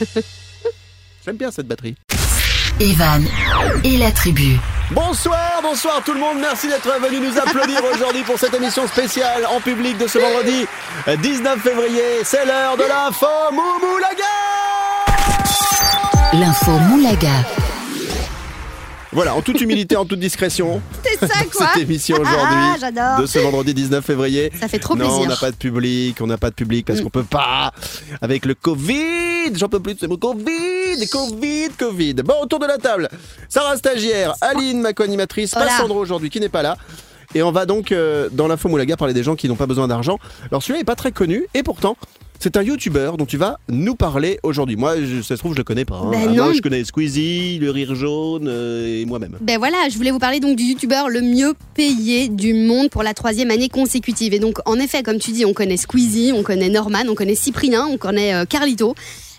J'aime 1.24 1.36
bien 1.36 1.50
cette 1.50 1.66
batterie. 1.66 1.96
Evan 2.80 3.24
et 3.84 3.96
la 3.96 4.12
tribu. 4.12 4.58
Bonsoir, 4.90 5.60
bonsoir 5.62 6.02
tout 6.04 6.12
le 6.12 6.20
monde. 6.20 6.38
Merci 6.40 6.68
d'être 6.68 6.88
venu 7.00 7.20
nous 7.20 7.38
applaudir 7.38 7.80
aujourd'hui 7.94 8.22
pour 8.22 8.38
cette 8.38 8.54
émission 8.54 8.86
spéciale 8.86 9.46
en 9.46 9.60
public 9.60 9.98
de 9.98 10.06
ce 10.06 10.18
vendredi 10.18 10.66
euh, 11.08 11.16
19 11.16 11.60
février. 11.60 12.02
C'est 12.22 12.44
l'heure 12.44 12.76
de 12.76 12.84
l'info 12.84 13.26
Moulaga 13.52 14.24
L'info 16.34 16.72
Moulaga. 16.90 17.65
Voilà, 19.16 19.34
en 19.34 19.40
toute 19.40 19.60
humilité, 19.62 19.96
en 19.96 20.04
toute 20.04 20.20
discrétion, 20.20 20.80
C'est 21.02 21.26
ça 21.26 21.44
quoi 21.50 21.68
cette 21.72 21.82
émission 21.82 22.16
Ah, 22.18 22.20
aujourd'hui 22.20 22.80
j'adore. 22.80 23.20
de 23.22 23.26
ce 23.26 23.38
vendredi 23.38 23.72
19 23.72 24.04
février. 24.04 24.52
Ça 24.60 24.68
fait 24.68 24.78
trop 24.78 24.94
non, 24.94 25.06
plaisir. 25.06 25.22
on 25.22 25.26
n'a 25.26 25.36
pas 25.36 25.50
de 25.50 25.56
public, 25.56 26.18
on 26.20 26.26
n'a 26.26 26.36
pas 26.36 26.50
de 26.50 26.54
public 26.54 26.84
parce 26.86 27.00
Mm. 27.00 27.04
qu'on 27.04 27.10
peut 27.10 27.24
pas. 27.24 27.72
Avec 28.20 28.44
le 28.44 28.54
Covid, 28.54 29.54
j'en 29.54 29.68
peux 29.68 29.80
plus 29.80 29.94
de 29.94 30.00
ce 30.00 30.06
mot 30.06 30.18
Covid, 30.18 31.08
Covid, 31.10 31.68
Covid. 31.78 32.14
Bon, 32.24 32.34
autour 32.42 32.58
de 32.58 32.66
la 32.66 32.76
table, 32.76 33.08
Sarah 33.48 33.76
stagiaire, 33.78 34.34
Aline, 34.42 34.82
ma 34.82 34.92
co-animatrice, 34.92 35.52
pas 35.52 35.62
Hola. 35.62 35.78
Sandro 35.78 35.98
aujourd'hui 35.98 36.28
qui 36.30 36.38
n'est 36.40 36.48
pas 36.50 36.62
là. 36.62 36.76
Et 37.34 37.42
on 37.42 37.52
va 37.52 37.64
donc 37.66 37.92
euh, 37.92 38.28
dans 38.32 38.48
l'info 38.48 38.68
Moulaga 38.68 38.96
parler 38.96 39.14
des 39.14 39.22
gens 39.22 39.34
qui 39.34 39.48
n'ont 39.48 39.56
pas 39.56 39.66
besoin 39.66 39.88
d'argent. 39.88 40.18
Alors 40.50 40.62
celui-là 40.62 40.80
est 40.80 40.84
pas 40.84 40.94
très 40.94 41.10
connu 41.12 41.46
et 41.54 41.62
pourtant 41.62 41.96
c'est 42.38 42.56
un 42.56 42.62
youtubeur 42.62 43.16
dont 43.16 43.26
tu 43.26 43.36
vas 43.36 43.58
nous 43.68 43.94
parler 43.94 44.38
aujourd'hui. 44.42 44.76
Moi, 44.76 44.96
je, 45.02 45.22
ça 45.22 45.36
se 45.36 45.40
trouve, 45.40 45.52
je 45.52 45.58
le 45.58 45.64
connais 45.64 45.84
pas. 45.84 45.96
hein. 45.96 46.10
Ben 46.12 46.28
Ah 46.28 46.32
non. 46.32 46.52
je 46.52 46.60
connais 46.60 46.84
Squeezie, 46.84 47.58
le 47.58 47.70
rire 47.70 47.94
jaune 47.94 48.46
euh, 48.48 49.00
et 49.02 49.04
moi-même. 49.04 49.36
Ben 49.40 49.58
voilà, 49.58 49.76
je 49.90 49.96
voulais 49.96 50.10
vous 50.10 50.18
parler 50.18 50.40
donc 50.40 50.56
du 50.56 50.64
youtubeur 50.64 51.08
le 51.08 51.20
mieux 51.22 51.54
payé 51.74 52.28
du 52.28 52.54
monde 52.54 52.90
pour 52.90 53.02
la 53.02 53.14
troisième 53.14 53.50
année 53.50 53.68
consécutive. 53.68 54.34
Et 54.34 54.38
donc, 54.38 54.58
en 54.66 54.76
effet, 54.78 55.02
comme 55.02 55.18
tu 55.18 55.30
dis, 55.32 55.44
on 55.44 55.52
connaît 55.54 55.76
Squeezie, 55.76 56.32
on 56.34 56.42
connaît 56.42 56.68
Norman, 56.68 57.04
on 57.08 57.14
connaît 57.14 57.34
Cyprien, 57.34 57.86
on 57.86 57.96
connaît 57.96 58.34
euh, 58.34 58.44
Carlito. 58.44 58.94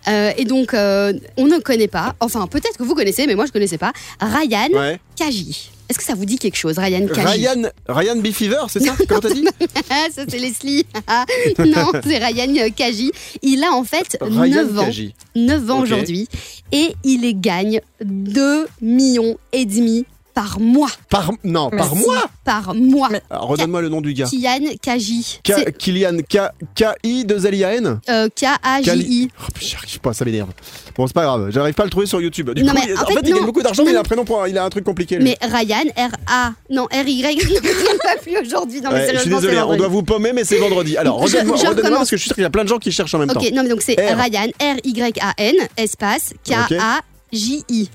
Euh, 0.08 0.32
et 0.38 0.46
donc, 0.46 0.74
on 0.74 1.48
ne 1.48 1.60
connaît 1.60 1.90
pas, 1.90 2.16
enfin 2.22 2.48
peut-être 2.48 2.78
que 2.78 2.84
vous 2.84 2.96
connaissez, 2.96 3.28
mais 3.28 3.36
moi 3.36 3.46
je 3.46 3.52
connaissais 3.52 3.78
pas, 3.78 3.92
Ryan 4.22 4.70
Ouais. 4.72 5.00
Kaji. 5.18 5.70
Est-ce 5.90 5.98
que 5.98 6.04
ça 6.04 6.16
vous 6.16 6.26
dit 6.26 6.38
quelque 6.38 6.58
chose, 6.58 6.78
Ryan 6.78 7.08
Kaji 7.08 7.48
Ryan, 7.48 7.70
Ryan 7.88 8.16
Beefiver, 8.18 8.64
c'est 8.70 8.82
ça 8.82 8.94
Comment 9.08 9.22
t'as 9.22 9.30
dit 9.34 9.46
ça 10.14 10.24
c'est 10.28 10.40
Leslie. 10.40 10.86
Non, 11.60 11.92
c'est 12.04 12.18
Ryan 12.18 12.54
euh, 12.58 12.70
Kaji. 12.76 13.12
Il 13.42 13.64
a 13.64 13.72
en 13.74 13.84
fait 13.84 14.18
Ryan 14.22 14.64
9 14.66 14.80
ans. 14.80 14.86
Kaji. 14.86 15.16
9 15.36 15.72
ans 15.72 15.78
Ok. 15.78 15.84
aujourd'hui. 15.84 16.28
Et 16.72 16.94
il 17.04 17.40
gagne 17.40 17.80
2 18.04 18.68
millions 18.82 19.38
et 19.54 19.66
demi 19.66 20.06
par 20.38 20.60
mois. 20.60 20.90
Par, 21.10 21.32
non, 21.44 21.72
par 21.72 21.90
Si, 21.90 21.96
mois 21.98 22.26
Par 22.46 22.76
mois. 22.76 23.10
Alors, 23.32 23.48
Redonne-moi 23.48 23.82
le 23.82 23.90
nom 23.90 24.02
du 24.02 24.14
gars. 24.14 24.28
Kian 24.30 24.60
Kaji. 24.80 25.40
Ka- 25.42 25.56
C'est, 25.58 25.76
Kylian 25.76 26.18
K- 26.30 26.52
K-I 26.76 27.26
de 27.26 27.44
L-I-A-N 27.48 28.00
euh, 28.08 28.30
K-A-J-I. 28.40 29.30
Oh, 29.40 29.44
putain, 29.52 29.68
J'arrive 29.68 30.00
pas, 30.00 30.14
ça 30.14 30.26
m'énerve. 30.26 30.50
Bon, 30.96 31.08
c'est 31.08 31.14
pas 31.16 31.24
grave, 31.24 31.50
j'arrive 31.50 31.74
pas 31.74 31.82
à 31.82 31.86
le 31.88 31.90
trouver 31.90 32.06
sur 32.06 32.22
YouTube. 32.22 32.52
Du 32.52 32.62
Non, 32.64 32.72
coup, 32.74 32.80
mais 32.80 32.92
il- 32.92 32.96
en 33.00 33.02
en 33.02 33.06
fait, 33.08 33.14
fait, 33.16 33.20
il 33.24 33.30
non. 33.32 33.38
gagne 33.38 33.46
beaucoup 33.48 33.64
d'argent, 33.64 33.84
mais 33.84 33.90
il 33.90 33.98
a 33.98 34.02
un 34.02 34.04
prénom 34.04 34.26
pour 34.26 34.48
il 34.48 34.56
a 34.60 34.64
un 34.64 34.70
truc 34.70 34.84
compliqué. 34.84 35.16
lui. 35.18 35.24
Mais 35.24 35.38
Ryan, 35.42 35.86
R-A. 35.98 36.52
Non, 36.70 36.86
R-Y. 36.92 37.40
Je 37.42 37.98
pas 37.98 38.18
plus 38.22 38.38
aujourd'hui. 38.38 38.80
Non, 38.82 38.90
mais 38.92 38.98
Ouais, 38.98 39.02
je 39.02 39.06
suis 39.06 39.18
sérieusement, 39.18 39.38
désolé, 39.42 39.58
on 39.58 39.62
vendredi. 39.62 39.78
doit 39.80 39.88
vous 39.88 40.04
paumer, 40.04 40.34
mais 40.34 40.44
c'est 40.44 40.60
vendredi. 40.60 40.98
Alors, 41.00 41.18
Je- 41.26 41.34
redonne-moi 41.34 41.56
je 41.58 41.62
redonne-moi 41.62 41.82
recommence. 41.84 41.98
parce 42.02 42.10
que 42.12 42.18
je 42.18 42.22
suis 42.22 42.28
sûr 42.28 42.36
qu'il 42.36 42.44
y 42.44 42.46
a 42.46 42.52
plein 42.52 42.64
de 42.64 42.70
gens 42.70 42.78
qui 42.78 42.92
cherchent 42.92 43.16
en 43.16 43.18
même 43.20 43.30
temps. 43.30 43.40
Ok, 43.42 43.50
non, 43.54 43.64
mais 43.64 43.70
donc 43.70 43.82
c'est 43.82 43.96
R. 43.96 44.16
Ryan, 44.20 44.52
R-Y-A-N, 44.62 45.56
espace, 45.78 46.34
K-A-J-I. 46.48 47.90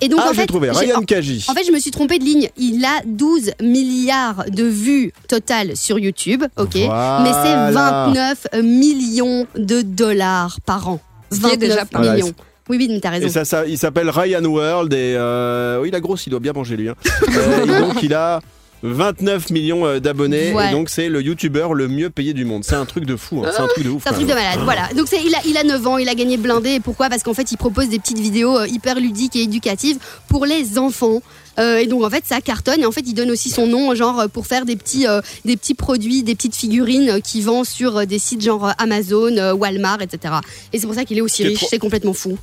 Et 0.00 0.08
donc, 0.08 0.20
ah, 0.22 0.28
en 0.28 0.32
j'ai 0.32 0.42
fait, 0.42 0.46
trouvé, 0.46 0.70
Ryan 0.70 1.00
Kaji. 1.00 1.46
En 1.48 1.54
fait, 1.54 1.64
je 1.64 1.72
me 1.72 1.78
suis 1.78 1.90
trompée 1.90 2.18
de 2.18 2.24
ligne. 2.24 2.48
Il 2.58 2.84
a 2.84 3.00
12 3.06 3.52
milliards 3.62 4.44
de 4.50 4.64
vues 4.64 5.12
totales 5.28 5.76
sur 5.76 5.98
YouTube, 5.98 6.44
ok 6.58 6.76
Voilà. 6.76 7.20
Mais 7.22 7.32
c'est 7.32 7.72
29 7.72 8.46
millions 8.62 9.46
de 9.56 9.80
dollars 9.82 10.58
par 10.66 10.88
an. 10.88 11.00
Ce 11.32 11.40
qui 11.40 11.46
est 11.46 11.56
déjà 11.56 11.76
29 11.84 11.90
pas 11.90 11.98
mal. 12.00 12.14
millions. 12.16 12.32
Oui, 12.68 12.76
oui, 12.78 12.88
mais 12.90 13.00
t'as 13.00 13.10
raison. 13.10 13.26
Et 13.26 13.30
ça, 13.30 13.44
ça, 13.44 13.64
il 13.66 13.78
s'appelle 13.78 14.10
Ryan 14.10 14.44
World 14.44 14.92
et 14.92 15.14
euh, 15.16 15.80
oui, 15.80 15.88
il 15.88 15.94
a 15.94 16.00
grossi, 16.00 16.28
il 16.28 16.30
doit 16.30 16.40
bien 16.40 16.52
manger 16.52 16.76
lui. 16.76 16.88
hein. 16.88 16.94
Euh, 17.36 17.64
et 17.64 17.80
donc 17.80 18.02
il 18.02 18.12
a 18.12 18.40
29 18.92 19.50
millions 19.50 19.86
euh, 19.86 20.00
d'abonnés 20.00 20.52
Ouais. 20.52 20.68
et 20.68 20.72
donc 20.72 20.88
c'est 20.90 21.08
le 21.08 21.20
youtubeur 21.22 21.74
le 21.74 21.88
mieux 21.88 22.10
payé 22.10 22.32
du 22.34 22.44
monde. 22.44 22.64
C'est 22.64 22.74
un 22.74 22.84
truc 22.86 23.04
de 23.04 23.16
fou, 23.16 23.42
hein. 23.44 23.50
c'est 23.54 23.62
un 23.62 23.66
truc 23.68 23.84
de 23.84 23.90
ouf. 23.90 24.02
C'est 24.02 24.10
un 24.10 24.12
truc 24.14 24.26
de 24.26 24.34
malade, 24.34 24.60
voilà. 24.64 24.88
Donc 24.96 25.08
il, 25.12 25.34
a, 25.34 25.38
il 25.46 25.56
a 25.56 25.64
9 25.64 25.86
ans, 25.86 25.98
il 25.98 26.08
a 26.08 26.14
gagné 26.14 26.36
blindé. 26.36 26.70
Et 26.74 26.80
pourquoi? 26.80 27.08
Parce 27.08 27.22
qu'en 27.22 27.34
fait, 27.34 27.50
il 27.52 27.56
propose 27.56 27.88
des 27.88 27.98
petites 27.98 28.18
vidéos 28.18 28.56
euh, 28.58 28.66
hyper 28.66 28.96
ludiques 29.00 29.36
et 29.36 29.42
éducatives 29.42 29.98
pour 30.28 30.46
les 30.46 30.78
enfants. 30.78 31.22
Euh, 31.58 31.78
et 31.78 31.86
donc 31.86 32.04
en 32.04 32.10
fait, 32.10 32.22
ça 32.26 32.40
cartonne. 32.40 32.80
Et 32.82 32.86
en 32.86 32.92
fait, 32.92 33.04
il 33.06 33.14
donne 33.14 33.30
aussi 33.30 33.48
son 33.50 33.66
nom, 33.66 33.94
genre 33.94 34.26
pour 34.30 34.46
faire 34.46 34.66
des 34.66 34.76
petits, 34.76 35.06
euh, 35.06 35.20
des 35.46 35.56
petits 35.56 35.74
produits, 35.74 36.22
des 36.22 36.34
petites 36.34 36.54
figurines 36.54 37.08
euh, 37.10 37.20
qui 37.20 37.40
vend 37.40 37.64
sur 37.64 38.06
des 38.06 38.18
sites 38.18 38.42
genre 38.42 38.72
Amazon, 38.78 39.52
Walmart, 39.54 40.02
etc. 40.02 40.34
Et 40.72 40.78
c'est 40.78 40.86
pour 40.86 40.94
ça 40.94 41.04
qu'il 41.04 41.16
est 41.18 41.22
aussi 41.22 41.44
riche. 41.44 41.58
trop- 41.58 41.66
C'est 41.70 41.78
complètement 41.78 42.12
fou. 42.12 42.36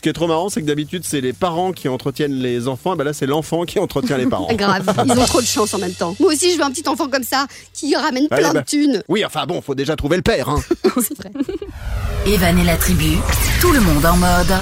Ce 0.00 0.02
qui 0.02 0.08
est 0.08 0.14
trop 0.14 0.28
marrant, 0.28 0.48
c'est 0.48 0.62
que 0.62 0.66
d'habitude 0.66 1.02
c'est 1.04 1.20
les 1.20 1.34
parents 1.34 1.72
qui 1.72 1.86
entretiennent 1.86 2.32
les 2.32 2.68
enfants, 2.68 2.94
et 2.94 2.96
ben 2.96 3.04
là 3.04 3.12
c'est 3.12 3.26
l'enfant 3.26 3.64
qui 3.64 3.78
entretient 3.78 4.16
les 4.16 4.24
parents. 4.24 4.48
Grave. 4.54 4.90
Ils 5.04 5.12
ont 5.12 5.26
trop 5.26 5.42
de 5.42 5.46
chance 5.46 5.74
en 5.74 5.78
même 5.78 5.92
temps. 5.92 6.16
Moi 6.18 6.32
aussi, 6.32 6.52
je 6.52 6.56
veux 6.56 6.64
un 6.64 6.70
petit 6.70 6.88
enfant 6.88 7.06
comme 7.06 7.22
ça 7.22 7.46
qui 7.74 7.94
ramène 7.94 8.26
Allez, 8.30 8.40
plein 8.40 8.54
bah. 8.54 8.60
de 8.60 8.64
thunes. 8.64 9.02
Oui, 9.10 9.26
enfin 9.26 9.44
bon, 9.44 9.60
faut 9.60 9.74
déjà 9.74 9.96
trouver 9.96 10.16
le 10.16 10.22
père. 10.22 10.48
Hein. 10.48 10.58
c'est 11.02 11.18
vrai. 11.18 11.30
Evan 12.26 12.58
et 12.58 12.64
la 12.64 12.78
tribu, 12.78 13.18
tout 13.60 13.72
le 13.72 13.80
monde 13.80 14.06
en 14.06 14.16
mode. 14.16 14.54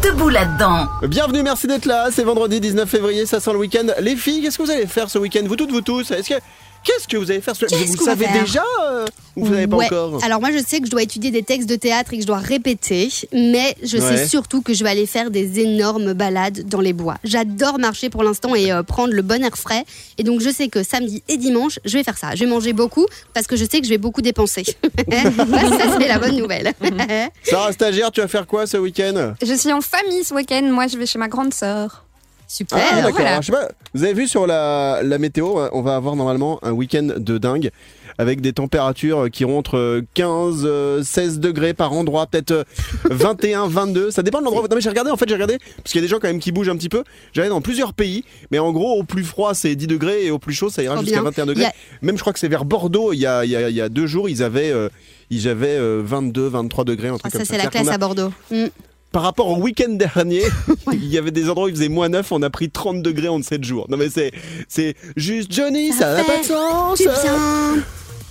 Debout 0.00 0.28
là-dedans. 0.28 0.86
Bienvenue, 1.08 1.42
merci 1.42 1.66
d'être 1.66 1.86
là. 1.86 2.10
C'est 2.12 2.22
vendredi 2.22 2.60
19 2.60 2.88
février, 2.88 3.26
ça 3.26 3.40
sent 3.40 3.52
le 3.52 3.58
week-end. 3.58 3.88
Les 3.98 4.14
filles, 4.14 4.42
qu'est-ce 4.42 4.58
que 4.58 4.62
vous 4.62 4.70
allez 4.70 4.86
faire 4.86 5.10
ce 5.10 5.18
week-end 5.18 5.42
Vous 5.44 5.56
toutes, 5.56 5.72
vous 5.72 5.80
tous? 5.80 6.12
Est-ce 6.12 6.28
que 6.28 6.40
qu'est-ce 6.84 7.06
que 7.08 7.16
vous 7.16 7.30
allez 7.30 7.40
faire 7.40 7.56
ce 7.56 7.66
Vous 7.66 7.92
le 7.94 8.04
savez 8.04 8.26
faire 8.26 8.42
déjà 8.44 8.64
euh, 8.84 9.06
ou 9.36 9.44
vous 9.46 9.52
savez 9.54 9.66
pas 9.66 9.76
Ouais. 9.76 9.86
encore? 9.86 10.22
Alors 10.24 10.40
moi 10.40 10.50
je 10.52 10.58
sais 10.58 10.80
que 10.80 10.86
je 10.86 10.90
dois 10.90 11.02
étudier 11.02 11.30
des 11.30 11.42
textes 11.42 11.68
de 11.68 11.76
théâtre 11.76 12.12
et 12.12 12.16
que 12.16 12.22
je 12.22 12.26
dois 12.26 12.38
répéter, 12.38 13.08
mais 13.32 13.74
je 13.82 13.98
Ouais. 13.98 14.16
sais 14.16 14.26
surtout 14.28 14.60
que 14.62 14.74
je 14.74 14.84
vais 14.84 14.90
aller 14.90 15.06
faire 15.06 15.30
des 15.30 15.60
énormes 15.60 16.12
balades 16.12 16.68
dans 16.68 16.80
les 16.80 16.92
bois. 16.92 17.16
J'adore 17.24 17.78
marcher 17.78 18.10
pour 18.10 18.22
l'instant 18.24 18.54
et 18.54 18.70
euh, 18.72 18.82
prendre 18.82 19.12
le 19.14 19.22
bon 19.22 19.42
air 19.44 19.56
frais. 19.56 19.84
Et 20.18 20.22
donc 20.24 20.40
je 20.40 20.50
sais 20.50 20.68
que 20.68 20.82
samedi 20.82 21.22
et 21.28 21.36
dimanche, 21.36 21.78
je 21.84 21.96
vais 21.96 22.04
faire 22.04 22.18
ça. 22.18 22.34
Je 22.34 22.40
vais 22.44 22.50
manger 22.50 22.72
beaucoup 22.72 23.06
parce 23.34 23.46
que 23.46 23.56
je 23.56 23.64
sais 23.64 23.80
que 23.80 23.84
je 23.86 23.90
vais 23.90 23.98
beaucoup 23.98 24.22
dépenser. 24.22 24.64
ça 25.10 25.98
c'est 25.98 26.08
la 26.08 26.18
bonne 26.18 26.36
nouvelle. 26.36 26.72
Sarah 27.44 27.72
stagiaire, 27.72 28.10
tu 28.10 28.20
vas 28.20 28.28
faire 28.28 28.46
quoi 28.46 28.66
ce 28.66 28.76
week-end? 28.76 29.34
Je 29.42 29.54
suis 29.54 29.72
en 29.72 29.80
famille 29.80 30.24
ce 30.24 30.34
week-end. 30.34 30.62
Moi, 30.70 30.86
je 30.86 30.96
vais 30.96 31.06
chez 31.06 31.18
ma 31.18 31.28
grande 31.28 31.54
sœur. 31.54 32.04
Super. 32.52 32.78
Ah 32.78 32.96
d'accord. 32.96 33.12
voilà. 33.20 33.40
Je 33.40 33.46
sais 33.46 33.52
pas. 33.52 33.68
Vous 33.94 34.04
avez 34.04 34.12
vu 34.12 34.28
sur 34.28 34.46
la, 34.46 35.00
la 35.02 35.16
météo, 35.18 35.58
euh, 35.58 35.70
on 35.72 35.80
va 35.80 35.96
avoir 35.96 36.16
normalement 36.16 36.58
un 36.62 36.72
week-end 36.72 37.08
de 37.16 37.38
dingue 37.38 37.70
avec 38.18 38.42
des 38.42 38.52
températures 38.52 39.30
qui 39.32 39.42
iront 39.44 39.56
entre 39.58 40.02
15, 40.12 40.62
euh, 40.66 41.02
16 41.02 41.40
degrés 41.40 41.72
par 41.72 41.94
endroit, 41.94 42.26
peut-être 42.26 42.50
euh, 42.50 42.64
21, 43.04 43.68
22. 43.68 44.10
Ça 44.10 44.22
dépend 44.22 44.40
de 44.40 44.44
l'endroit. 44.44 44.62
Non 44.68 44.74
mais 44.76 44.82
j'ai 44.82 44.90
regardé. 44.90 45.10
En 45.10 45.16
fait, 45.16 45.26
j'ai 45.26 45.34
regardé 45.34 45.56
parce 45.78 45.92
qu'il 45.92 46.00
y 46.00 46.04
a 46.04 46.06
des 46.06 46.08
gens 46.10 46.18
quand 46.20 46.28
même 46.28 46.40
qui 46.40 46.52
bougent 46.52 46.68
un 46.68 46.76
petit 46.76 46.90
peu. 46.90 47.04
Regardé 47.32 47.48
dans 47.48 47.62
plusieurs 47.62 47.94
pays, 47.94 48.24
mais 48.50 48.58
en 48.58 48.70
gros, 48.72 48.98
au 48.98 49.02
plus 49.04 49.24
froid 49.24 49.54
c'est 49.54 49.74
10 49.74 49.86
degrés 49.86 50.26
et 50.26 50.30
au 50.30 50.38
plus 50.38 50.52
chaud 50.52 50.68
ça 50.68 50.82
ira 50.82 50.96
jusqu'à 50.98 51.22
bien. 51.22 51.22
21 51.30 51.44
Il 51.44 51.48
degrés. 51.48 51.64
a- 51.64 51.72
Même 52.02 52.16
je 52.16 52.20
crois 52.20 52.34
que 52.34 52.38
c'est 52.38 52.48
vers 52.48 52.66
Bordeaux. 52.66 53.14
Il 53.14 53.18
y 53.20 53.26
a, 53.26 53.46
il 53.46 53.50
y 53.50 53.56
a, 53.56 53.70
il 53.70 53.74
y 53.76 53.80
a 53.80 53.88
deux 53.88 54.06
jours, 54.06 54.28
ils 54.28 54.42
avaient 54.42 54.70
euh, 54.72 54.90
ils 55.30 55.48
avaient 55.48 55.68
euh, 55.78 56.02
22, 56.04 56.48
23 56.48 56.84
degrés, 56.84 57.08
un 57.08 57.14
Ah, 57.14 57.18
truc 57.18 57.32
ça 57.32 57.38
comme 57.38 57.46
c'est 57.46 57.56
la 57.56 57.68
classe 57.68 57.88
a- 57.88 57.94
à 57.94 57.98
Bordeaux. 57.98 58.30
Mm. 58.50 58.66
Par 59.12 59.22
rapport 59.22 59.48
au 59.48 59.56
week-end 59.56 59.90
dernier, 59.90 60.42
il 60.92 61.06
y 61.06 61.18
avait 61.18 61.30
des 61.30 61.48
endroits 61.48 61.66
où 61.66 61.68
il 61.68 61.76
faisait 61.76 61.88
moins 61.88 62.08
9, 62.08 62.32
on 62.32 62.42
a 62.42 62.50
pris 62.50 62.70
30 62.70 63.02
degrés 63.02 63.28
en 63.28 63.42
7 63.42 63.62
jours. 63.62 63.86
Non 63.88 63.96
mais 63.96 64.08
c'est 64.08 64.32
c'est 64.68 64.94
juste 65.16 65.52
Johnny, 65.52 65.92
ça 65.92 66.14
n'a 66.14 66.24
pas 66.24 66.38
de 66.38 66.44
sens. 66.44 67.02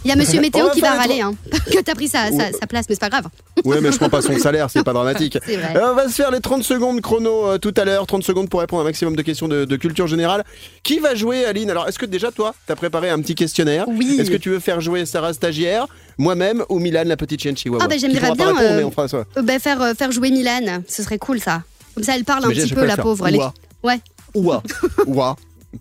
Il 0.04 0.10
y 0.10 0.12
a 0.12 0.16
Monsieur 0.16 0.42
Météo 0.48 0.70
qui 0.74 0.82
va 0.82 0.92
râler, 0.92 1.22
hein, 1.22 1.34
que 1.72 1.80
t'as 1.82 1.94
pris 1.96 2.08
sa, 2.08 2.30
sa, 2.30 2.36
Ouais. 2.36 2.52
sa 2.60 2.68
place, 2.68 2.86
mais 2.90 2.96
c'est 2.96 3.02
pas 3.02 3.10
grave. 3.10 3.26
Ouais 3.66 3.80
mais 3.82 3.92
je 3.92 3.98
prends 3.98 4.10
pas 4.10 4.22
son 4.22 4.38
salaire, 4.40 4.70
c'est 4.70 4.84
pas 4.84 4.94
dramatique. 4.94 5.38
Vrai. 5.46 5.76
Euh, 5.76 5.92
on 5.92 5.96
va 5.96 6.08
se 6.08 6.14
faire 6.16 6.32
les 6.32 6.40
30 6.40 6.64
secondes 6.64 7.02
chrono 7.02 7.46
euh, 7.48 7.58
tout 7.60 7.74
à 7.78 7.86
l'heure, 7.86 8.08
30 8.08 8.24
secondes 8.24 8.50
pour 8.50 8.60
répondre 8.62 8.82
à 8.82 8.84
un 8.84 8.88
maximum 8.88 9.16
de 9.16 9.22
questions 9.22 9.48
de, 9.48 9.66
de 9.66 9.76
culture 9.76 10.08
générale. 10.08 10.44
Qui 10.84 11.00
va 11.00 11.14
jouer 11.14 11.46
Aline? 11.46 11.70
Alors 11.70 11.88
est-ce 11.88 12.00
que 12.00 12.06
déjà 12.08 12.32
toi, 12.32 12.56
t'as 12.66 12.76
préparé 12.76 13.10
un 13.10 13.20
petit 13.22 13.36
questionnaire? 13.36 13.86
Oui. 13.88 14.18
Est-ce 14.20 14.32
que 14.32 14.38
tu 14.38 14.50
veux 14.50 14.60
faire 14.60 14.82
jouer 14.82 15.06
Sarah 15.06 15.34
stagiaire, 15.34 15.86
moi-même 16.18 16.64
ou 16.70 16.80
Milan 16.80 17.04
la 17.06 17.18
petite 17.18 17.42
chienne 17.42 17.56
chihuahua? 17.58 17.84
Ah, 17.84 17.88
bah, 17.88 17.96
j'aimerais 18.00 18.20
bien, 18.20 18.30
répondre, 18.32 18.60
euh, 18.62 18.78
mais 18.78 18.84
on 18.84 18.92
fera 18.92 19.08
ça. 19.08 19.24
Bah, 19.44 19.60
faire, 19.60 19.82
euh, 19.82 19.94
faire 19.94 20.12
jouer 20.12 20.32
Milan, 20.32 20.82
ce 20.88 21.04
serait 21.04 21.20
cool 21.20 21.40
ça. 21.40 21.62
Comme 21.94 22.04
ça, 22.04 22.16
elle 22.16 22.24
parle 22.24 22.46
un 22.46 22.50
petit 22.50 22.74
peu, 22.74 22.86
la 22.86 22.98
pauvre. 22.98 23.30
Ouah. 23.30 23.54
Ouais. 23.84 24.00
Ouah. 24.34 24.64
Ouah. 25.06 25.36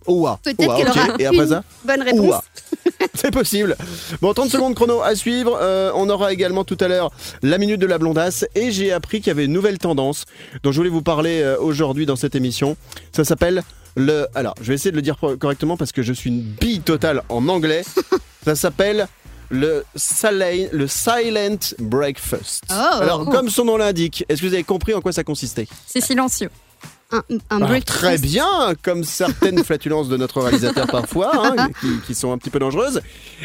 Ouah. 0.07 0.39
Peut-être 0.43 0.77
qu'elle 0.77 0.89
aura 0.89 1.07
Et 1.19 1.27
après 1.27 1.39
une 1.45 1.49
ça 1.49 1.65
bonne 1.85 2.03
réponse. 2.03 2.35
C'est 3.15 3.31
possible. 3.31 3.77
Bon, 4.21 4.33
30 4.33 4.51
secondes 4.51 4.75
chrono 4.75 5.01
à 5.03 5.15
suivre. 5.15 5.59
Euh, 5.61 5.91
on 5.95 6.09
aura 6.09 6.33
également 6.33 6.65
tout 6.65 6.79
à 6.81 6.89
l'heure 6.89 7.11
la 7.43 7.59
minute 7.59 7.81
de 7.81 7.87
la 7.87 7.99
blondasse. 7.99 8.47
Et 8.55 8.71
j'ai 8.71 8.93
appris 8.93 9.19
qu'il 9.19 9.29
y 9.29 9.31
avait 9.31 9.45
une 9.45 9.53
nouvelle 9.53 9.79
tendance 9.79 10.25
dont 10.63 10.73
je 10.73 10.77
voulais 10.77 10.91
vous 10.91 11.03
parler 11.03 11.41
euh, 11.43 11.57
aujourd'hui 11.59 12.07
dans 12.07 12.17
cette 12.17 12.35
émission. 12.35 12.77
Ça 13.13 13.25
s'appelle 13.25 13.63
le. 13.97 14.27
Alors, 14.35 14.55
je 14.61 14.69
vais 14.69 14.75
essayer 14.75 14.91
de 14.91 14.97
le 14.97 15.03
dire 15.03 15.17
correctement 15.39 15.77
parce 15.77 15.93
que 15.93 16.03
je 16.03 16.13
suis 16.13 16.31
une 16.31 16.43
bille 16.43 16.81
totale 16.81 17.23
en 17.29 17.49
anglais. 17.49 17.85
Ça 18.45 18.55
s'appelle 18.55 19.07
le, 19.51 19.85
le 20.73 20.87
Silent 20.87 21.75
Breakfast. 21.79 22.65
Oh. 22.71 22.75
Alors, 22.75 23.27
comme 23.27 23.51
son 23.51 23.67
nom 23.67 23.77
l'indique, 23.77 24.25
est-ce 24.29 24.41
que 24.41 24.47
vous 24.47 24.55
avez 24.55 24.65
compris 24.65 24.95
en 24.95 25.03
quoi 25.03 25.13
ça 25.13 25.25
consistait? 25.25 25.67
C'est 25.87 26.01
silencieux. 26.01 26.49
Un, 27.13 27.23
un 27.51 27.63
ah, 27.63 27.81
très 27.81 28.19
bien, 28.19 28.47
comme 28.83 29.03
certaines 29.03 29.65
flatulences 29.65 30.09
de 30.09 30.17
notre 30.17 30.41
réalisateur 30.41 30.87
parfois, 30.87 31.33
hein, 31.35 31.69
qui, 31.81 31.89
qui 32.07 32.15
sont 32.15 32.33
un 32.33 32.39
petit 32.39 32.51
peu 32.51 32.59
dangereuses. 32.59 33.01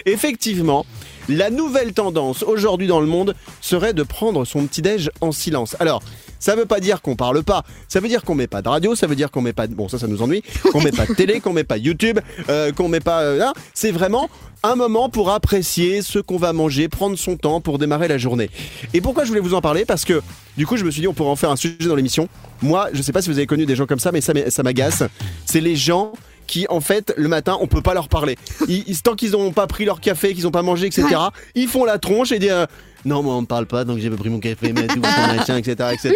Effectivement, 0.05 0.85
la 1.29 1.49
nouvelle 1.49 1.93
tendance 1.93 2.43
aujourd'hui 2.43 2.87
dans 2.87 2.99
le 2.99 3.07
monde 3.07 3.35
serait 3.61 3.93
de 3.93 4.03
prendre 4.03 4.45
son 4.45 4.67
petit-déj 4.67 5.09
en 5.21 5.31
silence. 5.31 5.75
Alors, 5.79 6.03
ça 6.45 6.55
veut 6.55 6.67
pas 6.67 6.79
dire 6.79 7.01
qu'on 7.01 7.15
parle 7.15 7.41
pas, 7.41 7.63
ça 7.87 7.99
veut 7.99 8.07
dire 8.07 8.23
qu'on 8.23 8.35
met 8.35 8.45
pas 8.45 8.61
de 8.61 8.69
radio, 8.69 8.93
ça 8.93 9.07
veut 9.07 9.15
dire 9.15 9.31
qu'on 9.31 9.41
met 9.41 9.51
pas 9.51 9.65
de... 9.65 9.73
Bon, 9.73 9.89
ça, 9.89 9.97
ça 9.97 10.05
nous 10.05 10.21
ennuie, 10.21 10.43
qu'on 10.71 10.79
met 10.79 10.91
pas 10.91 11.07
de 11.07 11.13
télé, 11.15 11.39
qu'on 11.39 11.53
met 11.53 11.63
pas 11.63 11.77
YouTube, 11.77 12.19
euh, 12.49 12.71
qu'on 12.71 12.87
met 12.87 12.99
pas... 12.99 13.21
euh, 13.21 13.37
là. 13.37 13.53
c'est 13.73 13.89
vraiment 13.89 14.29
un 14.61 14.75
moment 14.75 15.09
pour 15.09 15.31
apprécier 15.31 16.03
ce 16.03 16.19
qu'on 16.19 16.37
va 16.37 16.53
manger, 16.53 16.87
prendre 16.87 17.17
son 17.17 17.35
temps 17.35 17.61
pour 17.61 17.79
démarrer 17.79 18.07
la 18.07 18.19
journée. 18.19 18.51
Et 18.93 19.01
pourquoi 19.01 19.23
je 19.23 19.29
voulais 19.29 19.41
vous 19.41 19.55
en 19.55 19.61
parler? 19.61 19.85
Parce 19.85 20.05
que 20.05 20.21
du 20.55 20.67
coup, 20.67 20.77
je 20.77 20.83
me 20.83 20.91
suis 20.91 21.01
dit, 21.01 21.07
on 21.07 21.15
pourrait 21.15 21.31
en 21.31 21.35
faire 21.35 21.49
un 21.49 21.55
sujet 21.55 21.87
dans 21.87 21.95
l'émission. 21.95 22.29
Moi, 22.61 22.89
je 22.93 23.01
sais 23.01 23.11
pas 23.11 23.23
si 23.23 23.29
vous 23.31 23.39
avez 23.39 23.47
connu 23.47 23.65
des 23.65 23.75
gens 23.75 23.87
comme 23.87 23.99
ça, 23.99 24.11
mais 24.11 24.21
ça, 24.21 24.33
ça 24.49 24.61
m'agace. 24.61 25.01
C'est 25.47 25.61
les 25.61 25.75
gens 25.75 26.13
qui, 26.45 26.67
en 26.69 26.79
fait, 26.79 27.11
le 27.17 27.27
matin, 27.27 27.57
on 27.59 27.65
peut 27.65 27.81
pas 27.81 27.95
leur 27.95 28.07
parler. 28.07 28.37
Ils, 28.67 29.01
tant 29.01 29.15
qu'ils 29.15 29.31
n'ont 29.31 29.51
pas 29.51 29.65
pris 29.65 29.83
leur 29.83 29.99
café, 29.99 30.35
qu'ils 30.35 30.43
n'ont 30.43 30.51
pas 30.51 30.61
mangé, 30.61 30.85
etc., 30.85 31.07
ils 31.55 31.67
font 31.67 31.85
la 31.85 31.97
tronche 31.97 32.31
et 32.31 32.37
disent 32.37 32.51
euh, 32.51 32.67
Non, 33.05 33.21
moi, 33.21 33.35
on 33.35 33.41
me 33.41 33.45
parle 33.45 33.67
pas, 33.67 33.83
donc 33.85 33.99
j'ai 33.99 34.09
pas 34.09 34.15
pris 34.17 34.29
mon 34.29 34.39
café, 34.39 34.73
mais 34.73 34.87
tout, 34.87 34.95
mon 34.99 35.35
machin, 35.37 35.57
etc., 35.57 35.89
etc. 35.93 36.13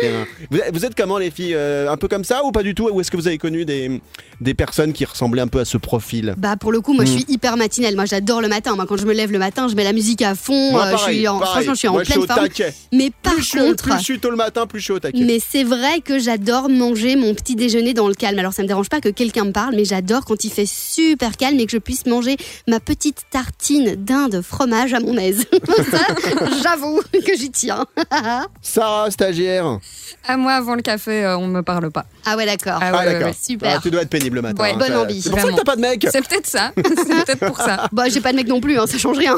Vous, 0.49 0.57
êtes- 0.57 0.73
vous 0.73 0.85
êtes 0.85 0.95
comment, 0.95 1.17
les 1.19 1.29
filles 1.31 1.53
euh, 1.55 1.91
Un 1.91 1.97
peu 1.97 2.07
comme 2.07 2.23
ça 2.23 2.43
ou 2.43 2.51
pas 2.51 2.63
du 2.63 2.73
tout 2.75 2.89
Ou 2.91 2.99
est-ce 3.01 3.11
que 3.11 3.17
vous 3.17 3.27
avez 3.27 3.37
connu 3.37 3.63
des, 3.63 4.01
des 4.41 4.53
personnes 4.53 4.91
qui 4.91 5.05
ressemblaient 5.05 5.41
un 5.41 5.47
peu 5.47 5.59
à 5.59 5.65
ce 5.65 5.77
profil? 5.77 6.33
Bah 6.37 6.55
pour 6.57 6.71
le 6.71 6.81
coup, 6.81 6.93
moi 6.93 7.05
je 7.05 7.11
Mm. 7.11 7.13
suis 7.13 7.25
hyper 7.29 7.57
matinelle. 7.57 7.95
Moi 7.95 8.05
j'adore 8.05 8.41
le 8.41 8.47
matin. 8.47 8.75
Moi 8.75 8.85
quand 8.87 8.97
je 8.97 9.05
me 9.05 9.13
lève 9.13 9.31
le 9.31 9.39
matin, 9.39 9.67
je 9.67 9.75
mets 9.75 9.83
la 9.83 9.93
musique 9.93 10.21
à 10.21 10.33
fond. 10.35 10.71
Moi, 10.71 10.85
euh, 10.85 10.91
pareil, 10.91 11.13
je 11.15 11.19
suis 11.19 11.27
en, 11.27 11.39
pareil. 11.39 11.53
franchement, 11.53 11.73
je 11.73 11.79
suis 11.79 11.87
en 11.87 11.91
Moi, 11.91 12.03
je 12.03 12.11
suis 12.11 12.19
pleine 12.19 12.23
au 12.23 12.33
forme. 12.33 12.47
taquet. 12.47 12.73
Mais 12.91 13.11
par 13.21 13.33
plus, 13.33 13.43
je 13.43 13.57
contre, 13.59 13.83
plus 13.83 13.93
je 13.99 14.03
suis 14.03 14.19
tôt 14.19 14.29
le 14.31 14.35
matin, 14.37 14.65
plus 14.65 14.79
je 14.79 14.83
suis 14.85 14.93
au 14.93 14.99
taquet. 14.99 15.23
mais 15.23 15.39
c'est 15.39 15.63
vrai 15.63 16.01
que 16.03 16.17
j'adore 16.19 16.69
manger 16.69 17.15
mon 17.15 17.33
petit 17.35 17.55
déjeuner 17.55 17.93
dans 17.93 18.07
le 18.07 18.13
calme. 18.15 18.39
Alors 18.39 18.53
ça 18.53 18.63
me 18.63 18.67
dérange 18.67 18.89
pas 18.89 18.99
que 19.01 19.09
quelqu'un 19.09 19.45
me 19.45 19.51
parle, 19.51 19.75
mais 19.75 19.85
j'adore 19.85 20.25
quand 20.25 20.43
il 20.43 20.51
fait 20.51 20.65
super 20.67 21.37
calme 21.37 21.59
et 21.59 21.65
que 21.65 21.71
je 21.71 21.77
puisse 21.77 22.05
manger 22.07 22.35
ma 22.67 22.79
petite 22.79 23.23
tartine 23.29 23.95
d'Inde 23.95 24.41
fromage 24.41 24.93
à 24.93 24.99
mon 24.99 25.17
aise. 25.17 25.45
ça, 25.91 25.99
que 27.25 27.35
j'y 27.37 27.51
tiens. 27.51 27.85
Sarah, 28.61 29.09
stagiaire. 29.11 29.79
À 30.27 30.37
moi, 30.37 30.53
avant 30.53 30.75
le 30.75 30.81
café, 30.81 31.23
euh, 31.25 31.37
on 31.37 31.47
me 31.47 31.61
parle 31.61 31.91
pas. 31.91 32.05
ah 32.25 32.35
ouais 32.35 32.45
d'accord. 32.45 32.79
Ah 32.81 32.91
Ah, 32.93 33.05
ouais, 33.05 33.23
ouais. 33.23 33.33
Super. 33.39 33.73
Ah, 33.77 33.79
tu 33.81 33.91
dois 33.91 34.01
être 34.01 34.09
pénible 34.09 34.37
le 34.37 34.41
matin. 34.41 34.61
Ouais, 34.63 34.71
hein, 34.73 34.77
bonne 34.77 34.87
ça- 34.87 35.01
envie, 35.01 35.21
C'est 35.21 35.29
pour 35.29 35.39
ça 35.39 35.49
que 35.51 35.55
t'as 35.55 35.63
pas 35.63 35.75
de 35.75 35.81
mec. 35.81 36.07
C'est 36.11 36.27
peut-être 36.27 36.47
ça. 36.47 36.71
C'est 36.77 37.25
peut-être 37.25 37.45
pour 37.45 37.57
ça. 37.57 37.87
Bah 37.91 38.09
j'ai 38.09 38.21
pas 38.21 38.31
de 38.31 38.37
mec 38.37 38.47
non 38.47 38.61
plus, 38.61 38.77
hein, 38.79 38.85
ça 38.87 38.97
change 38.97 39.17
rien. 39.17 39.35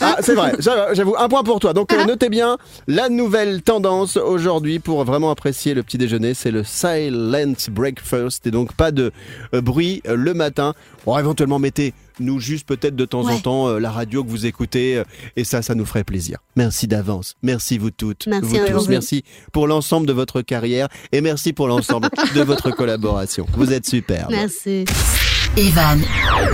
Ah, 0.00 0.16
c'est 0.20 0.34
vrai, 0.34 0.52
j'avoue, 0.58 0.94
j'avoue, 0.94 1.14
un 1.18 1.28
point 1.28 1.42
pour 1.44 1.60
toi. 1.60 1.72
Donc, 1.72 1.92
euh, 1.92 2.04
notez 2.04 2.28
bien, 2.28 2.58
la 2.86 3.08
nouvelle 3.08 3.62
tendance 3.62 4.16
aujourd'hui 4.16 4.78
pour 4.78 5.04
vraiment 5.04 5.30
apprécier 5.30 5.74
le 5.74 5.82
petit 5.82 5.98
déjeuner, 5.98 6.34
c'est 6.34 6.50
le 6.50 6.64
silent 6.64 7.54
breakfast. 7.70 8.46
Et 8.46 8.50
donc, 8.50 8.72
pas 8.74 8.90
de 8.90 9.12
euh, 9.54 9.60
bruit 9.60 10.02
euh, 10.06 10.16
le 10.16 10.34
matin. 10.34 10.74
Bon, 11.06 11.18
éventuellement, 11.18 11.58
mettez 11.58 11.92
nous 12.20 12.40
juste 12.40 12.66
peut-être 12.66 12.96
de 12.96 13.04
temps 13.04 13.26
en 13.28 13.38
temps 13.38 13.68
euh, 13.68 13.78
la 13.78 13.90
radio 13.90 14.24
que 14.24 14.28
vous 14.28 14.46
écoutez 14.46 14.96
euh, 14.96 15.04
et 15.36 15.44
ça 15.44 15.62
ça 15.62 15.74
nous 15.74 15.84
ferait 15.86 16.04
plaisir. 16.04 16.38
Merci 16.56 16.86
d'avance. 16.88 17.34
Merci 17.42 17.78
vous 17.78 17.90
toutes, 17.90 18.26
Merci 18.26 18.48
vous 18.48 18.56
à 18.56 18.66
tous. 18.70 18.84
vous. 18.84 18.90
Merci 18.90 19.24
pour 19.52 19.66
l'ensemble 19.66 20.06
de 20.06 20.12
votre 20.12 20.42
carrière 20.42 20.88
et 21.12 21.20
merci 21.20 21.52
pour 21.52 21.68
l'ensemble 21.68 22.08
de 22.34 22.42
votre 22.42 22.70
collaboration. 22.74 23.46
Vous 23.56 23.72
êtes 23.72 23.86
super. 23.86 24.28
Merci. 24.30 24.84
Evan 25.56 26.00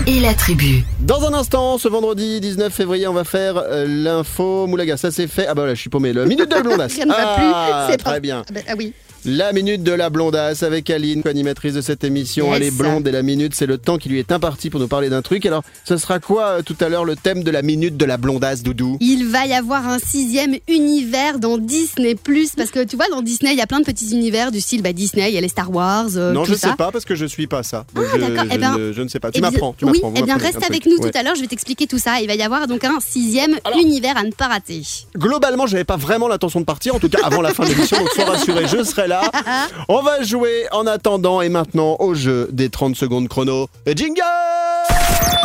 et 0.06 0.20
la 0.20 0.34
tribu. 0.34 0.84
Dans 1.00 1.24
un 1.24 1.32
instant, 1.32 1.78
ce 1.78 1.88
vendredi 1.88 2.38
19 2.40 2.70
février, 2.72 3.06
on 3.08 3.14
va 3.14 3.24
faire 3.24 3.56
euh, 3.56 3.86
l'info 3.88 4.66
Moulaga. 4.66 4.98
Ça 4.98 5.10
c'est 5.10 5.26
fait. 5.26 5.46
Ah 5.46 5.54
bah 5.54 5.62
voilà, 5.62 5.74
je 5.74 5.80
suis 5.80 5.88
paumé. 5.90 6.12
Le 6.12 6.26
minute 6.26 6.50
de 6.50 6.54
la 6.54 6.60
blondasse. 6.62 6.94
Rien 6.96 7.06
ne 7.06 7.10
va 7.10 7.16
ah, 7.18 7.86
plus. 7.86 7.92
C'est 7.92 7.98
très 7.98 8.10
pas- 8.12 8.20
bien. 8.20 8.44
Ah, 8.46 8.52
bah, 8.52 8.60
ah 8.68 8.74
oui. 8.76 8.92
La 9.26 9.52
minute 9.52 9.82
de 9.82 9.92
la 9.92 10.08
blondasse 10.08 10.62
avec 10.62 10.88
Aline, 10.88 11.22
co-animatrice 11.22 11.74
de 11.74 11.82
cette 11.82 12.04
émission. 12.04 12.46
Yes. 12.46 12.56
Elle 12.56 12.62
est 12.62 12.70
blonde 12.70 13.06
et 13.06 13.12
la 13.12 13.22
minute, 13.22 13.54
c'est 13.54 13.66
le 13.66 13.76
temps 13.76 13.98
qui 13.98 14.08
lui 14.08 14.18
est 14.18 14.32
imparti 14.32 14.70
pour 14.70 14.80
nous 14.80 14.88
parler 14.88 15.10
d'un 15.10 15.20
truc. 15.20 15.44
Alors, 15.44 15.62
ce 15.84 15.98
sera 15.98 16.20
quoi 16.20 16.44
euh, 16.44 16.62
tout 16.62 16.76
à 16.80 16.88
l'heure 16.88 17.04
le 17.04 17.16
thème 17.16 17.42
de 17.42 17.50
la 17.50 17.60
minute 17.60 17.98
de 17.98 18.04
la 18.06 18.16
blondasse, 18.16 18.62
Doudou? 18.62 18.96
Il 19.00 19.26
va 19.28 19.44
y 19.44 19.52
avoir 19.52 19.86
un 19.86 19.98
sixième 19.98 20.56
univers 20.68 21.38
dans 21.38 21.58
Disney 21.58 22.14
Plus 22.14 22.52
parce 22.56 22.70
que 22.70 22.82
tu 22.82 22.96
vois 22.96 23.08
dans 23.10 23.20
Disney 23.20 23.52
il 23.52 23.58
y 23.58 23.60
a 23.60 23.66
plein 23.66 23.80
de 23.80 23.84
petits 23.84 24.10
univers 24.12 24.50
du 24.50 24.60
style 24.60 24.80
bah, 24.82 24.94
Disney, 24.94 25.30
il 25.30 25.34
y 25.34 25.38
a 25.38 25.42
les 25.42 25.48
Star 25.48 25.70
Wars, 25.70 26.06
euh, 26.16 26.32
Non, 26.32 26.44
tout 26.44 26.52
je 26.52 26.56
ça. 26.58 26.70
sais 26.70 26.76
pas 26.76 26.90
parce 26.90 27.04
que 27.04 27.14
je 27.14 27.26
suis 27.26 27.46
pas 27.46 27.62
ça. 27.62 27.84
Ah, 27.94 28.00
je, 28.14 28.20
d'accord. 28.20 28.44
je 28.48 28.54
Eh 28.54 28.58
ben, 28.58 28.78
ne, 28.78 28.92
je 28.94 29.02
ne 29.02 29.08
sais 29.08 29.20
pas. 29.20 29.30
Tu 29.30 29.38
Eh 29.40 29.42
m'apprends, 29.42 29.74
tu 29.76 29.84
oui, 29.84 30.00
vous 30.02 30.12
eh 30.16 30.22
bien 30.22 30.38
reste 30.38 30.64
avec 30.66 30.86
nous 30.86 30.96
Ouais. 30.96 31.10
tout 31.10 31.18
à 31.18 31.22
l'heure, 31.22 31.34
je 31.34 31.42
vais 31.42 31.46
t'expliquer 31.46 31.86
tout 31.86 31.98
ça. 31.98 32.20
Il 32.22 32.26
va 32.26 32.34
y 32.36 32.42
avoir 32.42 32.66
donc 32.66 32.84
un 32.84 32.98
sixième 33.00 33.58
univers 33.78 34.16
à 34.16 34.22
ne 34.22 34.30
pas 34.32 34.46
rater. 34.48 34.80
Globalement, 35.16 35.66
j'avais 35.66 35.84
pas 35.84 35.96
vraiment 35.98 36.26
l'intention 36.26 36.60
de 36.60 36.64
partir, 36.64 36.94
en 36.94 36.98
tout 36.98 37.08
cas 37.10 37.18
avant 37.22 37.42
la 37.42 37.52
fin 37.52 37.64
de 37.64 37.68
l'émission, 37.70 37.98
donc 37.98 38.08
sois 38.10 38.24
rassuré, 38.24 38.66
je 38.66 38.82
serai 38.82 39.08
là. 39.10 39.30
On 39.88 40.00
va 40.00 40.22
jouer 40.22 40.66
en 40.72 40.86
attendant 40.86 41.42
et 41.42 41.50
maintenant 41.50 41.96
au 41.98 42.14
jeu 42.14 42.48
des 42.52 42.70
30 42.70 42.96
secondes 42.96 43.28
chrono. 43.28 43.68
Et 43.84 43.94
jingle 43.94 44.22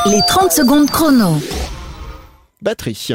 Les 0.06 0.22
30 0.28 0.52
secondes 0.52 0.90
chrono. 0.90 1.36
Batterie. 2.62 3.10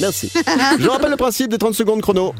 Merci. 0.00 0.30
Je 0.78 0.88
rappelle 0.88 1.10
le 1.10 1.16
principe 1.16 1.50
des 1.50 1.58
30 1.58 1.74
secondes 1.74 2.00
chrono. 2.00 2.34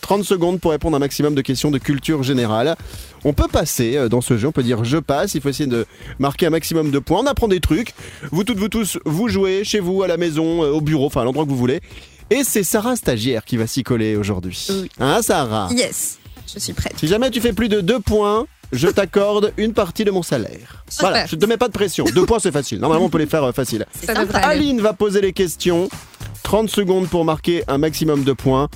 30 0.00 0.24
secondes 0.24 0.60
pour 0.60 0.72
répondre 0.72 0.96
à 0.96 0.98
un 0.98 1.00
maximum 1.00 1.34
de 1.34 1.42
questions 1.42 1.70
de 1.70 1.78
culture 1.78 2.22
générale. 2.22 2.76
On 3.24 3.32
peut 3.32 3.46
passer 3.46 3.96
euh, 3.96 4.08
dans 4.08 4.20
ce 4.20 4.36
jeu, 4.36 4.48
on 4.48 4.52
peut 4.52 4.64
dire 4.64 4.84
je 4.84 4.98
passe, 4.98 5.34
il 5.34 5.40
faut 5.40 5.48
essayer 5.48 5.68
de 5.68 5.86
marquer 6.18 6.46
un 6.46 6.50
maximum 6.50 6.90
de 6.90 6.98
points, 6.98 7.20
on 7.20 7.26
apprend 7.26 7.46
des 7.46 7.60
trucs. 7.60 7.94
Vous 8.32 8.42
toutes, 8.42 8.58
vous 8.58 8.68
tous, 8.68 8.98
vous 9.04 9.28
jouez 9.28 9.62
chez 9.62 9.78
vous, 9.78 10.02
à 10.02 10.08
la 10.08 10.16
maison, 10.16 10.64
euh, 10.64 10.72
au 10.72 10.80
bureau, 10.80 11.06
enfin 11.06 11.20
à 11.20 11.24
l'endroit 11.24 11.44
que 11.44 11.50
vous 11.50 11.56
voulez. 11.56 11.80
Et 12.30 12.42
c'est 12.44 12.64
Sarah 12.64 12.96
Stagiaire 12.96 13.44
qui 13.44 13.56
va 13.56 13.66
s'y 13.66 13.82
coller 13.84 14.16
aujourd'hui. 14.16 14.66
Oui. 14.70 14.90
Hein 14.98 15.20
Sarah? 15.22 15.68
Yes, 15.70 16.18
je 16.54 16.58
suis 16.58 16.72
prête. 16.72 16.94
Si 16.98 17.06
jamais 17.06 17.30
tu 17.30 17.40
fais 17.40 17.52
plus 17.52 17.68
de 17.68 17.80
2 17.80 18.00
points, 18.00 18.46
je 18.72 18.88
t'accorde 18.88 19.52
une 19.56 19.72
partie 19.74 20.04
de 20.04 20.10
mon 20.10 20.22
salaire. 20.22 20.84
Voilà, 21.00 21.26
je 21.26 21.36
te 21.36 21.46
mets 21.46 21.56
pas 21.56 21.68
de 21.68 21.72
pression. 21.72 22.04
2 22.04 22.26
points 22.26 22.38
c'est 22.38 22.52
facile. 22.52 22.78
Normalement 22.80 23.06
on 23.06 23.10
peut 23.10 23.18
les 23.18 23.26
faire 23.26 23.44
euh, 23.44 23.52
facile. 23.52 23.86
Ça. 24.04 24.12
Aline 24.34 24.80
va 24.80 24.92
poser 24.92 25.20
les 25.20 25.32
questions. 25.32 25.88
30 26.42 26.68
secondes 26.70 27.08
pour 27.08 27.24
marquer 27.24 27.62
un 27.68 27.78
maximum 27.78 28.24
de 28.24 28.32
points. 28.32 28.68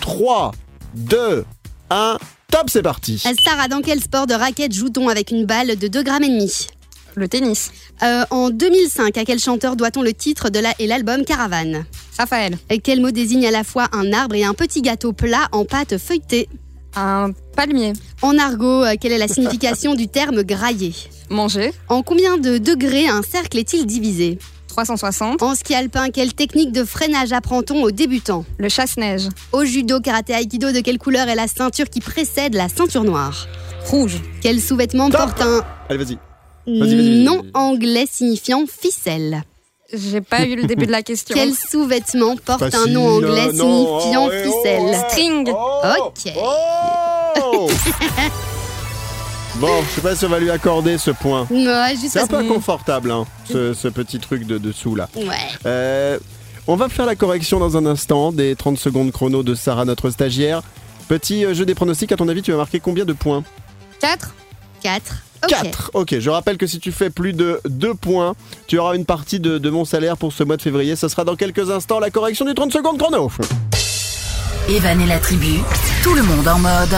3, 0.00 0.52
2, 0.94 1.44
1, 1.90 2.18
top, 2.50 2.70
c'est 2.70 2.82
parti. 2.82 3.22
Euh, 3.26 3.32
Sarah, 3.44 3.68
dans 3.68 3.80
quel 3.80 4.00
sport 4.00 4.26
de 4.26 4.34
raquette 4.34 4.72
joue-t-on 4.72 5.08
avec 5.08 5.30
une 5.30 5.44
balle 5.46 5.76
de 5.76 5.88
2 5.88 6.02
grammes 6.02 6.24
et 6.24 6.28
demi? 6.28 6.66
Le 7.16 7.26
tennis. 7.26 7.72
Euh, 8.02 8.24
En 8.30 8.50
2005, 8.50 9.18
à 9.18 9.24
quel 9.24 9.38
chanteur 9.40 9.74
doit-on 9.74 10.02
le 10.02 10.12
titre 10.12 10.48
de 10.48 10.60
la 10.60 10.72
et 10.78 10.86
l'album 10.86 11.24
Caravane? 11.24 11.84
Raphaël. 12.18 12.56
Et 12.70 12.78
Quel 12.78 13.00
mot 13.00 13.10
désigne 13.10 13.46
à 13.46 13.50
la 13.50 13.64
fois 13.64 13.88
un 13.92 14.12
arbre 14.12 14.34
et 14.36 14.44
un 14.44 14.54
petit 14.54 14.80
gâteau 14.82 15.12
plat 15.12 15.48
en 15.52 15.64
pâte 15.64 15.98
feuilletée? 15.98 16.48
Un 16.96 17.30
palmier. 17.56 17.92
En 18.22 18.36
argot, 18.38 18.84
euh, 18.84 18.94
quelle 19.00 19.12
est 19.12 19.18
la 19.18 19.28
signification 19.28 19.94
du 19.94 20.08
terme 20.08 20.42
grailler? 20.42 20.94
Manger. 21.30 21.72
En 21.88 22.02
combien 22.02 22.36
de 22.38 22.58
degrés 22.58 23.06
un 23.08 23.22
cercle 23.22 23.58
est-il 23.58 23.86
divisé? 23.86 24.38
360. 24.68 25.42
En 25.42 25.54
ski 25.54 25.74
alpin, 25.74 26.10
quelle 26.10 26.32
technique 26.34 26.72
de 26.72 26.84
freinage 26.84 27.32
apprend-on 27.32 27.82
aux 27.82 27.90
débutants? 27.90 28.44
Le 28.58 28.68
chasse-neige. 28.68 29.28
Au 29.52 29.64
judo, 29.64 30.00
karaté, 30.00 30.32
aikido, 30.34 30.72
de 30.72 30.80
quelle 30.80 30.98
couleur 30.98 31.28
est 31.28 31.34
la 31.34 31.48
ceinture 31.48 31.88
qui 31.88 32.00
précède 32.00 32.54
la 32.54 32.68
ceinture 32.68 33.04
noire? 33.04 33.46
Rouge. 33.86 34.20
Quel 34.40 34.60
sous-vêtement 34.60 35.10
porte 35.10 35.40
un 35.40 35.62
Allez, 35.88 36.02
vas-y. 36.04 36.18
Vas-y, 36.66 36.96
vas-y. 36.96 37.24
nom 37.24 37.42
anglais 37.54 38.06
signifiant 38.10 38.64
ficelle? 38.66 39.42
J'ai 39.92 40.20
pas 40.20 40.44
eu 40.44 40.56
le 40.56 40.64
début 40.64 40.86
de 40.86 40.92
la 40.92 41.02
question. 41.04 41.34
Quel 41.34 41.52
sous-vêtement 41.54 42.36
porte 42.36 42.62
un 42.62 42.86
nom 42.86 43.16
anglais 43.16 43.48
euh, 43.48 43.52
non, 43.52 44.00
signifiant 44.00 44.26
oh, 44.26 44.32
eh, 44.32 44.44
oh, 44.46 44.62
ficelle 44.62 44.94
String. 45.08 45.50
Ok. 45.50 46.32
Oh 46.36 47.68
Bon, 49.56 49.82
je 49.82 49.94
sais 49.96 50.00
pas 50.00 50.16
si 50.16 50.24
on 50.24 50.28
va 50.28 50.38
lui 50.38 50.50
accorder 50.50 50.96
ce 50.96 51.10
point. 51.10 51.46
Ouais, 51.50 51.90
juste 51.90 52.12
C'est 52.12 52.20
un 52.20 52.26
peu 52.26 52.36
inconfortable, 52.36 53.10
hein, 53.10 53.26
ce, 53.44 53.74
ce 53.74 53.88
petit 53.88 54.18
truc 54.18 54.46
de 54.46 54.56
dessous 54.56 54.94
là. 54.94 55.08
Ouais. 55.16 55.36
Euh, 55.66 56.18
on 56.66 56.76
va 56.76 56.88
faire 56.88 57.04
la 57.04 57.16
correction 57.16 57.58
dans 57.58 57.76
un 57.76 57.84
instant 57.84 58.32
des 58.32 58.56
30 58.56 58.78
secondes 58.78 59.12
chrono 59.12 59.42
de 59.42 59.54
Sarah, 59.54 59.84
notre 59.84 60.08
stagiaire. 60.10 60.62
Petit 61.08 61.44
euh, 61.44 61.52
jeu 61.52 61.66
des 61.66 61.74
pronostics, 61.74 62.12
à 62.12 62.16
ton 62.16 62.28
avis, 62.28 62.40
tu 62.40 62.52
vas 62.52 62.56
marquer 62.58 62.80
combien 62.80 63.04
de 63.04 63.12
points? 63.12 63.42
4. 64.00 64.34
4. 64.82 65.16
Ok. 65.42 65.50
4. 65.50 65.90
Ok, 65.94 66.18
je 66.18 66.30
rappelle 66.30 66.56
que 66.58 66.66
si 66.66 66.78
tu 66.80 66.92
fais 66.92 67.10
plus 67.10 67.32
de 67.32 67.60
2 67.68 67.94
points, 67.94 68.34
tu 68.66 68.78
auras 68.78 68.94
une 68.94 69.04
partie 69.04 69.40
de, 69.40 69.58
de 69.58 69.70
mon 69.70 69.84
salaire 69.84 70.16
pour 70.16 70.32
ce 70.32 70.44
mois 70.44 70.56
de 70.56 70.62
février. 70.62 70.96
Ce 70.96 71.08
sera 71.08 71.24
dans 71.24 71.36
quelques 71.36 71.70
instants 71.70 71.98
la 72.00 72.10
correction 72.10 72.44
du 72.44 72.54
30 72.54 72.72
secondes 72.72 72.98
chrono. 72.98 73.30
Evan 74.68 75.00
et 75.00 75.06
la 75.06 75.18
tribu, 75.18 75.60
tout 76.02 76.14
le 76.14 76.22
monde 76.22 76.46
en 76.46 76.58
mode. 76.58 76.96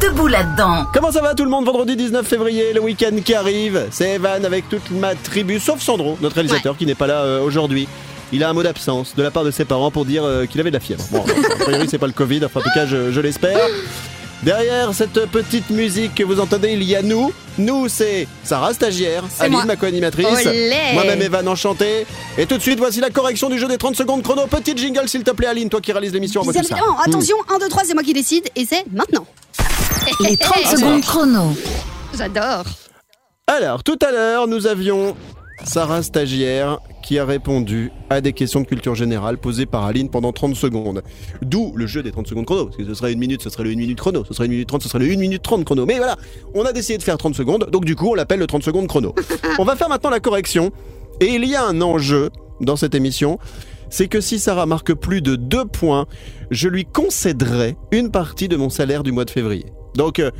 Debout 0.00 0.26
là-dedans. 0.28 0.86
Comment 0.92 1.10
ça 1.10 1.20
va 1.20 1.34
tout 1.34 1.44
le 1.44 1.50
monde? 1.50 1.64
Vendredi 1.66 1.96
19 1.96 2.26
février, 2.26 2.72
le 2.72 2.80
week-end 2.80 3.16
qui 3.24 3.34
arrive. 3.34 3.86
C'est 3.90 4.10
Evan 4.14 4.44
avec 4.44 4.68
toute 4.68 4.90
ma 4.90 5.14
tribu, 5.14 5.58
sauf 5.58 5.80
Sandro, 5.82 6.16
notre 6.20 6.36
réalisateur 6.36 6.76
qui 6.76 6.86
n'est 6.86 6.94
pas 6.94 7.06
là 7.06 7.22
euh, 7.22 7.40
aujourd'hui. 7.42 7.88
Il 8.32 8.44
a 8.44 8.50
un 8.50 8.52
mot 8.52 8.62
d'absence 8.62 9.14
de 9.16 9.22
la 9.22 9.30
part 9.30 9.44
de 9.44 9.50
ses 9.50 9.64
parents 9.64 9.90
pour 9.90 10.04
dire 10.04 10.22
euh, 10.24 10.44
qu'il 10.46 10.60
avait 10.60 10.70
de 10.70 10.76
la 10.76 10.80
fièvre. 10.80 11.02
Bon, 11.10 11.24
a 11.24 11.64
priori 11.64 11.88
c'est 11.90 11.98
pas 11.98 12.06
le 12.06 12.12
Covid, 12.12 12.44
enfin 12.44 12.60
en 12.60 12.62
tout 12.62 12.70
cas 12.74 12.86
je, 12.86 13.10
je 13.10 13.20
l'espère. 13.20 13.58
Derrière 14.42 14.94
cette 14.94 15.26
petite 15.26 15.68
musique 15.70 16.14
que 16.14 16.22
vous 16.22 16.38
entendez, 16.38 16.70
il 16.72 16.84
y 16.84 16.94
a 16.94 17.02
nous. 17.02 17.32
Nous, 17.58 17.88
c'est 17.88 18.28
Sarah, 18.44 18.72
stagiaire, 18.72 19.24
Aline, 19.40 19.52
moi. 19.52 19.64
ma 19.64 19.74
co-animatrice, 19.74 20.46
moi-même 20.94 21.20
Evan, 21.20 21.48
enchanté. 21.48 22.06
Et 22.36 22.46
tout 22.46 22.56
de 22.56 22.62
suite, 22.62 22.78
voici 22.78 23.00
la 23.00 23.10
correction 23.10 23.48
du 23.48 23.58
jeu 23.58 23.66
des 23.66 23.78
30 23.78 23.96
secondes 23.96 24.22
chrono. 24.22 24.46
Petite 24.46 24.78
jingle, 24.78 25.08
s'il 25.08 25.24
te 25.24 25.32
plaît, 25.32 25.48
Aline, 25.48 25.68
toi 25.68 25.80
qui 25.80 25.90
réalises 25.90 26.12
l'émission, 26.12 26.42
évidemment, 26.44 26.98
attention, 27.04 27.36
1, 27.52 27.58
2, 27.58 27.68
3, 27.68 27.82
c'est 27.84 27.94
moi 27.94 28.04
qui 28.04 28.12
décide 28.12 28.48
et 28.54 28.64
c'est 28.64 28.84
maintenant. 28.92 29.26
Les 30.20 30.36
30 30.36 30.64
ça 30.64 30.70
secondes 30.76 31.02
chrono. 31.02 31.56
J'adore. 32.16 32.64
Alors, 33.48 33.82
tout 33.82 33.98
à 34.06 34.12
l'heure, 34.12 34.46
nous 34.46 34.66
avions 34.68 35.16
Sarah 35.64 36.02
Stagiaire 36.02 36.80
qui 37.02 37.18
a 37.18 37.24
répondu 37.24 37.90
à 38.10 38.20
des 38.20 38.32
questions 38.32 38.60
de 38.60 38.66
culture 38.66 38.94
générale 38.94 39.38
posées 39.38 39.66
par 39.66 39.84
Aline 39.84 40.10
pendant 40.10 40.32
30 40.32 40.54
secondes. 40.54 41.02
D'où 41.42 41.72
le 41.74 41.86
jeu 41.86 42.02
des 42.02 42.10
30 42.10 42.26
secondes 42.26 42.46
chrono. 42.46 42.66
Parce 42.66 42.76
que 42.76 42.84
ce 42.84 42.94
serait 42.94 43.12
une 43.12 43.18
minute, 43.18 43.42
ce 43.42 43.50
serait 43.50 43.64
le 43.64 43.70
1 43.70 43.76
minute 43.76 43.98
chrono. 43.98 44.24
Ce 44.24 44.34
serait 44.34 44.46
une 44.46 44.52
minute 44.52 44.68
30, 44.68 44.82
ce 44.82 44.88
serait 44.88 44.98
le 45.04 45.12
1 45.12 45.16
minute 45.16 45.42
30 45.42 45.64
chrono. 45.64 45.86
Mais 45.86 45.96
voilà, 45.96 46.16
on 46.54 46.64
a 46.64 46.72
décidé 46.72 46.98
de 46.98 47.02
faire 47.02 47.18
30 47.18 47.34
secondes. 47.34 47.68
Donc 47.70 47.84
du 47.84 47.96
coup, 47.96 48.10
on 48.10 48.14
l'appelle 48.14 48.40
le 48.40 48.46
30 48.46 48.62
secondes 48.62 48.86
chrono. 48.86 49.14
on 49.58 49.64
va 49.64 49.76
faire 49.76 49.88
maintenant 49.88 50.10
la 50.10 50.20
correction. 50.20 50.70
Et 51.20 51.34
il 51.34 51.44
y 51.44 51.54
a 51.54 51.64
un 51.64 51.80
enjeu 51.80 52.30
dans 52.60 52.76
cette 52.76 52.94
émission. 52.94 53.38
C'est 53.90 54.08
que 54.08 54.20
si 54.20 54.38
Sarah 54.38 54.66
marque 54.66 54.92
plus 54.92 55.22
de 55.22 55.36
2 55.36 55.64
points, 55.64 56.06
je 56.50 56.68
lui 56.68 56.84
concéderai 56.84 57.76
une 57.90 58.10
partie 58.10 58.48
de 58.48 58.56
mon 58.56 58.68
salaire 58.68 59.02
du 59.02 59.12
mois 59.12 59.24
de 59.24 59.30
février. 59.30 59.66
Donc, 59.94 60.18
euh, 60.18 60.30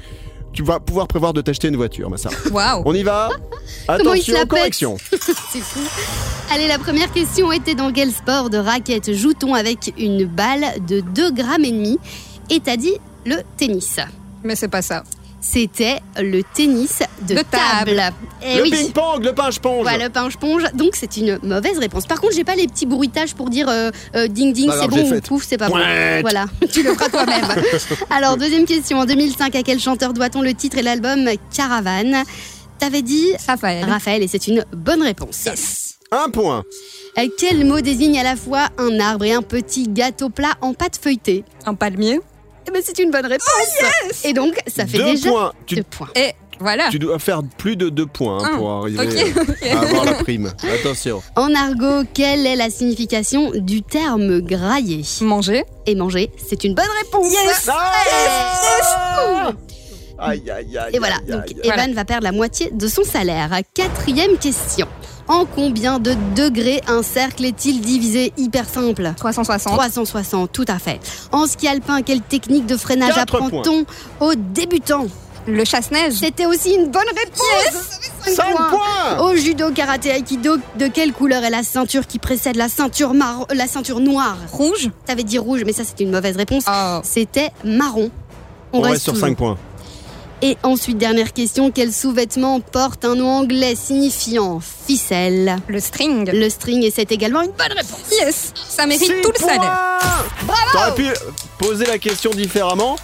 tu 0.53 0.63
vas 0.63 0.81
pouvoir 0.81 1.07
prévoir 1.07 1.33
de 1.33 1.41
t'acheter 1.41 1.69
une 1.69 1.77
voiture, 1.77 2.11
ma 2.11 2.17
Sarah. 2.17 2.35
Waouh. 2.51 2.83
On 2.85 2.95
y 2.95 3.03
va 3.03 3.31
il 3.89 3.91
Attention, 3.91 4.35
la 4.35 4.41
pète 4.41 4.49
correction. 4.49 4.97
C'est 5.51 5.61
fou. 5.61 5.81
Allez, 6.53 6.69
la 6.69 6.79
première 6.79 7.13
question 7.13 7.53
était 7.53 7.75
dans 7.75 7.93
quel 7.93 8.11
sport 8.11 8.51
de 8.51 8.59
raquette 8.59 9.13
joue-t-on 9.13 9.55
avec 9.55 9.93
une 9.99 10.25
balle 10.25 10.65
de 10.87 11.01
2 11.01 11.33
grammes 11.33 11.65
et 11.65 11.73
demi? 11.73 11.99
Et 12.51 12.61
t'as 12.61 12.77
dit 12.77 12.95
le 13.27 13.37
tennis. 13.57 13.97
Mais 14.43 14.57
c'est 14.57 14.69
pas 14.69 14.83
ça. 14.83 15.05
C'était 15.41 16.01
le 16.19 16.43
tennis 16.43 16.99
de, 17.23 17.37
De 17.37 17.43
table. 17.43 18.03
Eh 18.43 18.57
le 18.57 18.63
oui. 18.63 18.71
ping-pong, 18.71 19.25
le 19.25 19.33
pinche-ponge. 19.33 19.83
Voilà, 19.83 20.07
le 20.07 20.11
pinche-ponge. 20.11 20.65
Donc 20.75 20.97
c'est 20.97 21.17
une 21.17 21.39
mauvaise 21.43 21.79
réponse. 21.79 22.07
Par 22.07 22.21
contre, 22.21 22.35
j'ai 22.35 22.45
pas 22.45 22.57
les 22.57 22.67
petits 22.67 22.87
bruitages 22.87 23.35
pour 23.35 23.49
dire 23.49 23.69
euh, 23.69 23.91
euh, 24.17 24.27
ding 24.27 24.53
ding, 24.53 24.69
Pas 24.69 24.81
c'est 24.83 24.89
bon 24.89 25.13
ou 25.13 25.21
pouf, 25.21 25.45
c'est 25.47 25.57
pas 25.57 25.69
bon. 25.69 25.79
Voilà, 26.21 26.47
tu 26.73 26.83
le 26.83 26.93
feras 26.95 27.09
toi-même. 27.09 27.45
Alors, 28.11 28.37
deuxième 28.37 28.65
question. 28.65 28.99
En 28.99 29.07
2005, 29.07 29.55
à 29.55 29.63
quel 29.63 29.79
chanteur 29.79 30.13
doit-on 30.13 30.43
le 30.43 30.55
titre 30.55 30.79
et 30.79 30.83
l'album 30.83 31.29
Caravane 31.55 32.25
T'avais 32.79 33.03
dit 33.03 33.33
Raphaël. 33.47 33.85
Raphaël 33.85 34.23
et 34.23 34.29
c'est 34.29 34.47
une 34.47 34.65
bonne 34.73 35.03
réponse. 35.03 35.49
Un 36.11 36.31
point. 36.31 36.65
Euh, 37.19 37.27
Quel 37.37 37.67
mot 37.67 37.81
désigne 37.81 38.19
à 38.19 38.23
la 38.23 38.37
fois 38.37 38.69
un 38.79 38.99
arbre 39.01 39.25
et 39.25 39.33
un 39.33 39.43
petit 39.43 39.89
gâteau 39.89 40.31
plat 40.31 40.55
en 40.61 40.73
pâte 40.73 40.99
feuilletée? 41.01 41.45
Un 41.67 41.75
palmier. 41.75 42.21
Eh 42.69 42.71
ben, 42.71 42.83
c'est 42.85 42.99
une 42.99 43.11
bonne 43.11 43.25
réponse. 43.27 44.25
et 44.25 44.33
donc, 44.35 44.55
ça 44.67 44.87
fait 44.87 44.99
Deux 44.99 45.05
déjà 45.05 45.31
points. 45.31 45.53
Tu, 45.67 45.77
deux 45.77 45.83
points. 45.85 46.09
Et 46.15 46.33
voilà. 46.61 46.89
tu 46.91 46.99
dois 46.99 47.19
faire 47.19 47.41
plus 47.57 47.77
de 47.77 47.89
deux 47.89 48.05
points 48.07 48.45
hein, 48.45 48.51
Un. 48.53 48.57
pour 48.59 48.71
arriver 48.71 49.33
à 49.71 49.81
avoir 49.81 50.05
la 50.05 50.15
prime. 50.15 50.53
Attention. 50.81 51.23
En 51.37 51.55
argot, 51.55 52.03
quelle 52.13 52.47
est 52.47 52.57
la 52.57 52.69
signification 52.69 53.53
du 53.55 53.83
terme 53.83 54.41
grailler? 54.41 55.03
Manger. 55.23 55.65
Et 55.87 55.95
manger, 55.95 56.31
c'est 56.49 56.65
une 56.65 56.75
bonne 56.75 56.85
réponse. 57.05 57.35
Ah 57.69 59.53
Aïe, 60.21 60.51
aïe, 60.51 60.77
aïe. 60.77 60.91
Et 60.95 60.99
voilà, 60.99 61.17
aïe, 61.17 61.31
donc 61.31 61.45
aïe. 61.45 61.57
Evan 61.63 61.95
va 61.95 62.05
perdre 62.05 62.25
la 62.25 62.33
moitié 62.33 62.71
de 62.73 62.89
son 62.89 63.05
salaire. 63.05 63.51
Quatrième 63.73 64.37
question. 64.37 64.89
En 65.29 65.45
combien 65.45 65.99
de 65.99 66.15
degrés 66.35 66.81
un 66.89 67.03
cercle 67.03 67.45
est-il 67.45 67.81
divisé 67.81 68.33
Hyper 68.39 68.69
simple. 68.69 69.13
360. 69.17 69.73
360, 69.75 70.51
tout 70.53 70.65
à 70.69 70.79
fait. 70.79 71.01
En 71.33 71.47
ski 71.47 71.69
alpin, 71.69 72.03
quelle 72.03 72.23
technique 72.23 72.67
de 72.67 72.77
freinage 72.77 73.17
apprend-on 73.19 73.85
aux 74.21 74.35
débutants 74.35 75.07
Le 75.47 75.65
chasse-neige. 75.65 76.15
C'était 76.15 76.47
aussi 76.47 76.73
une 76.75 76.87
bonne 76.91 77.03
réponse 77.09 77.93
Cinq 78.25 78.35
Cinq 78.35 78.57
points. 78.71 79.19
Au 79.21 79.35
judo, 79.37 79.71
karaté, 79.73 80.11
aikido, 80.11 80.57
de 80.79 80.87
quelle 80.89 81.13
couleur 81.13 81.45
est 81.45 81.51
la 81.51 81.63
ceinture 81.63 82.07
qui 82.07 82.19
précède 82.19 82.57
la 82.57 82.69
ceinture, 82.69 83.15
mar- 83.15 83.47
la 83.55 83.67
ceinture 83.67 84.01
noire 84.01 84.37
Rouge. 84.53 84.91
T'avais 85.07 85.25
dit 85.25 85.39
rouge, 85.39 85.63
mais 85.65 85.73
ça 85.73 85.85
c'était 85.85 86.05
une 86.05 86.11
mauvaise 86.11 86.37
réponse. 86.37 86.65
Oh. 86.69 87.01
C'était 87.05 87.51
marron. 87.65 88.11
On, 88.73 88.81
reste, 88.81 88.93
reste 88.93 89.05
sur 89.05 89.13
toujours. 89.15 89.29
5 89.29 89.37
points. 89.37 89.57
Et 90.41 90.57
ensuite, 90.63 90.99
dernière 90.99 91.33
question, 91.33 91.73
quel 91.73 91.93
sous-vêtement 91.93 92.61
porte 92.61 93.05
un 93.05 93.17
nom 93.17 93.29
anglais 93.29 93.75
signifiant 93.75 94.61
ficelle? 94.61 95.57
Le 95.67 95.81
string. 95.81 96.31
Le 96.33 96.49
string, 96.49 96.85
et 96.85 96.93
c'est 96.93 97.11
également 97.11 97.43
une 97.43 97.51
bonne 97.51 97.73
réponse. 97.77 98.11
Yes, 98.13 98.53
ça 98.55 98.87
mérite 98.87 99.05
Six 99.05 99.21
tout 99.21 99.33
le 99.33 99.41
points 99.41 99.55
salaire. 99.55 100.25
T'aurais 100.73 100.95
pu 100.95 101.09
poser 101.59 101.87
la 101.87 101.99
question 101.99 102.31
différemment. 102.31 102.95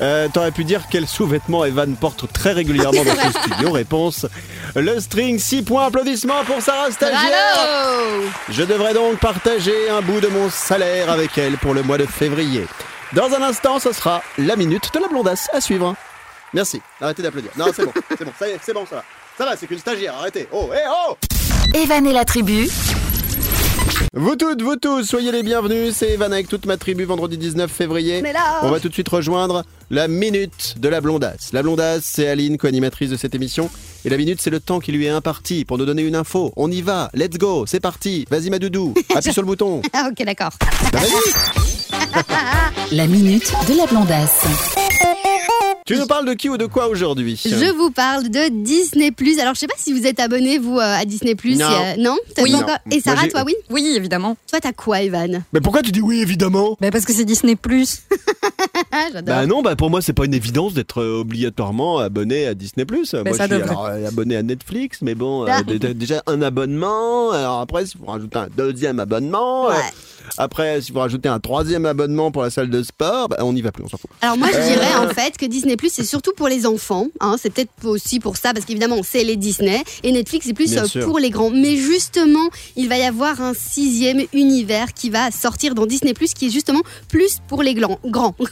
Euh, 0.00 0.28
T'aurais 0.32 0.52
pu 0.52 0.62
dire 0.64 0.82
quel 0.88 1.06
sous-vêtement 1.08 1.64
Evan 1.64 1.96
porte 1.96 2.32
très 2.32 2.52
régulièrement 2.52 3.04
dans 3.04 3.14
ce 3.32 3.38
studio. 3.40 3.72
Réponse 3.72 4.26
le 4.76 5.00
string. 5.00 5.40
6 5.40 5.62
points. 5.62 5.86
Applaudissements 5.86 6.44
pour 6.46 6.62
Sarah 6.62 6.92
Stagiaire. 6.92 7.20
Bravo 7.54 8.24
Je 8.48 8.62
devrais 8.62 8.94
donc 8.94 9.18
partager 9.18 9.90
un 9.90 10.00
bout 10.00 10.20
de 10.20 10.28
mon 10.28 10.48
salaire 10.48 11.10
avec 11.10 11.36
elle 11.38 11.58
pour 11.58 11.74
le 11.74 11.82
mois 11.82 11.98
de 11.98 12.06
février. 12.06 12.66
Dans 13.14 13.32
un 13.34 13.42
instant, 13.42 13.80
ce 13.80 13.92
sera 13.92 14.22
la 14.38 14.54
minute 14.56 14.90
de 14.94 15.00
la 15.00 15.08
blondasse 15.08 15.50
à 15.52 15.60
suivre. 15.60 15.94
Merci. 16.54 16.80
Arrêtez 17.00 17.22
d'applaudir. 17.22 17.50
Non, 17.56 17.66
c'est 17.74 17.84
bon. 17.84 17.92
C'est 18.16 18.24
bon. 18.24 18.32
Ça 18.38 18.48
y 18.48 18.52
est, 18.52 18.58
c'est 18.62 18.74
bon, 18.74 18.84
ça 18.86 18.96
va. 18.96 19.04
Ça 19.38 19.44
va, 19.46 19.56
c'est 19.56 19.66
qu'une 19.66 19.78
stagiaire. 19.78 20.14
Arrêtez. 20.14 20.48
Oh, 20.52 20.70
hé, 20.74 20.80
oh 20.88 21.16
Evan 21.74 22.06
et 22.06 22.12
la 22.12 22.24
tribu, 22.26 22.68
Vous 24.12 24.36
toutes, 24.36 24.60
vous 24.60 24.76
tous, 24.76 25.04
soyez 25.04 25.32
les 25.32 25.42
bienvenus. 25.42 25.94
C'est 25.96 26.10
Evan 26.10 26.30
avec 26.32 26.48
toute 26.48 26.66
ma 26.66 26.76
tribu 26.76 27.04
vendredi 27.04 27.38
19 27.38 27.70
février. 27.70 28.20
Mais 28.20 28.34
là 28.34 28.60
On 28.62 28.70
va 28.70 28.78
tout 28.80 28.88
de 28.90 28.92
suite 28.92 29.08
rejoindre 29.08 29.64
la 29.90 30.08
minute 30.08 30.74
de 30.78 30.88
la 30.88 31.00
blondasse. 31.00 31.54
La 31.54 31.62
blondasse, 31.62 32.02
c'est 32.04 32.28
Aline, 32.28 32.58
co-animatrice 32.58 33.08
de 33.08 33.16
cette 33.16 33.34
émission. 33.34 33.70
Et 34.04 34.10
la 34.10 34.18
minute, 34.18 34.40
c'est 34.42 34.50
le 34.50 34.60
temps 34.60 34.80
qui 34.80 34.92
lui 34.92 35.06
est 35.06 35.10
imparti 35.10 35.64
pour 35.64 35.78
nous 35.78 35.86
donner 35.86 36.02
une 36.02 36.16
info. 36.16 36.52
On 36.56 36.70
y 36.70 36.82
va, 36.82 37.08
let's 37.14 37.38
go, 37.38 37.64
c'est 37.66 37.80
parti. 37.80 38.26
Vas-y, 38.30 38.50
ma 38.50 38.58
doudou, 38.58 38.92
appuie 39.14 39.32
sur 39.32 39.42
le 39.42 39.46
bouton. 39.46 39.80
Ah 39.94 40.10
ok, 40.10 40.26
d'accord. 40.26 40.50
Bah, 40.92 40.98
vas-y. 40.98 41.76
la 42.96 43.06
minute 43.06 43.50
de 43.68 43.76
la 43.78 43.86
blondasse. 43.86 44.44
Tu 45.84 45.96
nous 45.96 46.06
parles 46.06 46.26
de 46.28 46.34
qui 46.34 46.48
ou 46.48 46.56
de 46.56 46.66
quoi 46.66 46.86
aujourd'hui? 46.86 47.40
Je 47.44 47.72
vous 47.76 47.90
parle 47.90 48.28
de 48.28 48.48
Disney+. 48.62 49.10
Alors, 49.40 49.54
je 49.54 49.60
sais 49.60 49.66
pas 49.66 49.74
si 49.76 49.92
vous 49.92 50.06
êtes 50.06 50.20
abonné, 50.20 50.58
vous, 50.58 50.78
euh, 50.78 50.80
à 50.80 51.04
Disney+. 51.04 51.34
Non. 51.56 51.66
euh, 51.68 51.94
non? 51.98 52.16
Oui. 52.40 52.54
Et 52.92 53.00
Sarah, 53.00 53.26
toi, 53.26 53.42
oui 53.44 53.54
Oui, 53.68 53.92
évidemment. 53.96 54.36
Toi, 54.48 54.60
t'as 54.60 54.72
quoi, 54.72 55.02
Evan? 55.02 55.42
Mais 55.52 55.60
pourquoi 55.60 55.82
tu 55.82 55.90
dis 55.90 56.00
oui, 56.00 56.20
évidemment? 56.20 56.76
Bah 56.80 56.90
parce 56.92 57.04
que 57.04 57.12
c'est 57.12 57.24
Disney+. 57.24 57.56
Ah, 58.94 59.06
j'adore. 59.12 59.34
Bah 59.34 59.46
non, 59.46 59.62
bah 59.62 59.74
pour 59.76 59.88
moi 59.90 60.02
c'est 60.02 60.12
pas 60.12 60.24
une 60.26 60.34
évidence 60.34 60.74
d'être 60.74 61.00
euh, 61.02 61.20
obligatoirement 61.20 61.98
abonné 61.98 62.46
à 62.46 62.54
Disney+. 62.54 62.84
moi 62.90 63.04
ça 63.04 63.22
je 63.24 63.32
suis 63.32 63.48
devrait. 63.48 63.70
alors, 63.70 63.86
euh, 63.86 64.08
abonné 64.08 64.36
à 64.36 64.42
Netflix, 64.42 64.98
mais 65.00 65.14
bon, 65.14 65.44
euh, 65.44 65.48
Ah. 65.50 65.62
d- 65.62 65.78
d- 65.78 65.94
déjà 65.94 66.22
un 66.26 66.42
abonnement, 66.42 67.30
alors 67.30 67.60
après 67.60 67.84
il 67.84 67.98
faut 67.98 68.10
rajouter 68.10 68.38
un 68.38 68.48
deuxième 68.54 69.00
abonnement, 69.00 69.68
euh, 69.70 69.72
Ouais. 69.72 69.78
après 70.36 70.80
il 70.80 70.92
faut 70.92 71.00
rajouter 71.00 71.28
un 71.28 71.40
troisième 71.40 71.86
abonnement 71.86 72.30
pour 72.30 72.42
la 72.42 72.50
salle 72.50 72.68
de 72.70 72.82
sport, 72.82 73.28
bah, 73.30 73.36
on 73.40 73.56
y 73.56 73.62
va 73.62 73.72
plus, 73.72 73.84
on 73.84 73.88
s'en 73.88 73.96
fout. 73.96 74.10
Alors 74.20 74.36
moi 74.36 74.48
je 74.52 74.60
dirais 74.60 74.94
en 74.98 75.08
fait 75.08 75.36
que 75.38 75.46
Disney 75.46 75.71
Plus 75.76 75.92
c'est 75.92 76.04
surtout 76.04 76.32
pour 76.36 76.48
les 76.48 76.66
enfants, 76.66 77.08
hein, 77.20 77.36
c'est 77.40 77.50
peut-être 77.50 77.70
aussi 77.84 78.20
pour 78.20 78.36
ça 78.36 78.52
parce 78.52 78.64
qu'évidemment 78.66 79.02
c'est 79.02 79.24
les 79.24 79.36
Disney 79.36 79.82
et 80.02 80.12
Netflix 80.12 80.46
c'est 80.46 80.54
plus 80.54 80.76
euh, 80.76 81.04
pour 81.04 81.18
les 81.18 81.30
grands. 81.30 81.50
Mais 81.50 81.76
justement 81.76 82.48
il 82.76 82.88
va 82.88 82.98
y 82.98 83.04
avoir 83.04 83.40
un 83.40 83.54
sixième 83.54 84.22
univers 84.32 84.92
qui 84.94 85.10
va 85.10 85.30
sortir 85.30 85.74
dans 85.74 85.86
Disney 85.86 86.14
Plus 86.14 86.34
qui 86.34 86.46
est 86.46 86.50
justement 86.50 86.82
plus 87.08 87.38
pour 87.48 87.62
les 87.62 87.74
glands, 87.74 87.98
grands. 88.04 88.34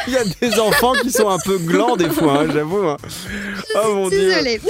Il 0.07 0.13
y 0.13 0.17
a 0.17 0.23
des 0.41 0.59
enfants 0.59 0.93
qui 1.01 1.11
sont 1.11 1.29
un 1.29 1.39
peu 1.39 1.57
glands 1.57 1.95
des 1.95 2.09
fois, 2.09 2.41
hein, 2.41 2.47
j'avoue. 2.51 2.87
hein. 2.87 2.97
Oh 3.83 3.93
mon 3.95 4.09
dieu. 4.09 4.19
Désolée. 4.29 4.61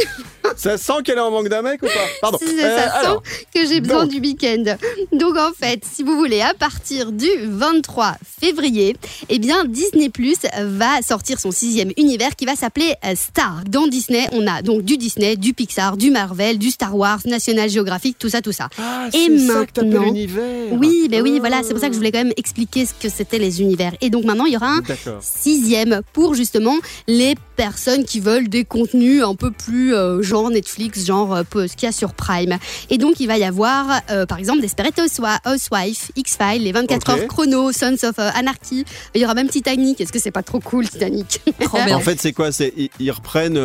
Ça 0.58 0.78
sent 0.78 0.94
qu'elle 1.06 1.18
est 1.18 1.22
en 1.22 1.32
manque 1.32 1.48
d'un 1.48 1.62
mec 1.62 1.82
ou 1.82 1.86
pas? 1.86 1.92
Pardon. 2.22 2.38
Si 2.38 2.46
Euh, 2.60 2.78
ça 2.78 2.86
sent 2.88 2.98
alors, 2.98 3.24
que 3.54 3.66
j'ai 3.66 3.80
besoin 3.80 4.04
donc. 4.06 4.12
du 4.12 4.20
week-end. 4.20 4.76
Donc 5.14 5.38
en 5.38 5.52
fait, 5.58 5.84
si 5.90 6.04
vous 6.04 6.16
voulez, 6.18 6.42
à 6.42 6.54
partir 6.54 7.12
du 7.12 7.28
23 7.44 8.16
février, 8.42 8.96
eh 9.30 9.40
bien 9.40 9.64
Disney 9.66 10.10
Plus 10.10 10.36
va 10.62 11.02
sortir 11.02 11.40
son 11.40 11.52
sixième 11.52 11.92
univers 11.98 12.36
qui 12.36 12.46
va 12.46 12.56
s'appeler 12.56 12.94
euh, 13.06 13.14
Star. 13.16 13.62
Dans 13.70 13.88
Disney, 13.88 14.28
on 14.34 14.46
a 14.48 14.62
donc 14.62 14.82
du 14.84 14.98
Disney, 14.98 15.38
du 15.38 15.54
Pixar, 15.54 15.96
du 15.98 16.12
Marvel, 16.12 16.58
du 16.60 16.72
Star 16.72 16.96
Wars, 16.96 17.20
National 17.26 17.70
Geographic, 17.70 18.18
tout 18.20 18.30
ça, 18.30 18.42
tout 18.42 18.52
ça. 18.52 18.68
Ah, 18.80 19.08
Et 19.14 19.28
c'est 19.30 19.48
ça 19.48 19.66
que 19.66 19.82
maintenant- 19.82 20.02
univers. 20.44 20.80
Oui, 20.80 21.08
ben 21.10 21.22
oui, 21.22 21.40
voilà, 21.40 21.62
c'est 21.64 21.72
pour 21.74 21.80
ça 21.80 21.88
que 21.88 21.94
je 21.94 21.98
voulais 21.98 22.12
quand 22.12 22.24
même 22.24 22.34
expliquer 22.38 22.86
ce 22.86 22.94
que 22.94 23.10
c'était 23.10 23.40
les 23.40 23.62
univers. 23.62 23.94
Et 24.02 24.10
donc 24.10 24.24
maintenant, 24.26 24.46
il 24.46 24.54
y 24.54 24.58
aura 24.58 24.68
un 24.78 24.82
sixième 25.22 26.02
pour 26.14 26.34
justement 26.36 26.76
les 27.08 27.36
personnes 27.56 28.04
qui 28.06 28.20
veulent 28.20 28.48
des 28.50 28.66
contenus 28.66 29.24
un 29.24 29.36
peu 29.36 29.52
plus 29.52 29.94
euh, 29.96 30.22
genre 30.22 30.50
Netflix, 30.50 31.06
genre 31.06 31.36
euh, 31.36 31.44
ce 31.68 31.76
qu'il 31.76 31.84
y 31.86 31.90
a 31.90 31.92
sur 31.92 32.14
Prime. 32.14 32.58
Et 32.90 32.98
donc 32.98 33.20
il 33.20 33.28
va 33.28 33.38
y 33.38 33.44
avoir 33.44 34.02
euh, 34.10 34.26
par 34.26 34.40
exemple 34.40 34.62
Desperate 34.62 34.98
Housewi- 34.98 35.40
Housewives, 35.46 36.10
X-Files, 36.16 36.64
les 36.64 36.72
24 36.72 37.02
Ok. 37.14 37.20
heures 37.20 37.28
chrono, 37.28 37.72
Sons 37.72 37.98
of 38.04 38.18
Anarchy. 38.18 38.86
Il 39.14 39.22
y 39.22 39.26
aura 39.26 39.34
même 39.36 39.50
Titanic. 39.50 40.02
Est-ce 40.02 40.12
que 40.12 40.20
c'est 40.20 40.32
pas 40.32 40.44
trop 40.44 40.60
cool 40.60 40.88
Titanic? 40.90 41.42
En 41.74 42.00
fait, 42.00 42.20
c'est 42.20 42.34
quoi? 42.34 42.52
C'est 42.52 42.74
ils, 42.76 42.90
ils 43.00 43.12
reprennent. 43.12 43.58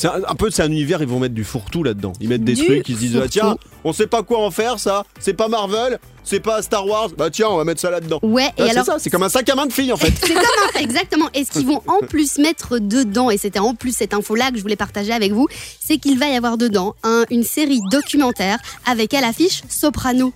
C'est 0.00 0.08
un, 0.08 0.22
un 0.26 0.34
peu 0.34 0.50
c'est 0.50 0.62
un 0.62 0.70
univers. 0.70 1.02
Ils 1.02 1.08
vont 1.08 1.18
mettre 1.20 1.34
du 1.34 1.44
fourre-tout 1.44 1.82
là-dedans. 1.82 2.12
Ils 2.20 2.28
mettent 2.28 2.44
des 2.44 2.54
Du 2.54 2.64
trucs. 2.64 2.88
Ils 2.88 2.94
se 2.94 3.00
disent 3.00 3.20
ah, 3.22 3.28
tiens, 3.28 3.56
on 3.84 3.92
sait 3.92 4.06
pas 4.06 4.22
quoi 4.22 4.38
en 4.44 4.50
faire 4.50 4.78
ça. 4.78 5.04
C'est 5.18 5.34
pas 5.34 5.48
Marvel. 5.48 5.98
C'est 6.24 6.40
pas 6.40 6.62
Star 6.62 6.86
Wars. 6.86 7.08
Bah 7.16 7.28
tiens, 7.30 7.48
on 7.50 7.56
va 7.56 7.64
mettre 7.64 7.80
ça 7.80 7.90
là-dedans. 7.90 8.18
Ouais, 8.22 8.48
Ah, 8.58 8.62
et 8.62 8.64
c'est 8.64 8.70
alors 8.70 8.84
ça. 8.86 8.96
C'est 8.98 9.10
comme 9.10 9.22
un 9.22 9.28
sac 9.28 9.48
à 9.48 9.54
main 9.54 9.66
de 9.66 9.72
filles 9.72 9.92
en 9.92 9.96
fait. 9.96 10.12
C'est 10.22 10.34
comme 10.34 10.44
un- 10.76 10.80
exactement. 10.80 11.28
Et 11.34 11.44
ce 11.44 11.50
qu'ils 11.50 11.66
vont 11.66 11.82
en 11.86 11.98
plus 12.06 12.38
mettre 12.38 12.78
dedans, 12.78 13.30
et 13.30 13.36
c'était 13.38 13.58
en 13.58 13.74
plus 13.74 13.94
cette 13.94 14.14
info-là 14.14 14.50
que 14.50 14.56
je 14.56 14.62
voulais 14.62 14.76
partager 14.76 15.12
avec 15.12 15.32
vous, 15.32 15.48
c'est 15.80 15.98
qu'il 15.98 16.18
va 16.18 16.28
y 16.28 16.36
avoir 16.36 16.56
dedans 16.58 16.94
un- 17.02 17.24
une 17.30 17.42
série 17.44 17.80
documentaire 17.90 18.58
avec 18.86 19.12
à 19.14 19.20
l'affiche 19.20 19.62
Soprano. 19.68 20.32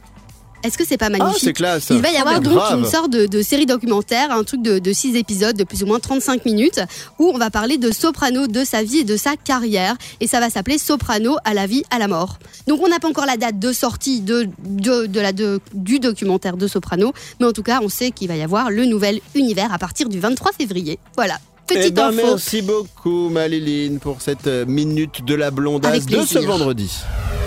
Est-ce 0.64 0.78
que 0.78 0.84
c'est 0.86 0.96
pas 0.96 1.06
Ah, 1.06 1.10
magnifique 1.10 1.42
c'est 1.44 1.52
classe. 1.52 1.86
Il 1.90 2.00
va 2.00 2.10
y 2.10 2.16
avoir 2.16 2.36
Ah, 2.36 2.40
donc 2.40 2.54
grave. 2.54 2.78
une 2.78 2.84
sorte 2.86 3.10
de, 3.10 3.26
de 3.26 3.42
série 3.42 3.66
documentaire, 3.66 4.30
un 4.32 4.42
truc 4.44 4.62
de, 4.62 4.78
de 4.78 4.92
6 4.92 5.14
épisodes 5.16 5.56
de 5.56 5.64
plus 5.64 5.82
ou 5.82 5.86
moins 5.86 6.00
35 6.00 6.44
minutes, 6.44 6.80
où 7.18 7.30
on 7.34 7.38
va 7.38 7.50
parler 7.50 7.78
de 7.78 7.90
Soprano, 7.90 8.46
de 8.46 8.64
sa 8.64 8.82
vie 8.82 8.98
et 8.98 9.04
de 9.04 9.16
sa 9.16 9.36
carrière. 9.36 9.94
Et 10.20 10.26
ça 10.26 10.40
va 10.40 10.50
s'appeler 10.50 10.78
Soprano 10.78 11.36
à 11.44 11.54
la 11.54 11.66
vie, 11.66 11.82
à 11.90 11.98
la 11.98 12.08
mort. 12.08 12.38
Donc 12.66 12.80
on 12.82 12.88
n'a 12.88 12.98
pas 12.98 13.08
encore 13.08 13.26
la 13.26 13.36
date 13.36 13.58
de 13.58 13.72
sortie 13.72 14.20
de, 14.20 14.48
de, 14.64 15.06
de 15.06 15.20
la, 15.20 15.32
de- 15.32 15.60
du 15.74 15.98
documentaire 16.00 16.56
de 16.56 16.66
Soprano, 16.66 17.12
mais 17.40 17.46
en 17.46 17.52
tout 17.52 17.62
cas 17.62 17.80
on 17.82 17.88
sait 17.88 18.10
qu'il 18.10 18.28
va 18.28 18.36
y 18.36 18.42
avoir 18.42 18.70
le 18.70 18.86
nouvel 18.86 19.20
univers 19.34 19.72
à 19.72 19.78
partir 19.78 20.08
du 20.08 20.18
23 20.18 20.52
février. 20.58 20.98
Voilà. 21.16 21.38
Eh 21.70 21.74
Petite 21.76 21.94
ben, 21.94 22.08
info. 22.08 22.16
merci 22.22 22.60
beaucoup, 22.62 23.30
Maliline, 23.30 23.98
pour 23.98 24.20
cette 24.20 24.46
euh, 24.46 24.66
minute 24.66 25.24
de 25.24 25.34
la 25.34 25.50
blondasse 25.50 26.04
de 26.04 26.20
ce 26.26 26.38
vendredi. 26.38 26.90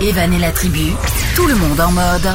Evan 0.01 0.33
et 0.33 0.39
la 0.39 0.51
tribu, 0.51 0.87
tout 1.35 1.45
le 1.45 1.53
monde 1.55 1.79
en 1.79 1.91
mode. 1.91 2.27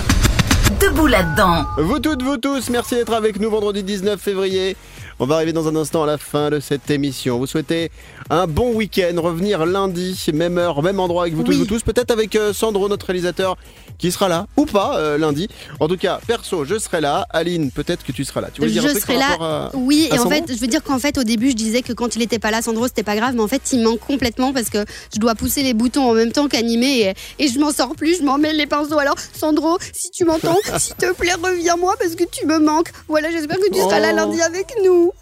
Debout 0.81 1.07
là-dedans. 1.07 1.64
Vous 1.77 1.99
toutes, 1.99 2.23
vous 2.23 2.37
tous, 2.37 2.70
merci 2.70 2.95
d'être 2.95 3.12
avec 3.12 3.41
nous 3.41 3.51
vendredi 3.51 3.83
19 3.83 4.20
février. 4.20 4.77
On 5.18 5.27
va 5.27 5.37
arriver 5.37 5.53
dans 5.53 5.68
un 5.68 5.77
instant 5.77 6.05
à 6.05 6.07
la 6.07 6.18
fin 6.18 6.51
de 6.51 6.61
cette 6.61 6.91
émission. 6.91 7.39
Vous 7.39 7.47
souhaitez 7.47 7.91
un 8.33 8.47
bon 8.47 8.72
week-end, 8.72 9.12
revenir 9.20 9.66
lundi, 9.66 10.18
même 10.33 10.57
heure, 10.57 10.83
même 10.83 10.99
endroit 11.01 11.22
avec 11.24 11.35
vous 11.35 11.43
tous, 11.43 11.53
vous 11.55 11.66
tous, 11.66 11.83
peut-être 11.83 12.11
avec 12.11 12.35
euh, 12.35 12.55
Sandro, 12.55 12.89
notre 12.89 13.05
réalisateur, 13.07 13.59
qui 13.99 14.11
sera 14.11 14.26
là, 14.28 14.47
ou 14.57 14.64
pas, 14.64 14.97
euh, 14.99 15.18
lundi. 15.18 15.49
En 15.80 15.87
tout 15.87 15.99
cas, 15.99 16.18
perso, 16.26 16.64
je 16.64 16.78
serai 16.78 17.03
là. 17.03 17.26
Aline, 17.30 17.70
peut-être 17.70 18.03
que 18.05 18.11
tu 18.12 18.24
seras 18.24 18.41
là. 18.41 18.49
Tu 18.53 18.62
voulais 18.62 18.72
dire 18.72 18.83
un 18.85 18.89
je 18.89 18.93
truc 18.93 19.03
serai 19.03 19.18
là. 19.18 19.37
à- 19.39 19.70
Oui, 19.74 20.09
à 20.11 20.16
et 20.16 20.18
en 20.18 20.28
fait, 20.30 20.45
je 20.49 20.59
veux 20.59 20.66
dire 20.66 20.83
qu'en 20.83 20.99
fait, 20.99 21.18
au 21.18 21.24
début, 21.24 21.51
je 21.51 21.57
disais 21.57 21.83
que 21.83 21.93
quand 21.93 22.16
il 22.16 22.22
était 22.22 22.39
pas 22.39 22.51
là, 22.51 22.62
Sandro, 22.62 22.87
c'était 22.87 23.03
pas 23.03 23.16
grave, 23.16 23.35
mais 23.35 23.43
en 23.43 23.49
fait, 23.49 23.62
il 23.72 23.83
manque 23.83 24.01
complètement 24.01 24.55
parce 24.55 24.70
que 24.70 24.78
je 25.14 25.20
dois 25.20 25.35
pousser 25.35 25.62
les 25.62 25.74
boutons 25.74 26.09
en 26.11 26.14
même 26.14 26.33
temps 26.33 26.49
qu'animer 26.49 27.12
et, 27.39 27.45
et 27.45 27.49
je 27.49 27.59
m'en 27.59 27.70
sors 27.70 27.95
plus, 27.95 28.18
je 28.18 28.22
m'en 28.24 28.39
mêle 28.39 28.57
les 28.57 28.66
pinceaux. 28.66 28.99
Alors, 28.99 29.16
Sandro, 29.39 29.76
si 29.93 30.11
tu 30.11 30.24
m'entends, 30.24 30.57
s'il 30.78 30.95
te 30.97 31.12
plaît, 31.12 31.35
reviens-moi 31.35 31.95
parce 31.99 32.14
que 32.14 32.24
tu 32.24 32.47
me 32.47 32.59
manques. 32.59 32.91
Voilà, 33.09 33.30
j'espère 33.30 33.59
que 33.59 33.70
tu 33.70 33.78
seras 33.78 34.01
là 34.01 34.09
Oh. 34.12 34.16
lundi 34.16 34.41
avec 34.41 34.66
nous. 34.85 35.12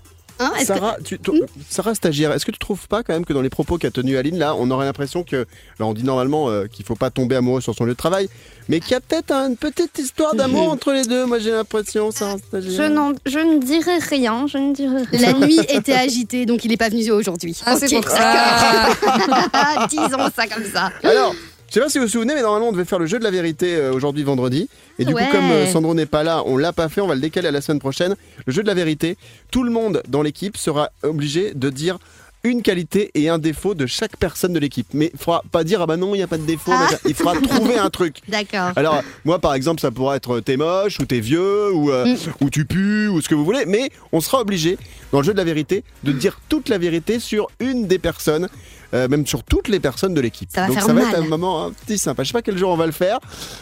Hein, 0.43 0.53
est-ce 0.59 0.69
que- 0.73 0.79
Sarah, 0.79 0.97
tu- 1.05 1.19
tu- 1.19 1.43
Sarah 1.69 1.95
stagiaire, 1.95 2.33
est-ce 2.33 2.47
que 2.47 2.51
tu 2.51 2.59
trouves 2.59 2.89
pas 2.89 3.03
quand 3.03 3.13
même 3.13 3.25
que 3.27 3.33
dans 3.35 3.43
les 3.43 3.51
propos 3.51 3.77
qu'a 3.79 3.91
tenu 3.91 4.17
Aline 4.17 4.39
là, 4.39 4.55
on 4.57 4.71
aurait 4.71 4.87
l'impression 4.87 5.23
que, 5.23 5.37
là 5.79 5.85
on 5.87 5.93
dit 5.93 6.03
normalement 6.03 6.49
euh, 6.49 6.67
qu'il 6.67 6.85
faut 6.87 6.95
pas 6.97 7.11
tomber 7.11 7.37
amoureux 7.37 7.61
sur 7.61 7.75
son 7.75 7.85
lieu 7.85 7.93
de 7.93 7.97
travail, 7.97 8.29
mais 8.69 8.81
qu'il 8.81 8.93
y 8.93 8.95
a 8.95 9.01
peut-être 9.01 9.33
une 9.33 9.57
petite 9.57 9.99
histoire 9.99 10.35
d'amour 10.35 10.69
entre 10.73 10.93
les 10.93 11.05
deux. 11.05 11.27
Moi 11.27 11.39
j'ai 11.41 11.51
l'impression, 11.51 12.11
Sarah 12.11 12.39
stagiaire. 12.39 12.73
Je, 12.89 12.93
n'en- 12.93 13.13
je 13.27 13.39
ne 13.39 13.59
dirai 13.63 13.99
rien, 13.99 14.47
je 14.47 14.57
ne 14.59 14.73
dirai 14.75 15.03
rien. 15.03 15.21
La 15.21 15.47
nuit 15.47 15.61
était 15.69 15.93
agitée, 15.93 16.47
donc 16.47 16.65
il 16.65 16.69
n'est 16.71 16.77
pas 16.79 16.89
venu 16.89 17.11
aujourd'hui. 17.11 17.61
Ah, 17.67 17.77
c'est 17.77 17.95
pour 17.95 18.09
ça. 18.09 18.19
d'accord. 18.19 19.89
Disons 19.91 20.31
ça 20.35 20.47
comme 20.47 20.65
ça. 20.73 20.91
Alors, 21.05 21.35
je 21.71 21.75
sais 21.75 21.81
pas 21.81 21.89
si 21.89 21.99
vous 21.99 22.05
vous 22.05 22.11
souvenez, 22.11 22.35
mais 22.35 22.43
normalement 22.43 22.69
on 22.69 22.73
devait 22.73 22.85
faire 22.85 22.99
le 22.99 23.07
jeu 23.07 23.19
de 23.19 23.25
la 23.25 23.31
vérité 23.31 23.77
euh, 23.77 23.93
aujourd'hui 23.93 24.23
vendredi. 24.25 24.69
Et 24.99 25.05
du 25.05 25.15
Ouais. 25.15 25.25
coup, 25.27 25.33
comme 25.33 25.51
euh, 25.51 25.67
Sandro 25.67 25.95
n'est 25.95 26.05
pas 26.07 26.23
là, 26.25 26.43
on 26.47 26.57
l'a 26.57 26.73
pas 26.73 26.89
fait, 26.89 27.01
on 27.01 27.07
va 27.07 27.15
le 27.15 27.21
décaler 27.21 27.49
à 27.49 27.53
la 27.53 27.61
semaine 27.61 27.79
prochaine. 27.79 28.17
Le 28.47 28.53
jeu 28.53 28.63
de 28.63 28.67
la 28.69 28.75
vérité, 28.75 29.17
tout 29.51 29.63
le 29.63 29.71
monde 29.71 30.03
dans 30.09 30.23
l'équipe 30.23 30.57
sera 30.57 30.91
obligé 31.03 31.53
de 31.55 31.71
dire 31.71 31.99
une 32.43 32.63
qualité 32.63 33.11
et 33.15 33.29
un 33.29 33.37
défaut 33.39 33.75
de 33.75 33.85
chaque 33.87 34.17
personne 34.17 34.55
de 34.55 34.59
l'équipe. 34.59 34.87
Mais 34.95 35.11
il 35.13 35.19
faudra 35.21 35.43
pas 35.53 35.63
dire 35.63 35.83
ah 35.83 35.87
bah 35.87 35.99
non, 35.99 36.15
il 36.15 36.19
n'y 36.19 36.23
a 36.23 36.27
pas 36.27 36.39
de 36.39 36.45
défaut. 36.47 36.73
Ah. 36.75 36.85
machin. 36.85 36.97
Il 37.07 37.15
faudra 37.15 37.35
trouver 37.39 37.77
un 37.77 37.91
truc. 37.91 38.17
D'accord. 38.29 38.73
Alors, 38.77 39.03
moi, 39.27 39.39
par 39.39 39.53
exemple, 39.55 39.81
ça 39.83 39.91
pourrait 39.91 40.17
être 40.17 40.41
t'es 40.41 40.57
moche, 40.57 40.99
ou 41.01 41.05
t'es 41.05 41.21
vieux, 41.21 41.71
ou, 41.73 41.91
euh, 41.93 42.07
Mm. 42.07 42.17
ou 42.41 42.49
tu 42.51 42.65
pues, 42.65 43.09
ou 43.09 43.21
ce 43.21 43.29
que 43.29 43.35
vous 43.35 43.45
voulez, 43.45 43.67
mais 43.67 43.91
on 44.13 44.21
sera 44.23 44.41
obligé, 44.41 44.79
dans 45.13 45.19
le 45.21 45.25
jeu 45.25 45.33
de 45.33 45.39
la 45.39 45.45
vérité, 45.45 45.85
de 46.03 46.13
dire 46.13 46.41
toute 46.49 46.71
la 46.71 46.79
vérité 46.79 47.21
sur 47.21 47.49
une 47.61 47.87
des 47.87 47.99
personnes 47.99 48.49
euh, 48.95 49.09
même 49.09 49.27
sur 49.27 49.43
toutes 49.45 49.69
les 49.69 49.81
personnes 49.81 50.15
de 50.15 50.21
l'équipe. 50.21 50.49
Ça 50.53 50.63
va 50.63 50.67
Donc 50.69 50.77
faire 50.77 50.87
ça 50.87 50.93
va 50.93 51.03
mal. 51.03 51.13
être 51.15 51.21
un 51.23 51.27
moment 51.29 51.67
un 51.67 51.71
petit 51.73 51.99
sympa. 51.99 52.23
Je 52.23 52.29
sais 52.29 52.33
pas 52.33 52.43
quel 52.43 52.57
jour 52.59 52.71
on 52.71 52.77
va 52.77 52.87
le 52.87 52.93
faire, 52.93 53.19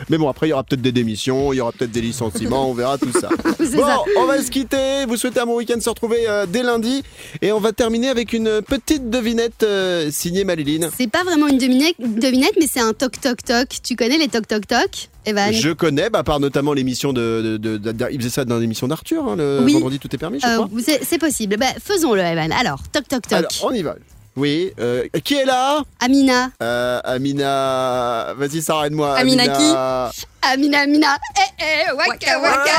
mais 0.08 0.18
bon 0.18 0.28
après 0.28 0.46
il 0.46 0.50
y 0.50 0.52
aura 0.52 0.64
peut-être 0.64 0.82
des 0.82 0.92
démissions, 0.92 1.52
il 1.52 1.56
y 1.56 1.60
aura 1.60 1.72
peut-être 1.72 1.90
des 1.90 2.00
licenciements, 2.00 2.70
on 2.70 2.74
verra 2.74 2.98
tout 2.98 3.12
ça. 3.12 3.28
Bon, 3.58 3.86
ça. 3.86 3.98
on 4.16 4.24
va 4.26 4.40
se 4.42 4.50
quitter. 4.50 5.04
Vous 5.06 5.16
souhaitez 5.16 5.40
un 5.40 5.46
bon 5.46 5.56
week-end 5.56 5.78
se 5.80 5.88
retrouver 5.90 6.28
euh, 6.28 6.46
dès 6.46 6.62
lundi 6.62 7.02
et 7.42 7.52
on 7.52 7.60
va 7.60 7.72
terminer 7.72 8.08
avec 8.08 8.32
une 8.32 8.62
petite 8.62 9.10
devinette 9.10 9.62
euh, 9.62 10.10
signée 10.10 10.44
Maléline. 10.44 10.88
C'est 10.96 11.10
pas 11.10 11.22
vraiment 11.22 11.46
une 11.48 11.58
devinette, 11.58 11.96
devinette 11.98 12.52
mais 12.58 12.66
c'est 12.70 12.80
un 12.80 12.92
toc 12.92 13.20
toc 13.20 13.42
toc. 13.44 13.68
Tu 13.82 13.94
connais 13.94 14.16
les 14.18 14.28
toc 14.28 14.46
toc 14.48 14.66
toc 14.66 15.08
Evan? 15.26 15.52
Je 15.52 15.70
connais, 15.70 16.08
bah, 16.08 16.22
par 16.24 16.40
notamment 16.40 16.72
l'émission 16.72 17.12
de, 17.12 17.58
de, 17.60 17.76
de- 17.76 17.92
de- 17.92 18.06
Il 18.10 18.18
faisait 18.20 18.30
ça 18.30 18.44
dans 18.44 18.58
l'émission 18.58 18.88
d'Arthur, 18.88 19.28
hein, 19.28 19.36
le 19.36 19.60
Oui. 19.62 19.74
vendredi 19.74 19.98
tout 19.98 20.08
est 20.14 20.18
permis, 20.18 20.40
je 20.40 20.46
Euh, 20.46 20.54
crois. 20.56 20.68
c'est 20.84 21.04
c'est 21.04 21.18
possible. 21.18 21.56
Bah, 21.58 21.66
Faisons-le, 21.82 22.20
Evan. 22.22 22.50
Alors, 22.52 22.80
toc 22.90 23.06
toc 23.06 23.22
toc. 23.22 23.32
Alors, 23.32 23.50
on 23.62 23.72
y 23.72 23.82
va. 23.82 23.96
Oui, 24.38 24.72
euh, 24.78 25.02
qui 25.24 25.34
est 25.34 25.44
là? 25.44 25.80
Amina. 25.98 26.50
Euh, 26.62 27.00
Amina. 27.02 28.34
Vas-y, 28.36 28.62
Sarah, 28.62 28.86
aide-moi. 28.86 29.16
Amina 29.16 29.42
Amina. 29.42 30.12
Amina, 30.42 30.78
Amina. 30.82 31.18
Eh, 31.36 31.40
eh, 31.64 31.90
waka, 31.92 32.38
waka, 32.40 32.70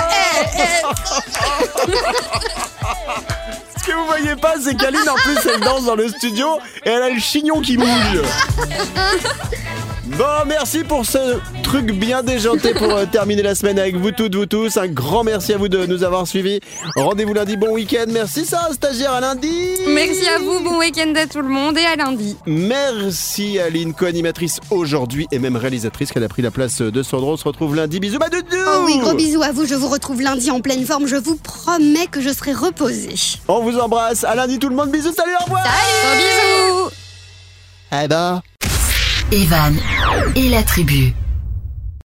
eh, 0.56 0.58
eh. 0.58 0.82
Ce 3.78 3.84
que 3.86 3.92
vous 3.92 4.06
voyez 4.06 4.38
pas, 4.38 4.54
c'est 4.64 4.76
qu'Aline, 4.76 5.10
en 5.10 5.16
plus, 5.16 5.38
elle 5.54 5.60
danse 5.60 5.84
dans 5.84 5.96
le 5.96 6.08
studio 6.08 6.48
et 6.86 6.92
elle 6.92 7.04
a 7.04 7.10
le 7.10 7.20
chignon 7.20 7.60
qui 7.60 7.76
bouge. 7.76 7.86
Bon, 10.06 10.46
merci 10.48 10.84
pour 10.84 11.06
ce 11.06 11.40
truc 11.62 11.92
bien 11.92 12.24
déjanté 12.24 12.74
pour 12.74 12.92
euh, 12.92 13.06
terminer 13.06 13.42
la 13.42 13.54
semaine 13.54 13.78
avec 13.78 13.96
vous 13.96 14.12
toutes, 14.12 14.36
vous 14.36 14.46
tous. 14.46 14.78
Un 14.78 14.88
grand 14.88 15.24
merci 15.24 15.54
à 15.54 15.58
vous 15.58 15.68
de 15.68 15.86
nous 15.86 16.04
avoir 16.04 16.26
suivis. 16.28 16.60
Rendez-vous 16.96 17.34
lundi, 17.34 17.58
bon 17.58 17.72
week-end. 17.74 18.06
Merci 18.08 18.46
Sarah, 18.46 18.74
stagiaire, 18.74 19.14
à 19.14 19.22
lundi. 19.22 19.52
Merci 19.88 20.28
à 20.28 20.40
vous, 20.40 20.62
bon 20.62 20.80
week-end 20.80 21.14
à 21.16 21.28
tout 21.28 21.42
le 21.42 21.50
monde 21.50 21.78
et 21.78 21.86
à 21.86 21.96
lundi. 21.96 22.38
Merci 22.46 23.60
Aline, 23.60 23.94
co-animatrice 23.94 24.60
aujourd'hui 24.72 25.28
et 25.32 25.40
même 25.40 25.56
réalisatrice 25.56 26.12
qui 26.12 26.18
a 26.18 26.28
pris 26.28 26.42
la 26.42 26.52
place 26.52 26.82
de 26.82 27.04
Sandro. 27.04 27.34
On 27.34 27.38
se 27.38 27.44
retrouve 27.44 27.76
lundi. 27.76 28.00
Bisous, 28.00 28.20
ma 28.20 28.30
doudou 28.30 28.46
Oh 28.68 28.84
oui, 28.86 28.98
gros 29.00 29.14
bisous 29.14 29.44
à 29.44 29.52
vous. 29.52 29.66
Je 29.66 29.76
vous 29.76 29.90
retrouve 29.90 30.22
lundi 30.22 30.50
en 30.50 30.62
pleine 30.62 30.86
forme. 30.86 31.08
Je 31.08 31.18
vous 31.18 31.36
promets 31.36 32.08
que 32.08 32.22
je 32.22 32.30
serai 32.30 32.54
reposée. 32.54 33.16
On 33.48 33.62
vous 33.62 33.78
embrasse. 33.78 34.24
À 34.24 34.34
lundi 34.36 34.60
tout 34.60 34.70
le 34.70 34.76
monde. 34.76 34.92
Bisous, 34.92 35.14
salut, 35.14 35.34
au 35.42 35.44
revoir. 35.44 35.64
Gros 35.64 36.16
bisous 36.16 36.90
Eh 38.04 38.08
ben. 38.08 38.42
Evan 39.32 39.76
et 40.36 40.50
la 40.50 40.64
tribu. 40.64 41.14